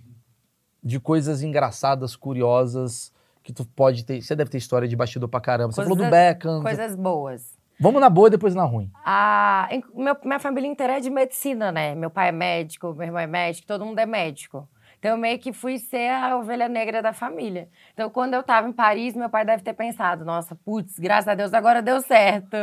[0.84, 3.12] de coisas engraçadas, curiosas,
[3.44, 4.22] que tu pode ter.
[4.22, 5.72] Você deve ter história de bastidor pra caramba.
[5.74, 6.62] Você falou do Coisas- Beckham.
[6.62, 7.58] Coisas boas.
[7.80, 8.90] Vamos na boa e depois na ruim.
[9.06, 11.94] A, em- meu- minha família inteira é de medicina, né?
[11.94, 14.68] Meu pai é médico, meu irmão é médico, todo mundo é médico.
[15.00, 17.70] Então eu meio que fui ser a ovelha negra da família.
[17.94, 21.36] Então quando eu tava em Paris, meu pai deve ter pensado: nossa, putz, graças a
[21.36, 22.58] Deus agora deu certo.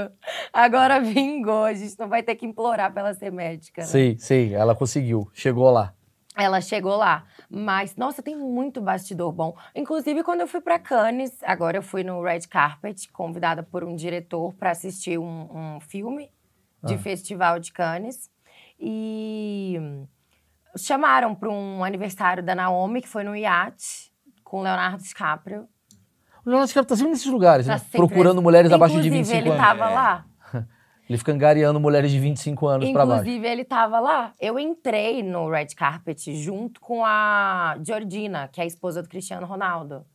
[0.53, 3.83] Agora vingou, a gente não vai ter que implorar pra ela ser médica.
[3.83, 3.87] Né?
[3.87, 4.55] Sei, sei.
[4.55, 5.31] Ela conseguiu.
[5.33, 5.95] Chegou lá.
[6.37, 7.25] Ela chegou lá.
[7.49, 9.57] Mas, nossa, tem muito bastidor bom.
[9.73, 13.95] Inclusive, quando eu fui pra Cannes, agora eu fui no Red Carpet, convidada por um
[13.95, 16.29] diretor para assistir um, um filme
[16.83, 16.99] de Ah.
[16.99, 18.29] festival de Cannes.
[18.81, 19.79] E
[20.77, 24.13] chamaram para um aniversário da Naomi, que foi no iate,
[24.43, 25.69] com Leonardo DiCaprio.
[26.45, 27.79] O Leonardo DiCaprio tá sempre nesses lugares, Tá né?
[27.79, 29.67] sempre- Procurando mulheres abaixo de Inclusive, 25 ele anos.
[29.67, 30.25] tava lá.
[31.07, 33.21] Ele fica angariando mulheres de 25 anos pra baixo.
[33.25, 34.33] Inclusive, ele tava lá.
[34.41, 39.47] Eu entrei no Red Carpet junto com a Georgina, que é a esposa do Cristiano
[39.47, 40.07] Ronaldo.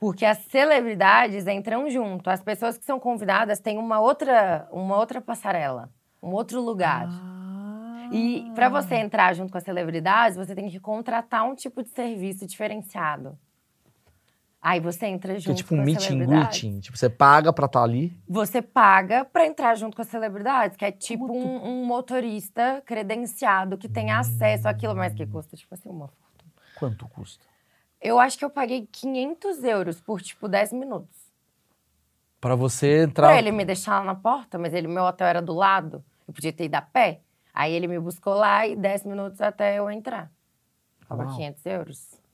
[0.00, 2.28] Porque as celebridades entram junto.
[2.28, 5.88] As pessoas que são convidadas têm uma outra, uma outra passarela,
[6.20, 7.06] um outro lugar.
[8.12, 11.88] E para você entrar junto com as celebridades, você tem que contratar um tipo de
[11.90, 13.38] serviço diferenciado.
[14.60, 16.60] Aí você entra Que é junto tipo com um as meet and celebridades.
[16.60, 16.80] greeting.
[16.80, 18.16] Tipo, você paga pra estar ali.
[18.26, 23.76] Você paga pra entrar junto com as celebridades, que é tipo um, um motorista credenciado
[23.76, 26.50] que tem acesso àquilo, mas que custa, tipo assim, uma fortuna.
[26.76, 27.44] Quanto custa?
[28.00, 31.14] Eu acho que eu paguei 500 euros por, tipo, 10 minutos.
[32.40, 33.28] Pra você entrar.
[33.28, 36.32] Pra ele me deixar lá na porta, mas ele, meu hotel era do lado, eu
[36.32, 37.20] podia ter ido a pé.
[37.54, 40.30] Aí ele me buscou lá e 10 minutos até eu entrar.
[41.08, 41.36] Tava Uau.
[41.36, 42.24] 500 euros.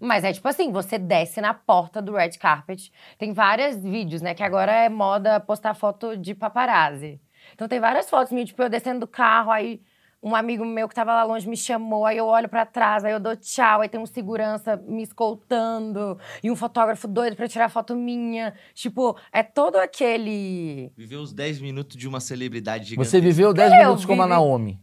[0.00, 2.92] Mas é tipo assim, você desce na porta do red carpet.
[3.18, 4.34] Tem vários vídeos, né?
[4.34, 7.20] Que agora é moda postar foto de paparazzi.
[7.54, 9.82] Então tem várias fotos minhas, tipo, eu descendo do carro, aí
[10.22, 13.12] um amigo meu que tava lá longe me chamou, aí eu olho pra trás, aí
[13.12, 17.68] eu dou tchau, aí tem um segurança me escoltando, e um fotógrafo doido pra tirar
[17.70, 18.52] foto minha.
[18.74, 20.92] Tipo, é todo aquele.
[20.96, 23.08] Viveu os 10 minutos de uma celebridade gigante.
[23.08, 24.80] Você viveu 10 Eu minutos como a vivi- Naomi.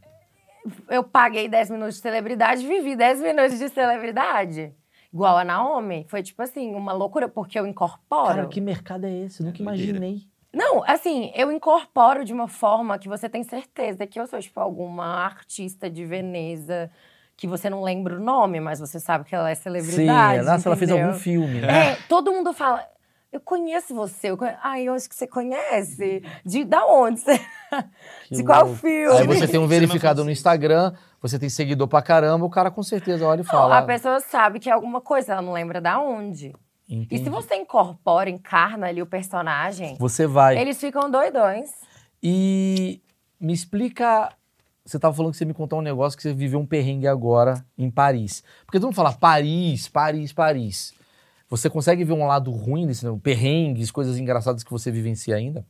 [0.90, 4.74] Eu paguei 10 minutos de celebridade, vivi 10 minutos de celebridade.
[5.14, 6.06] Igual a Naomi.
[6.10, 8.28] Foi tipo assim, uma loucura, porque eu incorporo.
[8.36, 9.42] Cara, que mercado é esse?
[9.42, 9.92] Nunca doideira.
[9.92, 10.28] imaginei.
[10.58, 14.60] Não, assim, eu incorporo de uma forma que você tem certeza que eu sou, tipo,
[14.60, 16.90] alguma artista de Veneza
[17.36, 20.44] que você não lembra o nome, mas você sabe que ela é Sim, celebridade.
[20.44, 21.62] nossa, ela fez algum filme.
[21.62, 21.92] né?
[21.92, 22.84] É, todo mundo fala.
[23.32, 24.32] Eu conheço você.
[24.32, 24.56] Eu conhe...
[24.64, 26.24] Ai, eu acho que você conhece.
[26.44, 27.20] De da onde?
[27.20, 27.40] Você...
[28.32, 28.80] De qual louco.
[28.80, 29.16] filme?
[29.20, 30.32] Aí você tem um verificado no.
[30.32, 33.78] Instagram, você tem seguidor pra caramba, o cara com certeza olha e Não, fala.
[33.78, 36.56] a pessoa sabe que é alguma coisa, ela não lembra da onde.
[36.88, 40.58] E "Entendi." se você incorpora, encarna ali o personagem, Você vai.
[40.58, 41.72] eles ficam doidões.
[42.22, 43.02] E
[43.40, 44.32] me explica.
[44.86, 47.66] Você tava falando que você me contou um negócio que você viveu um perrengue agora
[47.78, 48.42] em Paris.
[48.66, 50.94] Porque todo mundo fala Paris, Paris, Paris.
[51.50, 53.20] Você consegue ver um lado ruim desse né?
[53.22, 55.66] perrengues, coisas engraçadas que você vivencia ainda?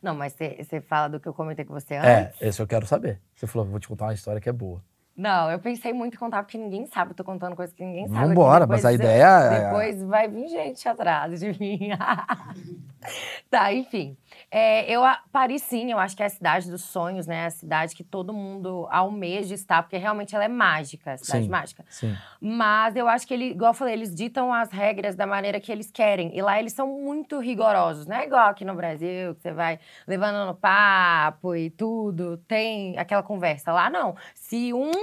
[0.00, 2.42] Não, mas você fala do que eu comentei com você É, antes?
[2.42, 3.20] esse eu quero saber.
[3.34, 4.82] Você falou, vou te contar uma história que é boa.
[5.16, 7.10] Não, eu pensei muito em contar, porque ninguém sabe.
[7.10, 8.28] Eu tô contando coisas que ninguém sabe.
[8.28, 11.90] Vambora, mas a ideia é- Depois vai vir gente atrás de mim.
[13.50, 14.16] tá, enfim.
[14.50, 17.46] É, eu, Paris, sim, eu acho que é a cidade dos sonhos, né?
[17.46, 21.50] A cidade que todo mundo almeja estar, porque realmente ela é mágica, a cidade Sim.
[21.50, 21.84] mágica.
[21.90, 22.16] Sim.
[22.40, 25.70] Mas eu acho que, ele, igual eu falei, eles ditam as regras da maneira que
[25.70, 26.34] eles querem.
[26.36, 28.06] E lá eles são muito rigorosos.
[28.06, 32.38] Não é igual aqui no Brasil, que você vai levando no papo e tudo.
[32.48, 33.72] Tem aquela conversa.
[33.72, 34.16] Lá não.
[34.34, 35.01] Se um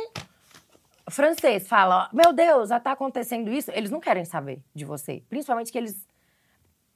[1.10, 5.24] francês fala, meu Deus, já tá acontecendo isso, eles não querem saber de você.
[5.30, 6.08] Principalmente que eles.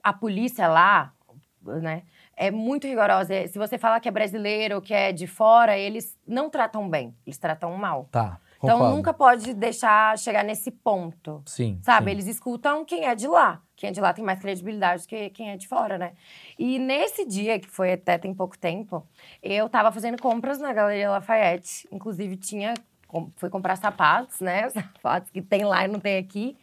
[0.02, 1.14] A polícia lá,
[1.62, 2.04] né?
[2.36, 3.48] É muito rigorosa.
[3.48, 7.38] Se você falar que é brasileiro que é de fora, eles não tratam bem, eles
[7.38, 8.10] tratam mal.
[8.12, 8.40] Tá.
[8.58, 8.96] Então concordo.
[8.96, 11.44] nunca pode deixar chegar nesse ponto.
[11.46, 11.80] Sim.
[11.82, 12.06] Sabe?
[12.06, 12.12] sim.
[12.12, 13.62] Eles escutam quem é de lá.
[13.76, 16.14] Quem é de lá tem mais credibilidade do que quem é de fora, né?
[16.58, 19.06] E nesse dia, que foi até tem pouco tempo,
[19.42, 21.88] eu tava fazendo compras na Galeria Lafayette.
[21.92, 22.74] Inclusive, tinha.
[23.36, 24.70] Fui comprar sapatos, né?
[24.72, 26.58] Sapatos que tem lá e não tem aqui.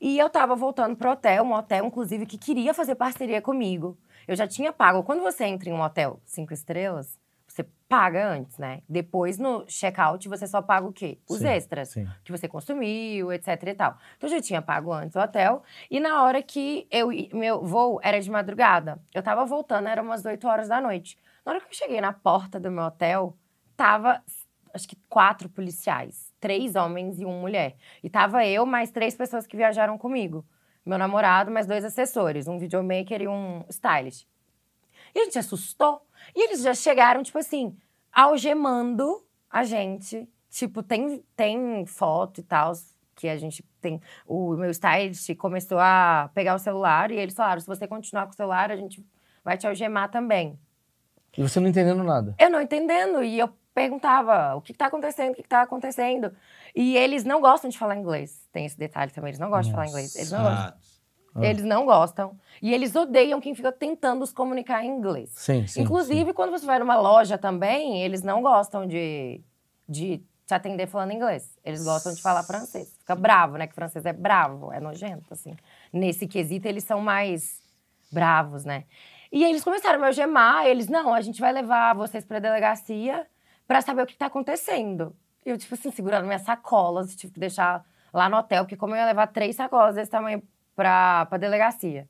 [0.00, 3.96] E eu tava voltando pro hotel, um hotel, inclusive, que queria fazer parceria comigo.
[4.26, 5.02] Eu já tinha pago.
[5.02, 8.80] Quando você entra em um hotel cinco estrelas, você paga antes, né?
[8.88, 11.18] Depois, no check-out, você só paga o quê?
[11.28, 12.08] Os Sim, extras sim.
[12.24, 13.98] que você consumiu, etc e tal.
[14.16, 15.62] Então, eu já tinha pago antes o hotel.
[15.90, 20.24] E na hora que eu, meu voo era de madrugada, eu tava voltando, era umas
[20.24, 21.18] 8 horas da noite.
[21.44, 23.36] Na hora que eu cheguei na porta do meu hotel,
[23.76, 24.22] tava,
[24.72, 26.32] acho que quatro policiais.
[26.40, 27.76] Três homens e uma mulher.
[28.02, 30.44] E tava eu, mais três pessoas que viajaram comigo.
[30.84, 32.48] Meu namorado, mais dois assessores.
[32.48, 34.26] Um videomaker e um stylist.
[35.14, 36.02] E a gente assustou.
[36.34, 37.76] E eles já chegaram, tipo assim,
[38.12, 42.72] algemando a gente, tipo, tem, tem foto e tal,
[43.14, 44.00] que a gente tem.
[44.26, 48.32] O meu stylist começou a pegar o celular e eles falaram: se você continuar com
[48.32, 49.04] o celular, a gente
[49.44, 50.58] vai te algemar também.
[51.36, 52.34] E você não entendendo nada.
[52.38, 53.22] Eu não entendendo.
[53.22, 55.32] E eu perguntava: o que está acontecendo?
[55.32, 56.34] O que está acontecendo?
[56.74, 58.46] E eles não gostam de falar inglês.
[58.52, 59.30] Tem esse detalhe também.
[59.30, 60.14] Eles não gostam de falar inglês.
[60.16, 60.74] Eles não gostam.
[61.34, 62.38] Ah, Eles não gostam.
[62.60, 65.30] E eles odeiam quem fica tentando os comunicar em inglês.
[65.34, 65.82] Sim, sim.
[65.82, 69.40] Inclusive, quando você vai numa loja também, eles não gostam de,
[69.88, 71.56] de te atender falando inglês.
[71.64, 72.94] Eles gostam de falar francês.
[72.98, 73.66] Fica bravo, né?
[73.66, 75.56] Que francês é bravo, é nojento, assim.
[75.92, 77.62] Nesse quesito, eles são mais
[78.10, 78.84] bravos, né?
[79.30, 80.66] E eles começaram a me algemar.
[80.66, 83.26] Eles, não, a gente vai levar vocês pra delegacia
[83.66, 85.14] pra saber o que tá acontecendo.
[85.44, 88.94] E eu, tipo assim, segurando minhas sacolas, tive que deixar lá no hotel, porque como
[88.94, 90.42] eu ia levar três sacolas desse tamanho
[90.76, 92.08] pra, pra delegacia.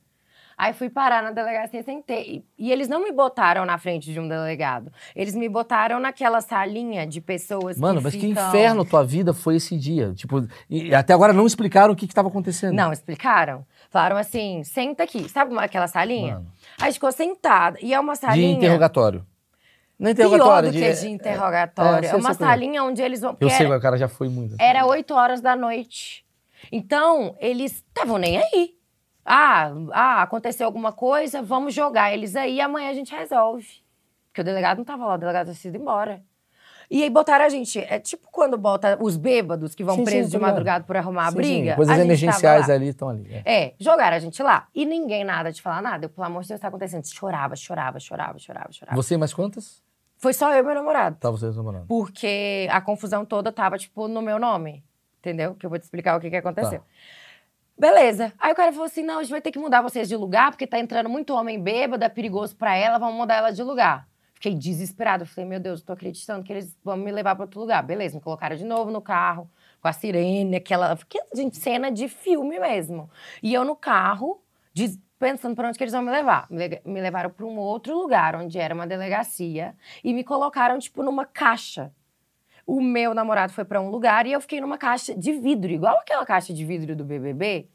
[0.56, 2.44] Aí fui parar na delegacia, sentei.
[2.58, 4.92] E, eles não me botaram na frente de um delegado.
[5.16, 8.48] Eles me botaram naquela salinha de pessoas Mano, que mas que ficam...
[8.48, 10.12] inferno tua vida foi esse dia.
[10.12, 10.46] Tipo,
[10.96, 12.74] até agora não explicaram o que estava acontecendo.
[12.74, 13.66] Não, explicaram.
[13.90, 15.28] Falaram assim, senta aqui.
[15.28, 16.34] Sabe uma- aquela salinha?
[16.34, 16.52] Mano.
[16.80, 17.78] Aí ficou sentada.
[17.80, 18.52] E é uma De salinha...
[18.56, 19.26] interrogatório.
[20.02, 20.72] Não é Pior interrogatório.
[20.72, 22.04] do que de interrogatório.
[22.04, 22.34] é, É, sei, uma é.
[22.34, 23.36] salinha onde eles vão...
[23.40, 24.56] Eu sei, era- o cara já foi muito.
[24.60, 26.26] Era 8 horas da noite.
[26.72, 28.74] Então, eles estavam nem aí.
[29.24, 33.68] Ah, ah, aconteceu alguma coisa, vamos jogar eles aí, amanhã a gente resolve.
[34.28, 36.20] Porque o delegado não tava lá, o delegado tinha sido embora.
[36.90, 37.78] E aí botaram a gente.
[37.78, 40.96] É tipo quando bota os bêbados que vão Sim, sim, presos tô de madrugada por
[40.96, 41.70] arrumar a Sim, briga.
[41.70, 43.32] sim, Coisas a emergenciais ali estão ali.
[43.32, 43.42] é.
[43.64, 44.66] É, jogaram a gente lá.
[44.74, 46.04] E ninguém nada de falar nada.
[46.06, 47.06] Eu, pelo amor de Deus, tá acontecendo.
[47.06, 48.96] Chorava, chorava, chorava, chorava, chorava.
[48.96, 49.82] Você mais quantas?
[50.22, 51.16] Foi só eu e meu namorado.
[51.18, 51.84] Tá, vocês namorando.
[51.88, 54.84] Porque a confusão toda tava, tipo, no meu nome.
[55.18, 55.56] Entendeu?
[55.56, 56.78] Que eu vou te explicar o que, que aconteceu.
[56.78, 56.86] Tá.
[57.76, 58.32] Beleza.
[58.38, 60.52] Aí o cara falou assim: não, a gente vai ter que mudar vocês de lugar,
[60.52, 64.06] porque tá entrando muito homem bêbado, é perigoso pra ela, vamos mudar ela de lugar.
[64.34, 65.24] Fiquei desesperada.
[65.26, 67.82] Falei, meu Deus, tô acreditando que eles vão me levar pra outro lugar.
[67.82, 69.50] Beleza, me colocaram de novo no carro,
[69.80, 70.96] com a sirene, aquela.
[71.08, 73.10] Que, gente, cena de filme mesmo.
[73.42, 74.40] E eu no carro,
[74.72, 76.46] des- pensando pra onde que eles vão me levar.
[76.50, 80.78] Me, le- me levaram pra um outro lugar, onde era uma delegacia, e me colocaram,
[80.80, 81.92] tipo, numa caixa.
[82.66, 85.98] O meu namorado foi pra um lugar e eu fiquei numa caixa de vidro, igual
[85.98, 87.68] aquela caixa de vidro do BBB.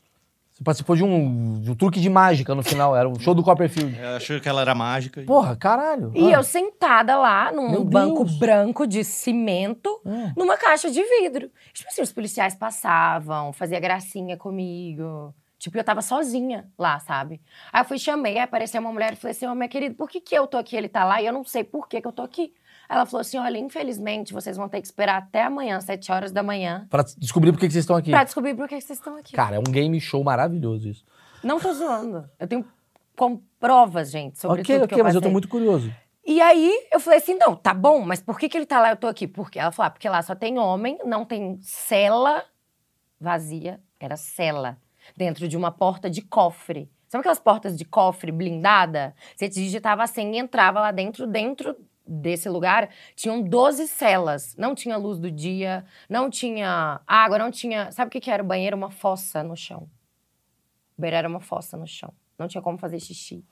[0.51, 3.43] Você participou de um, de um truque de mágica no final, era o show do
[3.43, 3.95] Copperfield.
[3.99, 5.21] Eu achei que ela era mágica.
[5.21, 6.11] e- Porra, caralho.
[6.15, 6.37] E Ah.
[6.37, 8.39] eu sentada lá, num Meu banco Deus.
[8.39, 10.31] branco de cimento, Hum.
[10.35, 11.49] numa caixa de vidro.
[11.73, 15.33] Tipo assim, os policiais passavam, fazia gracinha comigo.
[15.67, 17.41] Tipo, eu tava sozinha lá, sabe?
[17.73, 20.09] Aí eu fui, chamei, aí apareceu uma mulher e falei assim, ô, minha querida, por
[20.09, 22.07] que que eu tô aqui, ele tá lá, e eu não sei por que que
[22.07, 22.53] eu tô aqui.
[22.87, 26.41] Ela falou assim, olha, infelizmente, vocês vão ter que esperar até amanhã, sete horas da
[26.41, 28.11] manhã, Pra descobrir por que que vocês estão aqui.
[28.11, 29.33] pra descobrir por que que vocês estão aqui.
[29.33, 31.03] Cara, é um game show maravilhoso isso.
[31.43, 32.29] Não tô zoando.
[32.39, 32.65] Eu tenho
[33.13, 35.93] com provas, gente, sobre ok, tudo ok, que eu mas eu tô muito curioso.
[36.25, 38.87] E aí eu falei assim: não, tá bom, mas por que, que ele tá lá
[38.87, 39.27] e eu tô aqui?
[39.27, 42.43] Porque ela falou: ah, porque lá só tem homem, não tem cela
[43.19, 44.77] vazia, era cela,
[45.15, 46.89] dentro de uma porta de cofre.
[47.07, 49.15] Sabe aquelas portas de cofre blindada?
[49.35, 54.55] Você digitava a senha e entrava lá dentro, dentro desse lugar, tinham 12 celas.
[54.57, 57.91] Não tinha luz do dia, não tinha água, não tinha.
[57.91, 58.75] Sabe o que, que era o banheiro?
[58.75, 59.89] Uma fossa no chão.
[60.97, 62.13] O banheiro era uma fossa no chão.
[62.37, 63.43] Não tinha como fazer xixi.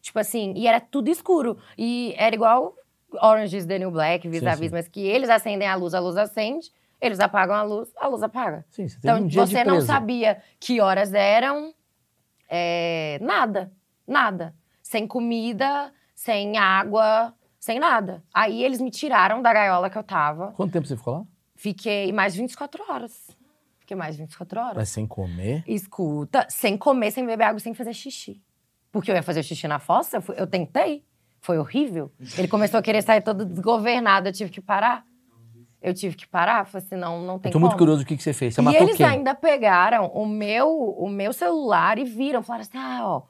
[0.00, 1.56] Tipo assim, e era tudo escuro.
[1.78, 2.74] E era igual
[3.20, 4.74] Orange is the New Black, vis-a-vis, sim.
[4.74, 6.72] mas que eles acendem a luz, a luz acende,
[7.06, 8.64] eles apagam a luz, a luz apaga.
[8.70, 11.74] Sim, você Então um você não sabia que horas eram,
[12.48, 13.72] é, nada,
[14.06, 14.54] nada.
[14.82, 18.22] Sem comida, sem água, sem nada.
[18.32, 20.52] Aí eles me tiraram da gaiola que eu tava.
[20.52, 21.24] Quanto tempo você ficou lá?
[21.56, 23.30] Fiquei mais 24 horas.
[23.78, 24.76] Fiquei mais 24 horas.
[24.76, 25.62] Mas sem comer?
[25.66, 28.40] Escuta, sem comer, sem beber água, sem fazer xixi.
[28.90, 31.04] Porque eu ia fazer xixi na fossa, eu, fui- eu tentei.
[31.40, 32.10] Foi horrível.
[32.38, 35.04] Ele começou a querer sair todo desgovernado, eu tive que parar.
[35.86, 37.66] Eu tive que parar, falei assim, não, não tem Eu tô como.
[37.66, 38.54] muito curioso o que, que você fez.
[38.54, 39.04] Você e matou eles quem?
[39.04, 43.22] ainda pegaram o meu, o meu celular e viram, falaram assim, ah, ó,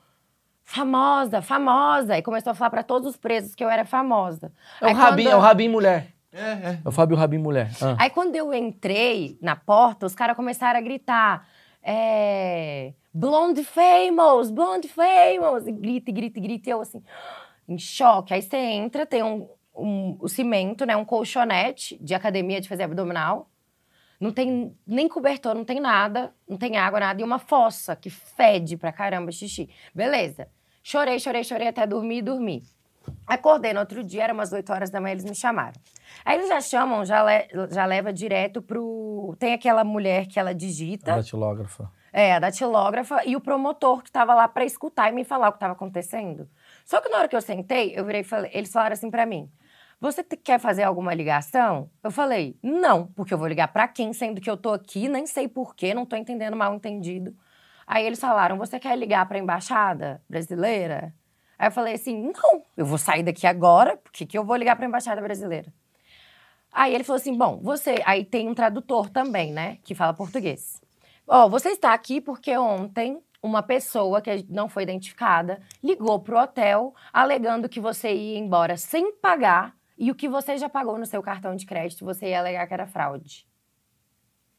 [0.63, 2.17] famosa, famosa.
[2.17, 4.53] E começou a falar pra todos os presos que eu era famosa.
[4.81, 6.15] É o Aí Rabin, quando- é o Rabin mulher.
[6.33, 6.79] É, é.
[6.85, 7.71] É o Fábio Rabin mulher.
[7.81, 7.97] Ah.
[7.99, 11.47] Aí quando eu entrei na porta, os caras começaram a gritar.
[11.83, 15.67] É, blonde famous, blonde famous.
[15.67, 16.69] E grita, e grita, e grita.
[16.71, 17.03] E eu assim,
[17.69, 18.35] em choque.
[18.35, 20.97] Aí você entra, tem um, um- o cimento, né?
[20.97, 23.49] Um colchonete de academia de fazer abdominal.
[24.21, 27.21] Não tem nem cobertor, não tem nada, não tem água, nada.
[27.21, 29.69] E uma fossa que fede pra caramba xixi.
[29.95, 30.49] Beleza.
[30.83, 32.63] Chorei, chorei, chorei até dormir e dormi.
[33.27, 35.75] Acordei no outro dia, era umas 8 horas da manhã, eles me chamaram.
[36.25, 39.35] Aí eles já chamam, já, le- já leva direto pro.
[39.39, 41.91] Tem aquela mulher que ela digita, A datilógrafa.
[42.13, 45.53] é, a datilógrafa, e o promotor que tava lá pra escutar e me falar o
[45.53, 46.49] que tava acontecendo.
[46.85, 49.27] Só que na hora que eu sentei, eu virei e falei, eles falaram assim pra
[49.27, 49.51] mim:
[50.01, 51.91] Você quer fazer alguma ligação?
[52.03, 55.27] Eu falei, não, porque eu vou ligar pra quem, sendo que eu tô aqui, nem
[55.27, 57.35] sei porquê, não tô entendendo mal entendido.
[57.87, 61.15] Aí eles falaram, você quer ligar pra embaixada brasileira?
[61.59, 64.77] Aí eu falei assim, não, eu vou sair daqui agora, porque que eu vou ligar
[64.77, 65.73] pra embaixada brasileira?
[66.73, 68.03] Aí ele falou assim, bom, você...
[68.05, 70.83] Aí tem um tradutor também, né, que fala português.
[71.27, 76.95] Ó, você está aqui porque ontem uma pessoa que não foi identificada ligou pro hotel
[77.13, 81.23] alegando que você ia embora sem pagar e o que você já pagou no seu
[81.23, 83.47] cartão de crédito você ia alegar que era fraude.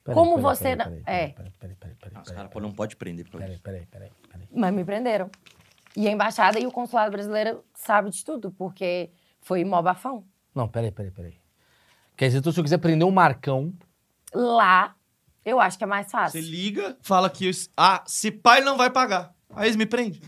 [0.04, 1.28] Peraí, Como peraí, você peraí, não- peraí, é.
[1.30, 3.64] Peraí, peraí, peraí, peraí, Os peraí, caras não pode prender por Peraí, isso.
[3.64, 4.48] peraí, peraí, peraí.
[4.54, 5.30] Mas me prenderam.
[5.98, 9.10] E a embaixada e o consulado brasileiro sabe de tudo, porque
[9.42, 10.24] foi mó bafão.
[10.54, 11.34] Não, peraí, peraí, peraí.
[12.16, 13.74] Quer dizer, então, se eu quiser prender um Marcão,
[14.34, 14.96] Lá,
[15.46, 16.42] eu acho que é mais Você fácil.
[16.42, 17.50] liga, fala que.
[17.78, 19.34] Ah, se pai não vai pagar.
[19.56, 20.22] Aí eles me prendem.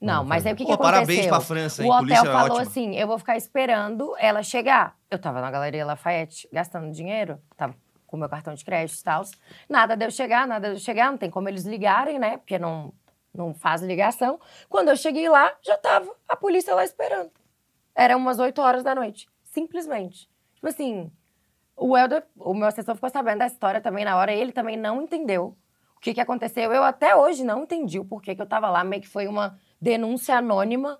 [0.00, 1.06] Não, mas aí o que, que Pô, aconteceu?
[1.06, 1.88] parabéns pra França, hein?
[1.88, 2.62] O hotel Polícia é falou ótima.
[2.62, 4.96] assim: eu vou ficar esperando ela chegar.
[5.10, 7.74] Eu tava na Galeria Lafayette gastando dinheiro, tava
[8.06, 9.22] com meu cartão de crédito e tal.
[9.68, 12.36] Nada deu chegar, nada deu chegar, não tem como eles ligarem, né?
[12.36, 12.92] Porque não,
[13.34, 14.38] não faz ligação.
[14.68, 17.30] Quando eu cheguei lá, já tava a polícia lá esperando.
[17.94, 19.26] Era umas 8 horas da noite.
[19.44, 20.28] Simplesmente.
[20.54, 21.10] Tipo assim,
[21.74, 24.76] o Helder, o meu assessor ficou sabendo da história também na hora, e ele também
[24.76, 25.56] não entendeu
[25.96, 26.72] o que, que aconteceu.
[26.72, 29.58] Eu até hoje não entendi o porquê que eu tava lá, meio que foi uma
[29.80, 30.98] denúncia anônima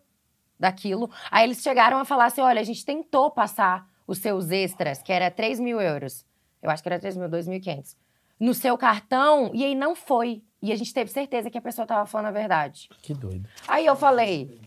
[0.59, 1.11] daquilo.
[1.31, 5.13] Aí eles chegaram a falar assim: olha, a gente tentou passar os seus extras, que
[5.13, 6.25] era 3 mil euros.
[6.63, 7.97] Eu acho que era 3 mil, 2.500.
[8.39, 10.43] No seu cartão, e aí não foi.
[10.61, 12.89] E a gente teve certeza que a pessoa tava falando a verdade.
[13.03, 13.49] que doido.
[13.69, 14.61] Aí eu falei,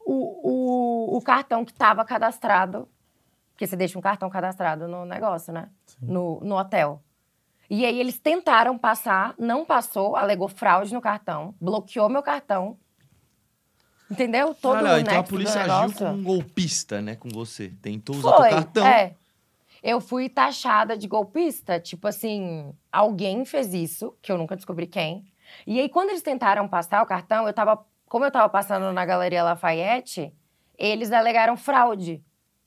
[0.00, 2.88] o, o, o cartão que estava cadastrado,
[3.52, 5.68] porque você deixa um cartão cadastrado no negócio, né?
[6.00, 7.02] No, no hotel.
[7.68, 12.78] E aí eles tentaram passar, não passou, alegou fraude no cartão, bloqueou meu cartão.
[14.10, 14.54] Entendeu?
[14.54, 17.14] Todo Olha, o então a polícia agiu como um golpista, né?
[17.14, 17.68] Com você.
[17.80, 18.86] Tentou usar Foi, teu cartão.
[18.86, 19.14] é.
[19.82, 25.24] Eu fui taxada de golpista, tipo assim, alguém fez isso, que eu nunca descobri quem.
[25.66, 27.84] E aí, quando eles tentaram passar o cartão, eu tava.
[28.06, 30.34] Como eu tava passando na Galeria Lafayette,
[30.76, 32.22] eles alegaram fraude.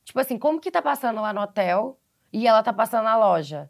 [0.05, 1.99] Tipo assim, como que tá passando lá no hotel
[2.31, 3.69] e ela tá passando na loja?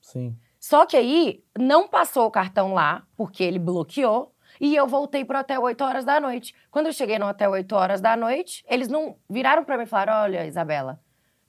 [0.00, 0.36] Sim.
[0.58, 4.33] Só que aí não passou o cartão lá, porque ele bloqueou,
[4.64, 6.54] e eu voltei pro hotel 8 horas da noite.
[6.70, 9.86] Quando eu cheguei no hotel 8 horas da noite, eles não viraram pra mim e
[9.86, 10.98] falaram: olha, Isabela,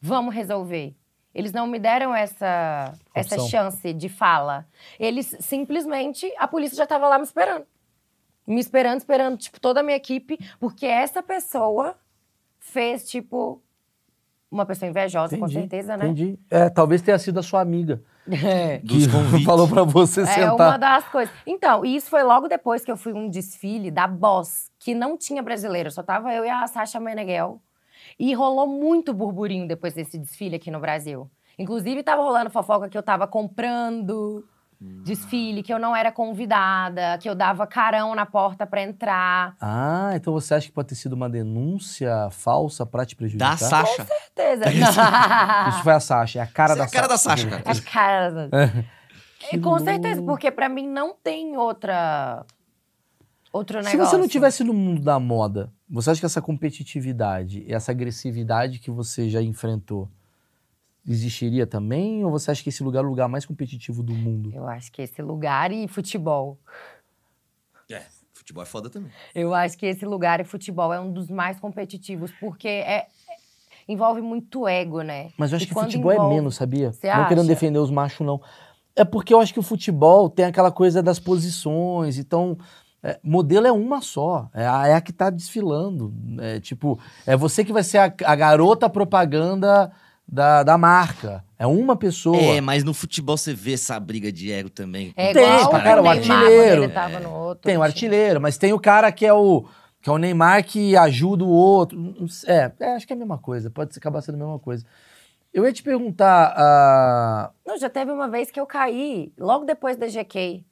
[0.02, 0.94] vamos resolver.
[1.34, 4.68] Eles não me deram essa, essa chance de fala.
[5.00, 7.66] Eles simplesmente, a polícia já tava lá me esperando.
[8.46, 11.96] Me esperando, esperando, tipo, toda a minha equipe, porque essa pessoa
[12.60, 13.62] fez, tipo,
[14.52, 16.06] uma pessoa invejosa, com Entendi, certeza, né?
[16.06, 16.38] Entendi.
[16.50, 18.80] É, talvez tenha sido a sua amiga É.
[18.80, 19.46] Dos que convites.
[19.46, 20.54] falou pra você É sentar.
[20.56, 21.34] uma das coisas.
[21.46, 25.18] Então, e isso foi logo depois que eu fui um desfile da Boss, que não
[25.18, 27.62] tinha brasileiro, só tava eu e a Sasha Meneghel.
[28.20, 31.30] E rolou muito burburinho depois desse desfile aqui no Brasil.
[31.58, 34.44] Inclusive, tava rolando fofoca que eu tava comprando
[35.04, 39.56] desfile, que eu não era convidada, que eu dava carão na porta pra entrar.
[39.62, 43.52] Ah, então você acha que pode ter sido uma denúncia falsa pra te prejudicar?
[43.52, 44.06] Da Sasha.
[44.06, 44.66] Certeza.
[45.70, 47.50] Isso foi a Sasha, é a cara Essa da é a cara da Sasha.
[47.50, 47.72] Sasha, cara.
[47.72, 48.50] As caras.
[49.40, 52.44] Que É, com certeza, porque pra mim não tem outra.
[53.54, 54.12] Outro Se negócio.
[54.12, 58.80] você não tivesse no mundo da moda, você acha que essa competitividade e essa agressividade
[58.80, 60.10] que você já enfrentou
[61.08, 62.24] existiria também?
[62.26, 64.52] Ou você acha que esse lugar é o lugar mais competitivo do mundo?
[64.54, 66.58] Eu acho que esse lugar e futebol.
[67.92, 68.02] É,
[68.34, 69.12] futebol é foda também.
[69.34, 73.08] Eu acho que esse lugar e futebol é um dos mais competitivos, porque é, é-
[73.88, 75.30] envolve muito ego, né?
[75.38, 76.92] Mas eu acho E que futebol é envolve- menos, sabia?
[76.92, 77.50] Você não querendo acha?
[77.54, 78.42] defender os machos, não.
[78.96, 82.58] É porque eu acho que o futebol tem aquela coisa das posições, então.
[83.04, 86.12] é, modelo é uma só, é a, é a que tá desfilando.
[86.40, 89.92] É, tipo, é você que vai ser a, a garota propaganda
[90.28, 91.44] da, da marca.
[91.58, 92.38] É uma pessoa.
[92.38, 95.14] É, mas no futebol você vê essa briga de ego também.
[95.16, 96.92] É Tem, igual o cara, o artilheiro.
[97.22, 99.66] No outro Tem o artilheiro, mas tem o cara que é o
[100.02, 101.98] que é o Neymar que ajuda o outro.
[102.46, 103.72] É, é, acho que é a mesma coisa.
[103.72, 104.86] Pode acabar sendo a mesma coisa.
[105.52, 109.96] Eu ia te perguntar, ah, Não, já teve uma vez que eu caí, logo depois
[109.96, 110.66] da GK,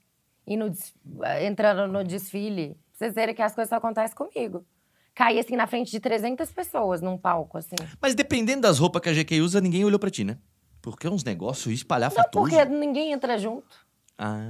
[0.45, 0.93] e no des-
[1.41, 2.75] entrando no desfile.
[2.75, 4.65] Pra vocês verem que as coisas só acontecem comigo.
[5.15, 7.75] Caí, assim, na frente de 300 pessoas num palco, assim.
[8.01, 10.37] Mas dependendo das roupas que a GQ usa, ninguém olhou pra ti, né?
[10.81, 12.49] Porque é uns negócios Não, espalhafatosos.
[12.51, 13.65] porque ninguém entra junto.
[14.17, 14.41] Ah,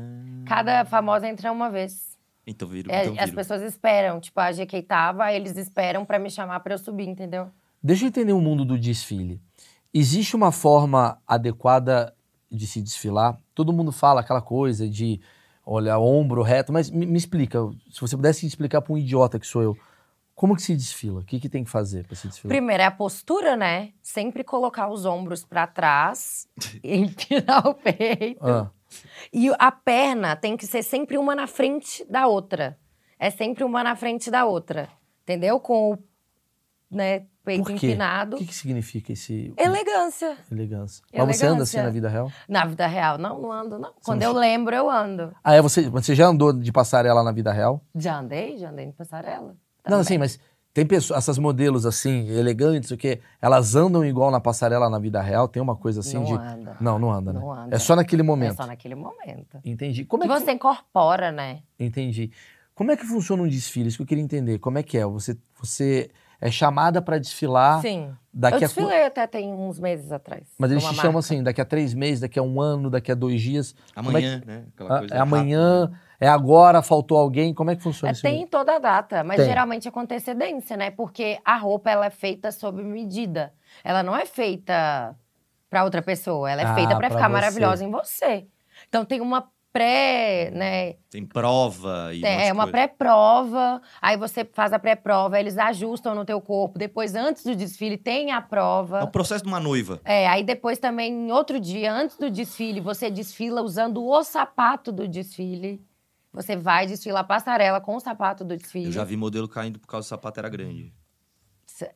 [0.45, 2.17] Cada famosa entra uma vez.
[2.47, 3.35] então viro, É, então as viro.
[3.35, 4.19] pessoas esperam.
[4.19, 7.49] Tipo, a GK tava, eles esperam pra me chamar pra eu subir, entendeu?
[7.85, 9.41] deixa eu entender o mundo do desfile.
[9.93, 12.15] Existe uma forma adequada
[12.49, 13.37] de se desfilar?
[13.53, 15.19] Todo mundo fala aquela coisa de,
[15.65, 17.59] olha, ombro reto, mas me, me explica,
[17.91, 19.77] se você pudesse explicar para um idiota que sou eu,
[20.35, 21.21] Como que se desfila?
[21.21, 22.49] O que, que tem que fazer para se desfilar?
[22.49, 23.93] Primeiro é a postura, né?
[24.01, 26.47] Sempre colocar os ombros pra trás,
[26.83, 28.43] empinar o peito.
[28.45, 28.69] Ah,
[29.31, 32.77] E a perna tem que ser sempre uma na frente da outra.
[33.19, 34.89] É sempre uma na frente da outra.
[35.23, 35.59] Entendeu?
[35.59, 35.99] Com o
[36.91, 38.35] né, peito empinado.
[38.35, 40.37] O que, que significa esse Elegância.
[40.51, 41.03] elegância?
[41.15, 41.83] Mas você anda assim Elegância.
[41.83, 42.31] na vida real?
[42.49, 43.93] Na vida real, não, não ando, não.
[44.03, 45.33] Quando não eu lembro, eu ando.
[45.43, 47.81] Ah, é você, você já andou de passarela na vida real?
[47.95, 49.55] Já andei, já andei em passarela.
[49.85, 50.01] Não, também.
[50.01, 50.39] assim, mas
[50.73, 53.19] tem pessoas, essas modelos assim, elegantes, o quê?
[53.41, 55.47] Elas andam igual na passarela na vida real?
[55.47, 56.33] Tem uma coisa assim Não de.
[56.33, 56.77] anda.
[56.81, 57.39] Não, não anda, né?
[57.39, 57.75] Não anda.
[57.75, 58.55] É só naquele É momento.
[58.55, 59.59] só naquele momento.
[59.63, 60.03] Entendi.
[60.05, 61.59] Como é Que que você incorpora, né?
[61.79, 62.31] Entendi.
[62.73, 63.89] Como é que funciona um desfile?
[63.89, 64.57] Isso que eu queria entender.
[64.57, 65.05] Como é que é?
[65.05, 66.09] Você, você
[66.45, 68.13] é chamada para desfilar Sim.
[68.33, 68.67] daqui eu a.
[68.67, 70.43] desfilei até tem uns meses atrás.
[70.57, 71.19] Mas eles te chamam marca.
[71.19, 73.73] assim, daqui a três meses, daqui a um ano, daqui a dois dias.
[73.95, 74.65] É Amanhã, né?
[74.75, 77.53] Aquela Ah, coisa é amanhã, é agora, faltou alguém.
[77.53, 78.21] Como é que funciona É, isso?
[78.21, 79.45] tem toda a data, mas Tem.
[79.45, 80.91] geralmente é com antecedência, né?
[80.91, 83.53] Porque a roupa ela é feita sob medida.
[83.81, 85.15] Ela não é feita
[85.69, 87.33] para outra pessoa, ela é Ah, feita para pra ficar você.
[87.33, 88.45] maravilhosa em você.
[88.89, 90.93] Então tem uma pré, né?
[91.09, 96.13] Tem prova e um de é uma pré-prova, aí você faz a pré-prova, eles ajustam
[96.13, 96.77] no teu corpo.
[96.77, 99.03] Depois, antes do desfile, tem a É prova.
[99.03, 99.99] o processo de uma noiva.
[100.05, 105.07] É, aí depois também, outro dia, antes do desfile, você desfila usando o sapato do
[105.07, 105.81] desfile.
[106.31, 108.85] Você vai desfilar a passarela com o sapato do desfile.
[108.85, 110.93] Eu já vi modelo caindo por causa do sapato era grande.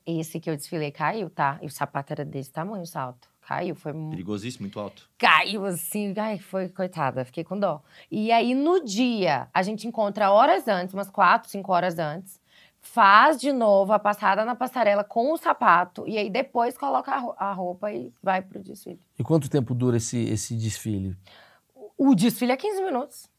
[0.06, 1.60] Esse que eu desfilei caiu, tá?
[1.62, 3.28] E o sapato era desse tamanho, o salto.
[3.48, 5.10] Caiu, foi Perigosíssimo, muito alto.
[5.18, 7.82] caiu assim, ai, foi coitada, fiquei com dó.
[8.11, 12.41] E aí no dia, a gente encontra horas antes, umas quatro, cinco horas antes,
[12.82, 17.53] faz de novo a passada na passarela com o sapato e aí depois coloca a
[17.53, 18.99] roupa e vai pro desfile.
[19.18, 21.15] E quanto tempo dura esse, esse desfile?
[21.98, 23.30] O desfile é 15 minutos.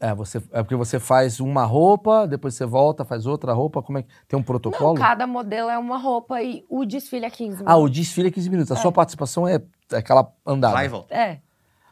[0.00, 3.82] É, você, é porque você faz uma roupa, depois você volta, faz outra roupa.
[3.82, 4.08] Como é que.
[4.26, 4.94] Tem um Não, protocolo?
[4.98, 7.66] cada modelo é uma roupa e o desfile é 15 minutos.
[7.72, 8.72] Ah, o desfile é 15 minutos.
[8.72, 9.60] A sua participação é
[9.92, 10.72] aquela andada.
[10.74, 11.14] Vai e volta.
[11.14, 11.40] É.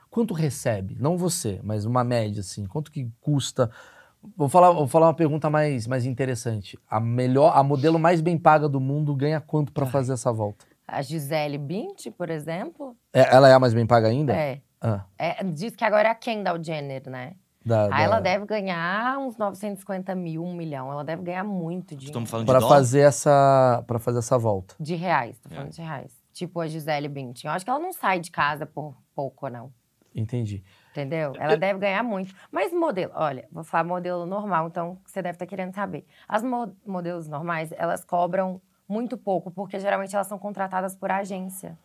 [0.08, 0.96] Quanto recebe?
[0.98, 2.64] Não você, mas uma média, assim.
[2.66, 3.70] Quanto que custa?
[4.34, 6.78] Vou falar, vou falar uma pergunta mais, mais interessante.
[6.88, 10.64] A melhor, a modelo mais bem paga do mundo ganha quanto pra fazer essa volta?
[10.88, 14.32] A Gisele Bündchen, por exemplo, É- ela é a mais bem paga ainda?
[14.34, 14.60] é.
[14.80, 15.42] Ah, é.
[15.44, 17.34] Diz que agora é a Kendall Jenner, né?
[17.64, 20.90] Da, Aí da- Ah, ela deve ganhar uns 950 mil, um milhão.
[20.92, 22.06] Ela deve ganhar muito dinheiro.
[22.06, 22.76] Estamos falando Pra de dólar?
[22.76, 24.74] fazer essa, para fazer essa volta.
[24.78, 25.54] De reais, tô É.
[25.54, 26.12] falando de reais.
[26.32, 27.48] Tipo a Gisele Bündchen.
[27.48, 29.72] Eu acho que ela não sai de casa por pouco, não.
[30.14, 30.62] Entendi.
[30.92, 31.32] Entendeu?
[31.38, 32.32] Ela deve ganhar muito.
[32.52, 36.06] Mas modelo, olha, vou falar modelo normal, então você deve estar querendo saber.
[36.28, 41.76] As mo- modelos normais, elas cobram muito pouco, porque geralmente elas são contratadas por agência.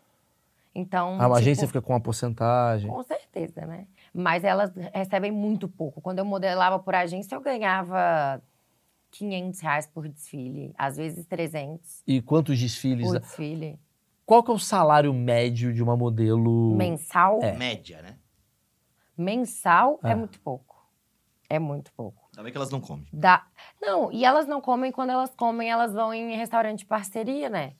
[0.75, 1.13] Então.
[1.19, 2.89] Ah, a tipo, agência fica com uma porcentagem.
[2.89, 3.87] Com certeza, né?
[4.13, 6.01] Mas elas recebem muito pouco.
[6.01, 8.41] Quando eu modelava por agência, eu ganhava
[9.11, 13.07] 500 reais por desfile, às vezes 300 E quantos desfiles?
[13.07, 13.79] por desfile.
[14.25, 16.75] Qual que é o salário médio de uma modelo?
[16.75, 17.39] Mensal?
[17.57, 18.17] Média, né?
[19.17, 20.11] Mensal é.
[20.11, 20.15] É.
[20.15, 20.69] muito pouco.
[21.49, 22.29] É muito pouco.
[22.31, 23.07] Ainda bem que elas não comem.
[23.11, 23.45] Dá...
[23.81, 27.73] Não, e elas não comem, quando elas comem, elas vão em restaurante de parceria, né?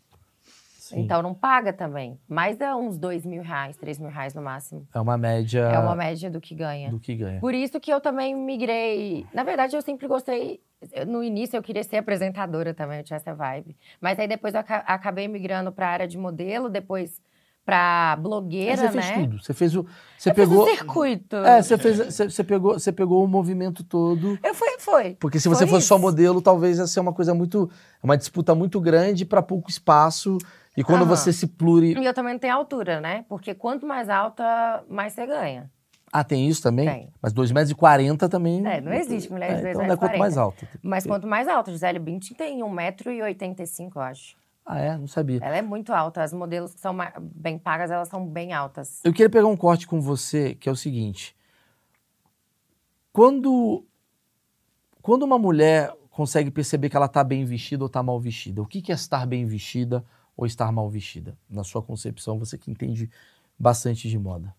[0.90, 1.02] Sim.
[1.02, 2.20] Então não paga também.
[2.28, 4.88] Mas é uns dois mil reais, três mil reais no máximo.
[4.94, 6.90] É uma média É uma média do que ganha.
[6.90, 7.40] do que ganha.
[7.40, 9.26] Por isso que eu também migrei.
[9.34, 10.60] Na verdade, eu sempre gostei.
[11.08, 13.76] No início, eu queria ser apresentadora também, eu tinha essa vibe.
[14.00, 17.22] Mas aí depois eu aca- acabei migrando para a área de modelo, depois
[17.66, 19.14] para blogueira, você fez né?
[19.16, 19.44] tudo.
[19.44, 19.86] Você fez o.
[20.18, 20.64] Você Eu fiz pegou.
[20.64, 21.36] o circuito.
[21.36, 21.98] É, você fez.
[21.98, 24.40] Você, você pegou, você pegou o movimento todo.
[24.44, 25.16] Eu fui, foi.
[25.20, 26.02] Porque se você Foi fosse só isso.
[26.02, 27.70] modelo, talvez ia ser uma coisa muito.
[28.02, 30.38] Uma disputa muito grande para pouco espaço.
[30.80, 31.10] E quando Aham.
[31.10, 31.94] você se pluri.
[32.00, 33.26] E eu também não tenho altura, né?
[33.28, 35.70] Porque quanto mais alta, mais você ganha.
[36.10, 36.86] Ah, tem isso também?
[36.86, 37.14] Tem.
[37.22, 38.66] Mas 2,40 metros também.
[38.66, 40.66] É, não existe mulher de É, 2,40 Então não é quanto mais alto.
[40.82, 44.38] Mas quanto mais alta, Gisele Bündchen tem 1,85m, eu acho.
[44.66, 44.98] Ah, é?
[44.98, 45.42] Não sabia.
[45.44, 46.24] Ela é muito alta.
[46.24, 49.02] As modelos que são bem pagas, elas são bem altas.
[49.04, 51.36] Eu queria pegar um corte com você, que é o seguinte.
[53.12, 53.86] Quando,
[55.02, 58.66] quando uma mulher consegue perceber que ela está bem vestida ou está mal vestida, o
[58.66, 60.06] que que é estar bem vestida
[60.40, 61.38] ou estar mal vestida?
[61.50, 63.10] Na sua concepção, você que entende
[63.58, 64.56] bastante de moda.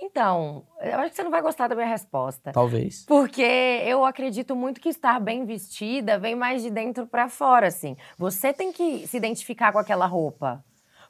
[0.00, 2.50] Então, eu acho que você não vai gostar da minha resposta.
[2.50, 3.04] Talvez.
[3.06, 3.40] Porque
[3.86, 7.96] eu acredito muito que estar bem vestida vem mais de dentro pra fora, assim.
[8.18, 10.64] Você tem que se identificar com aquela roupa.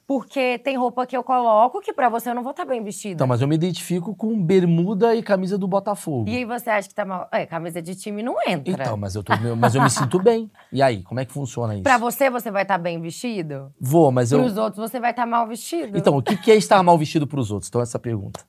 [0.07, 3.15] Porque tem roupa que eu coloco que pra você eu não vou estar bem vestida.
[3.15, 6.29] Então, mas eu me identifico com bermuda e camisa do Botafogo.
[6.29, 7.27] E aí você acha que tá mal.
[7.31, 8.83] É, camisa de time não entra.
[8.83, 10.49] Então, mas eu, tô, mas eu me sinto bem.
[10.71, 11.83] E aí, como é que funciona isso?
[11.83, 13.73] Pra você, você vai estar bem vestido?
[13.79, 14.39] Vou, mas eu.
[14.39, 15.97] Pros outros, você vai estar mal vestido?
[15.97, 17.69] Então, o que que é estar mal vestido para os outros?
[17.69, 18.41] Então, essa pergunta.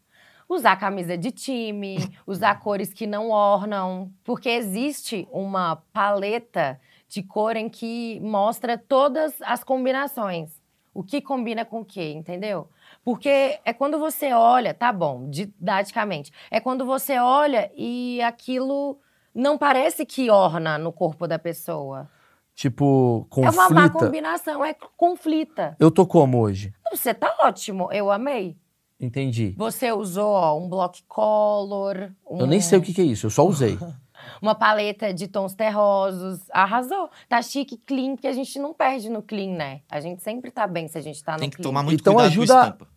[0.48, 1.96] usar camisa de time,
[2.26, 6.78] usar cores que não ornam, porque existe uma paleta
[7.08, 10.55] de cor em que mostra todas as combinações.
[10.97, 12.68] O que combina com o que, entendeu?
[13.05, 18.98] Porque é quando você olha, tá bom, didaticamente, é quando você olha e aquilo
[19.35, 22.09] não parece que orna no corpo da pessoa.
[22.55, 24.06] Tipo, É uma má conflita.
[24.06, 25.77] combinação, é conflita.
[25.78, 26.73] Eu tô como hoje?
[26.90, 28.56] Você tá ótimo, eu amei.
[28.98, 29.55] Entendi.
[29.59, 33.27] Você usou ó, um block color, um- Eu nem sei o que, que é isso,
[33.27, 33.78] eu só usei.
[34.43, 36.40] uma paleta de tons terrosos.
[36.53, 37.11] Arrasou.
[37.28, 39.81] Tá chique, clean, porque a gente não perde no clean, né?
[39.90, 41.62] A gente sempre tá bem se a gente tá no Tem que clean.
[41.65, 42.89] tomar muito Então cuidado ajuda- com estampa.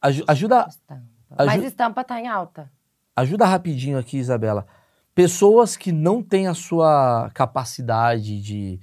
[0.00, 1.02] Aju- ajuda, Estampa.
[1.44, 2.70] Mas estampa tá em alta.
[3.16, 4.66] ajuda rapidinho aqui, Isabela.
[5.14, 8.80] Pessoas que não têm a sua capacidade de,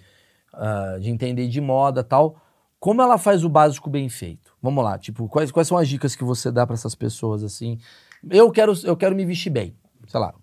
[0.53, 2.35] ah, de entender de moda e tal,
[2.79, 4.53] como ela faz o básico bem feito?
[4.61, 7.79] Vamos lá, tipo, quais, quais são as dicas que você dá para essas pessoas assim?
[8.29, 9.75] Eu quero, eu quero me vestir bem,
[10.07, 10.33] sei lá,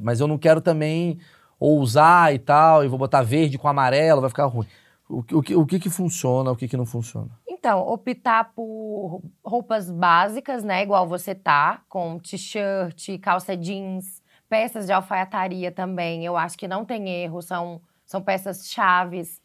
[0.00, 1.18] mas eu não quero também
[1.58, 4.66] ousar e tal, e vou botar verde com amarelo, vai ficar ruim.
[5.08, 7.30] O, o que que funciona, o que que não funciona?
[7.48, 10.82] Então, optar por roupas básicas, né?
[10.82, 16.24] Igual você tá, com t-shirt, calça jeans, peças de alfaiataria também.
[16.24, 19.42] Eu acho que não tem erro, são, são peças chaves.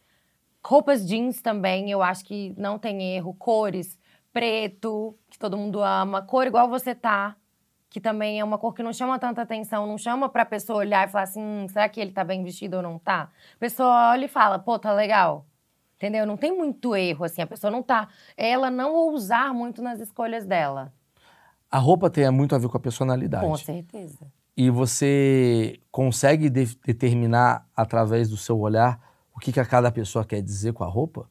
[0.63, 3.33] Roupas jeans também, eu acho que não tem erro.
[3.33, 3.99] Cores,
[4.31, 6.21] preto, que todo mundo ama.
[6.21, 7.35] Cor igual você tá,
[7.95, 11.07] que também é uma cor que não chama tanta atenção, não chama pra pessoa olhar
[11.07, 13.31] e falar assim, hum, será que ele tá bem vestido ou não tá?
[13.55, 15.45] A pessoa olha e fala, pô, tá legal.
[15.95, 16.25] Entendeu?
[16.25, 17.41] Não tem muito erro, assim.
[17.41, 18.09] A pessoa não tá.
[18.35, 20.91] Ela não ousar muito nas escolhas dela.
[21.71, 23.45] A roupa tem muito a ver com a personalidade.
[23.45, 24.27] Com certeza.
[24.57, 28.99] E você consegue de- determinar através do seu olhar
[29.33, 31.29] o que, que a cada pessoa quer dizer com a roupa?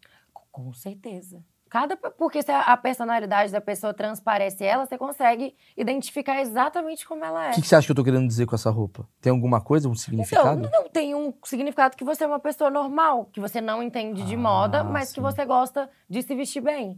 [0.51, 1.45] Com certeza.
[1.75, 7.47] Cada, porque se a personalidade da pessoa transparece ela, você consegue identificar exatamente como ela
[7.47, 7.51] é.
[7.51, 9.09] O que, que você acha que eu tô querendo dizer com essa roupa?
[9.21, 10.71] Tem alguma coisa, um Então, significado?
[10.73, 14.37] não tem um significado que você é uma pessoa normal, que você não entende de
[14.37, 15.15] Ah, moda, mas sim.
[15.17, 16.97] que você gosta de se vestir bem.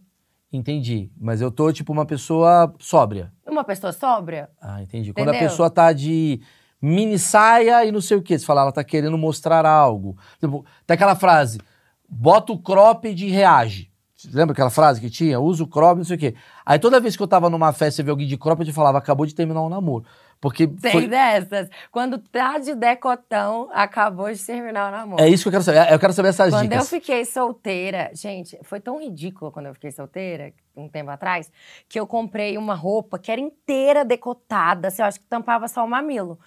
[0.52, 1.10] Entendi.
[1.18, 3.32] Mas eu tô, tipo, uma pessoa sóbria.
[3.46, 5.10] Uma pessoa sóbria, Ah, entendi.
[5.14, 5.48] Quando a Entendeu?
[5.48, 6.38] pessoa tá de
[6.82, 10.18] mini saia e não sei o quê, você fala, ela tá querendo mostrar algo.
[10.38, 11.62] Tipo, tem aquela frase,
[12.06, 13.90] bota o cropped e reage.
[14.32, 15.38] Lembra aquela frase que tinha?
[15.38, 16.34] Usa o cropped, não sei o quê.
[16.64, 18.96] Aí toda vez que eu tava numa festa e via alguém de cropped, eu falava,
[18.96, 20.04] acabou de terminar um namoro.
[20.40, 21.68] Porque tem foi- dessas.
[21.92, 25.22] Quando tá de decotão, acabou de terminar o namoro.
[25.22, 25.92] é isso que eu quero saber.
[25.92, 26.88] Eu quero saber essas Quando eu dicas.
[26.88, 31.50] fiquei solteira, gente, foi tão ridículo quando eu fiquei solteira, um tempo atrás,
[31.88, 35.84] que eu comprei uma roupa que era inteira decotada, assim, eu acho que tampava só
[35.84, 36.38] o mamilo.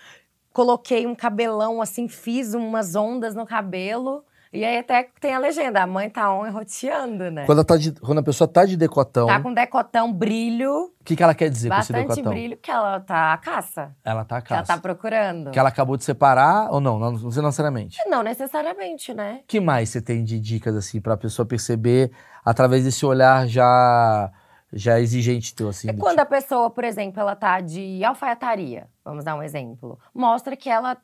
[0.52, 5.82] Coloquei um cabelão, assim, fiz umas ondas no cabelo, e aí até tem a legenda,
[5.84, 7.46] a mãe tá on e roteando, né?
[7.46, 11.16] Quando, tá de- quando a pessoa tá de decotão, Tá com decotão, brilho, o que,
[11.16, 12.34] que ela quer dizer com esse bastante decotão?
[12.34, 14.74] brilho, que ela tá a caça, Ela tá a que ela caça.
[14.74, 15.52] tá procurando.
[15.52, 16.98] Que ela acabou de separar ou não?
[16.98, 17.98] Não, não necessariamente.
[18.08, 19.42] Não necessariamente, né?
[19.44, 22.12] O que mais você tem de dicas, assim, pra pessoa perceber
[22.44, 24.32] através desse olhar já,
[24.74, 25.90] já exigente teu, assim?
[25.90, 29.44] É do quando tipo- a pessoa, por exemplo, ela tá de alfaiataria, vamos dar um
[29.44, 30.98] exemplo, mostra que ela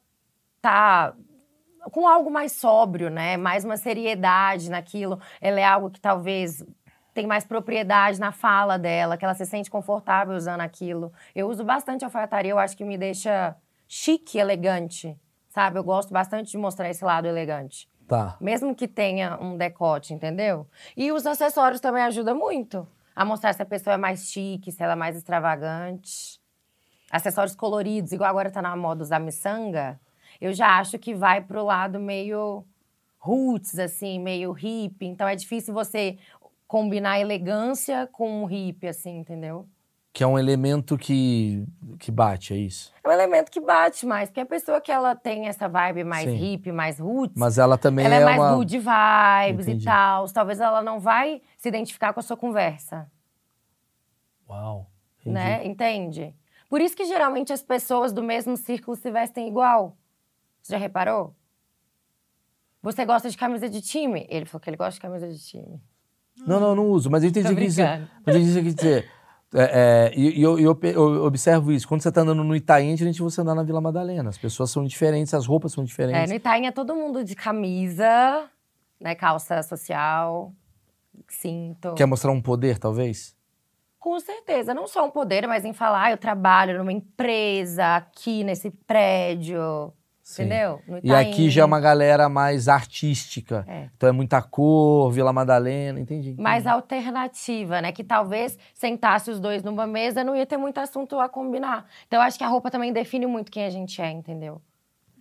[0.61, 1.13] tá
[1.91, 3.37] com algo mais sóbrio, né?
[3.37, 5.19] Mais uma seriedade naquilo.
[5.39, 6.63] Ela é algo que talvez
[7.13, 11.13] tem mais propriedade na fala dela, que ela se sente confortável usando aquilo.
[11.33, 13.55] Eu uso bastante alfaiataria, eu acho que me deixa
[13.87, 15.17] chique, elegante,
[15.47, 15.79] sabe?
[15.79, 17.89] Eu gosto bastante de mostrar esse lado elegante.
[18.05, 18.35] Tá.
[18.39, 20.67] Mesmo que tenha um decote, entendeu?
[20.95, 22.85] E os acessórios também ajudam muito
[23.15, 26.39] a mostrar se a pessoa é mais chique, se ela é mais extravagante.
[27.09, 29.99] Acessórios coloridos, igual agora tá na moda usar miçanga,
[30.39, 32.65] eu já acho que vai pro lado meio
[33.17, 35.07] roots, assim, meio hippie.
[35.07, 36.17] Então é difícil você
[36.67, 39.67] combinar elegância com um hippie, assim, entendeu?
[40.13, 41.65] Que é um elemento que,
[41.99, 42.93] que bate, é isso?
[43.03, 46.29] É um elemento que bate mais, porque a pessoa que ela tem essa vibe mais
[46.29, 46.35] Sim.
[46.37, 48.55] hippie, mais roots, Mas ela também ela é, é, mais uma...
[48.55, 49.83] good vibes Entendi.
[49.83, 50.25] e tal.
[50.31, 53.11] Talvez ela não vai se identificar com a sua conversa,
[54.49, 54.89] Uau.
[55.19, 55.33] entendi.
[55.33, 55.65] né?
[55.65, 56.33] Entende?
[56.69, 59.97] Por isso que geralmente as pessoas do mesmo círculo se vestem igual.
[60.65, 61.35] Você já reparou?
[62.81, 64.25] Você gosta de camisa de time?
[64.27, 65.79] Ele falou que ele gosta de camisa de time.
[66.39, 68.09] Não, não, não uso, mas eu entendi o que dizer.
[68.25, 69.11] Mas eu entendi o que dizer.
[69.53, 71.87] É, é, e eu, eu eu observo isso.
[71.87, 74.29] Quando você tá andando no Itaim, é diferente de você andar na Vila Madalena.
[74.29, 76.31] As pessoas são diferentes, as roupas são É, diferentes.
[76.31, 78.49] no Itaim é todo mundo de camisa,
[78.99, 79.13] né?
[79.13, 80.51] Calça social,
[81.27, 81.93] cinto.
[81.93, 83.35] Quer mostrar um poder, talvez?
[83.99, 88.43] Com certeza, não só um poder, mas em falar, ah, eu trabalho numa empresa aqui
[88.43, 89.93] nesse prédio,
[90.25, 90.45] Sim.
[90.45, 90.81] entendeu?
[91.03, 93.63] E aqui já é uma galera mais artística.
[93.67, 93.89] É.
[93.95, 96.29] Então é muita cor, Vila Madalena, entendi.
[96.29, 96.41] entendi.
[96.41, 97.91] mais alternativa, né?
[97.91, 101.85] Que talvez sentasse os dois numa mesa não ia ter muito assunto a combinar.
[102.07, 104.59] Então eu acho que a roupa também define muito quem a gente é, entendeu?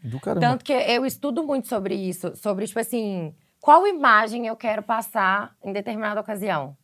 [0.02, 0.40] Do caramba.
[0.40, 5.54] Tanto que eu estudo muito sobre isso, sobre, tipo assim, qual imagem eu quero passar
[5.62, 6.74] em determinada ocasião.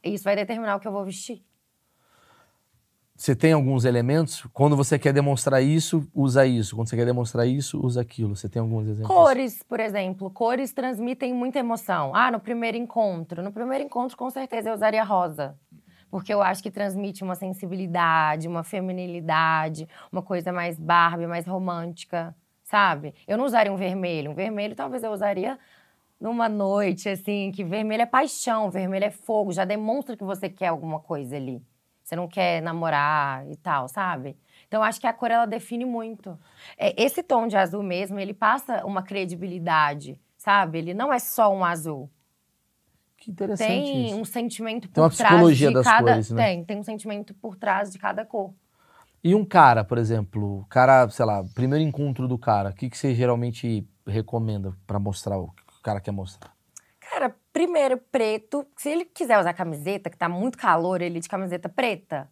[0.00, 1.42] Isso vai determinar o que eu vou vestir.
[3.16, 4.44] Você tem alguns elementos?
[4.52, 6.74] Quando você quer demonstrar isso, usa isso.
[6.74, 8.34] Quando você quer demonstrar isso, usa aquilo.
[8.34, 9.06] Você tem alguns exemplos?
[9.06, 10.30] Cores, por exemplo.
[10.30, 12.12] Cores transmitem muita emoção.
[12.12, 13.40] Ah, no primeiro encontro.
[13.40, 15.56] No primeiro encontro, com certeza, eu usaria rosa.
[16.10, 22.34] Porque eu acho que transmite uma sensibilidade, uma feminilidade, uma coisa mais Barbie, mais romântica,
[22.64, 23.14] sabe?
[23.28, 24.32] Eu não usaria um vermelho.
[24.32, 25.56] Um vermelho talvez eu usaria
[26.20, 30.68] numa noite, assim, que vermelho é paixão, vermelho é fogo, já demonstra que você quer
[30.68, 31.62] alguma coisa ali.
[32.04, 34.36] Você não quer namorar e tal, sabe?
[34.68, 36.38] Então, acho que a cor, ela define muito.
[36.76, 40.78] É, esse tom de azul mesmo, ele passa uma credibilidade, sabe?
[40.78, 42.10] Ele não é só um azul.
[43.16, 44.16] Que interessante Tem isso.
[44.16, 46.12] um sentimento por Tem uma trás psicologia de das cada...
[46.12, 46.44] cores, né?
[46.44, 48.52] Tem, tem um sentimento por trás de cada cor.
[49.22, 52.98] E um cara, por exemplo, cara, sei lá, primeiro encontro do cara, o que, que
[52.98, 56.53] você geralmente recomenda pra mostrar o que o cara quer mostrar?
[57.54, 58.66] Primeiro preto.
[58.76, 62.28] Se ele quiser usar camiseta, que tá muito calor, ele de camiseta preta.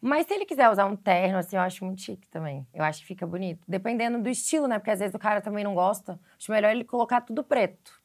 [0.00, 2.64] Mas se ele quiser usar um terno, assim, eu acho muito chique também.
[2.72, 3.60] Eu acho que fica bonito.
[3.66, 4.78] Dependendo do estilo, né?
[4.78, 6.20] Porque às vezes o cara também não gosta.
[6.38, 8.00] Acho melhor ele colocar tudo preto.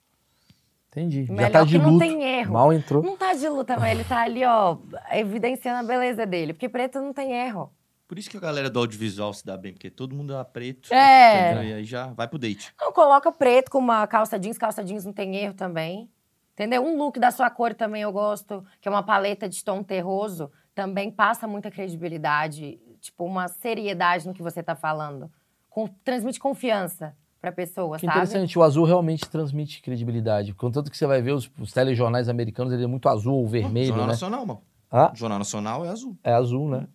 [0.89, 1.25] Entendi.
[1.25, 1.99] Já Melhor tá de que não luto.
[1.99, 2.53] tem erro.
[2.53, 3.03] Mal entrou.
[3.03, 4.77] Não tá de luta, mas ele tá ali, ó,
[5.11, 6.51] evidenciando a beleza dele.
[6.53, 7.71] Porque preto não tem erro.
[8.07, 10.91] Por isso que a galera do audiovisual se dá bem, porque todo mundo é preto.
[10.91, 11.51] É.
[11.51, 11.69] entendeu?
[11.69, 12.73] E aí já vai pro date.
[12.79, 14.57] Não, coloca preto com uma calça jeans.
[14.57, 16.09] Calça jeans não tem erro também.
[16.55, 16.83] Entendeu?
[16.85, 20.49] Um look da sua cor também eu gosto, que é uma paleta de tom terroso.
[20.73, 25.29] Também passa muita credibilidade, tipo, uma seriedade no que você tá falando.
[25.69, 28.17] Com- transmite confiança pra pessoa, Que sabe?
[28.19, 30.53] interessante, o azul realmente transmite credibilidade.
[30.53, 33.87] Contanto que você vai ver os, os telejornais americanos, ele é muito azul ou vermelho,
[33.87, 34.13] Jornal né?
[34.13, 34.61] Nacional, mano.
[34.89, 36.17] Ah, Jornal Nacional é azul.
[36.23, 36.87] é azul, né?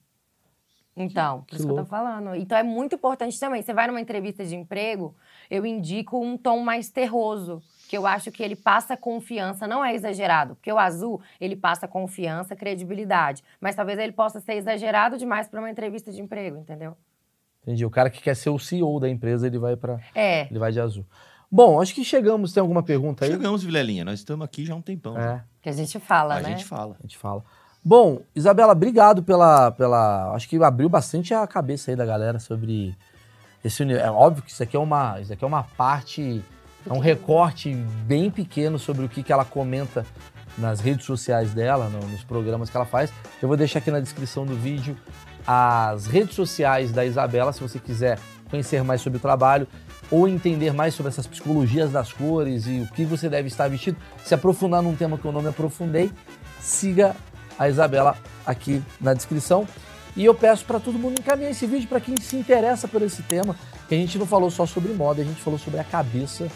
[0.97, 2.35] Então, por Que isso que eu tô falando.
[2.35, 3.63] Então é muito importante também.
[3.63, 5.15] Você vai numa entrevista de emprego,
[5.51, 9.93] eu indico um tom mais terroso, que eu acho que ele passa confiança, não é
[9.93, 15.49] exagerado, porque o azul, ele passa confiança, credibilidade, mas talvez ele possa ser exagerado demais
[15.49, 16.97] para uma entrevista de emprego, entendeu?
[17.65, 17.85] Entendi.
[17.85, 20.43] O cara que quer ser o CEO da empresa, ele vai para É.
[20.49, 21.05] ele vai de azul.
[21.51, 22.53] Bom, acho que chegamos.
[22.53, 23.33] Tem alguma pergunta aí?
[23.33, 24.05] Chegamos, Vilelinha.
[24.05, 25.15] Nós estamos aqui já há um tempão.
[25.15, 25.33] já.
[25.33, 26.51] É, Que a gente fala, A né?
[26.51, 26.95] gente fala.
[26.97, 27.43] a gente fala.
[27.85, 30.33] Bom, Isabela, obrigado pela, pela.
[30.33, 32.97] Acho que abriu bastante a cabeça aí da galera sobre
[33.65, 34.07] esse universo.
[34.07, 36.41] É óbvio que isso aqui é uma, isso aqui é uma parte,
[36.89, 40.05] é um recorte bem pequeno sobre o que, que ela comenta
[40.59, 43.13] nas redes sociais dela, no- nos programas que ela faz.
[43.41, 44.97] Eu vou deixar aqui na descrição do vídeo
[45.47, 48.19] as redes sociais da Isabela, se você quiser
[48.51, 49.67] conhecer mais sobre o trabalho
[50.11, 53.97] ou entender mais sobre essas psicologias das cores e o que você deve estar vestido,
[54.25, 56.11] se aprofundar num tema que eu não me aprofundei,
[56.61, 57.15] siga
[57.59, 59.67] a Isabela aqui na descrição.
[60.17, 63.23] E eu peço para todo mundo encaminhar esse vídeo para quem se interessa por esse
[63.23, 63.55] tema,
[63.89, 66.49] que a gente não falou só sobre moda, a gente falou sobre a cabeça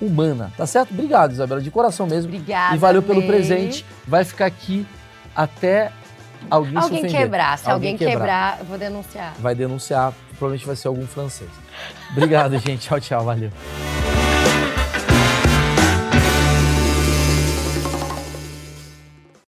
[0.00, 0.90] humana, tá certo?
[0.92, 2.28] Obrigado, Isabela, de coração mesmo.
[2.28, 2.74] Obrigada.
[2.74, 3.84] E valeu pelo presente.
[4.06, 4.86] Vai ficar aqui
[5.34, 5.90] até
[6.50, 7.20] alguém, se Alguém ofender.
[7.20, 7.58] quebrar.
[7.58, 9.34] Se alguém, quebrar, eu vou denunciar.
[9.38, 11.50] Vai denunciar, provavelmente vai ser algum francês.
[12.12, 12.86] Obrigado, gente.
[12.88, 13.24] Tchau, tchau.
[13.24, 13.50] Valeu.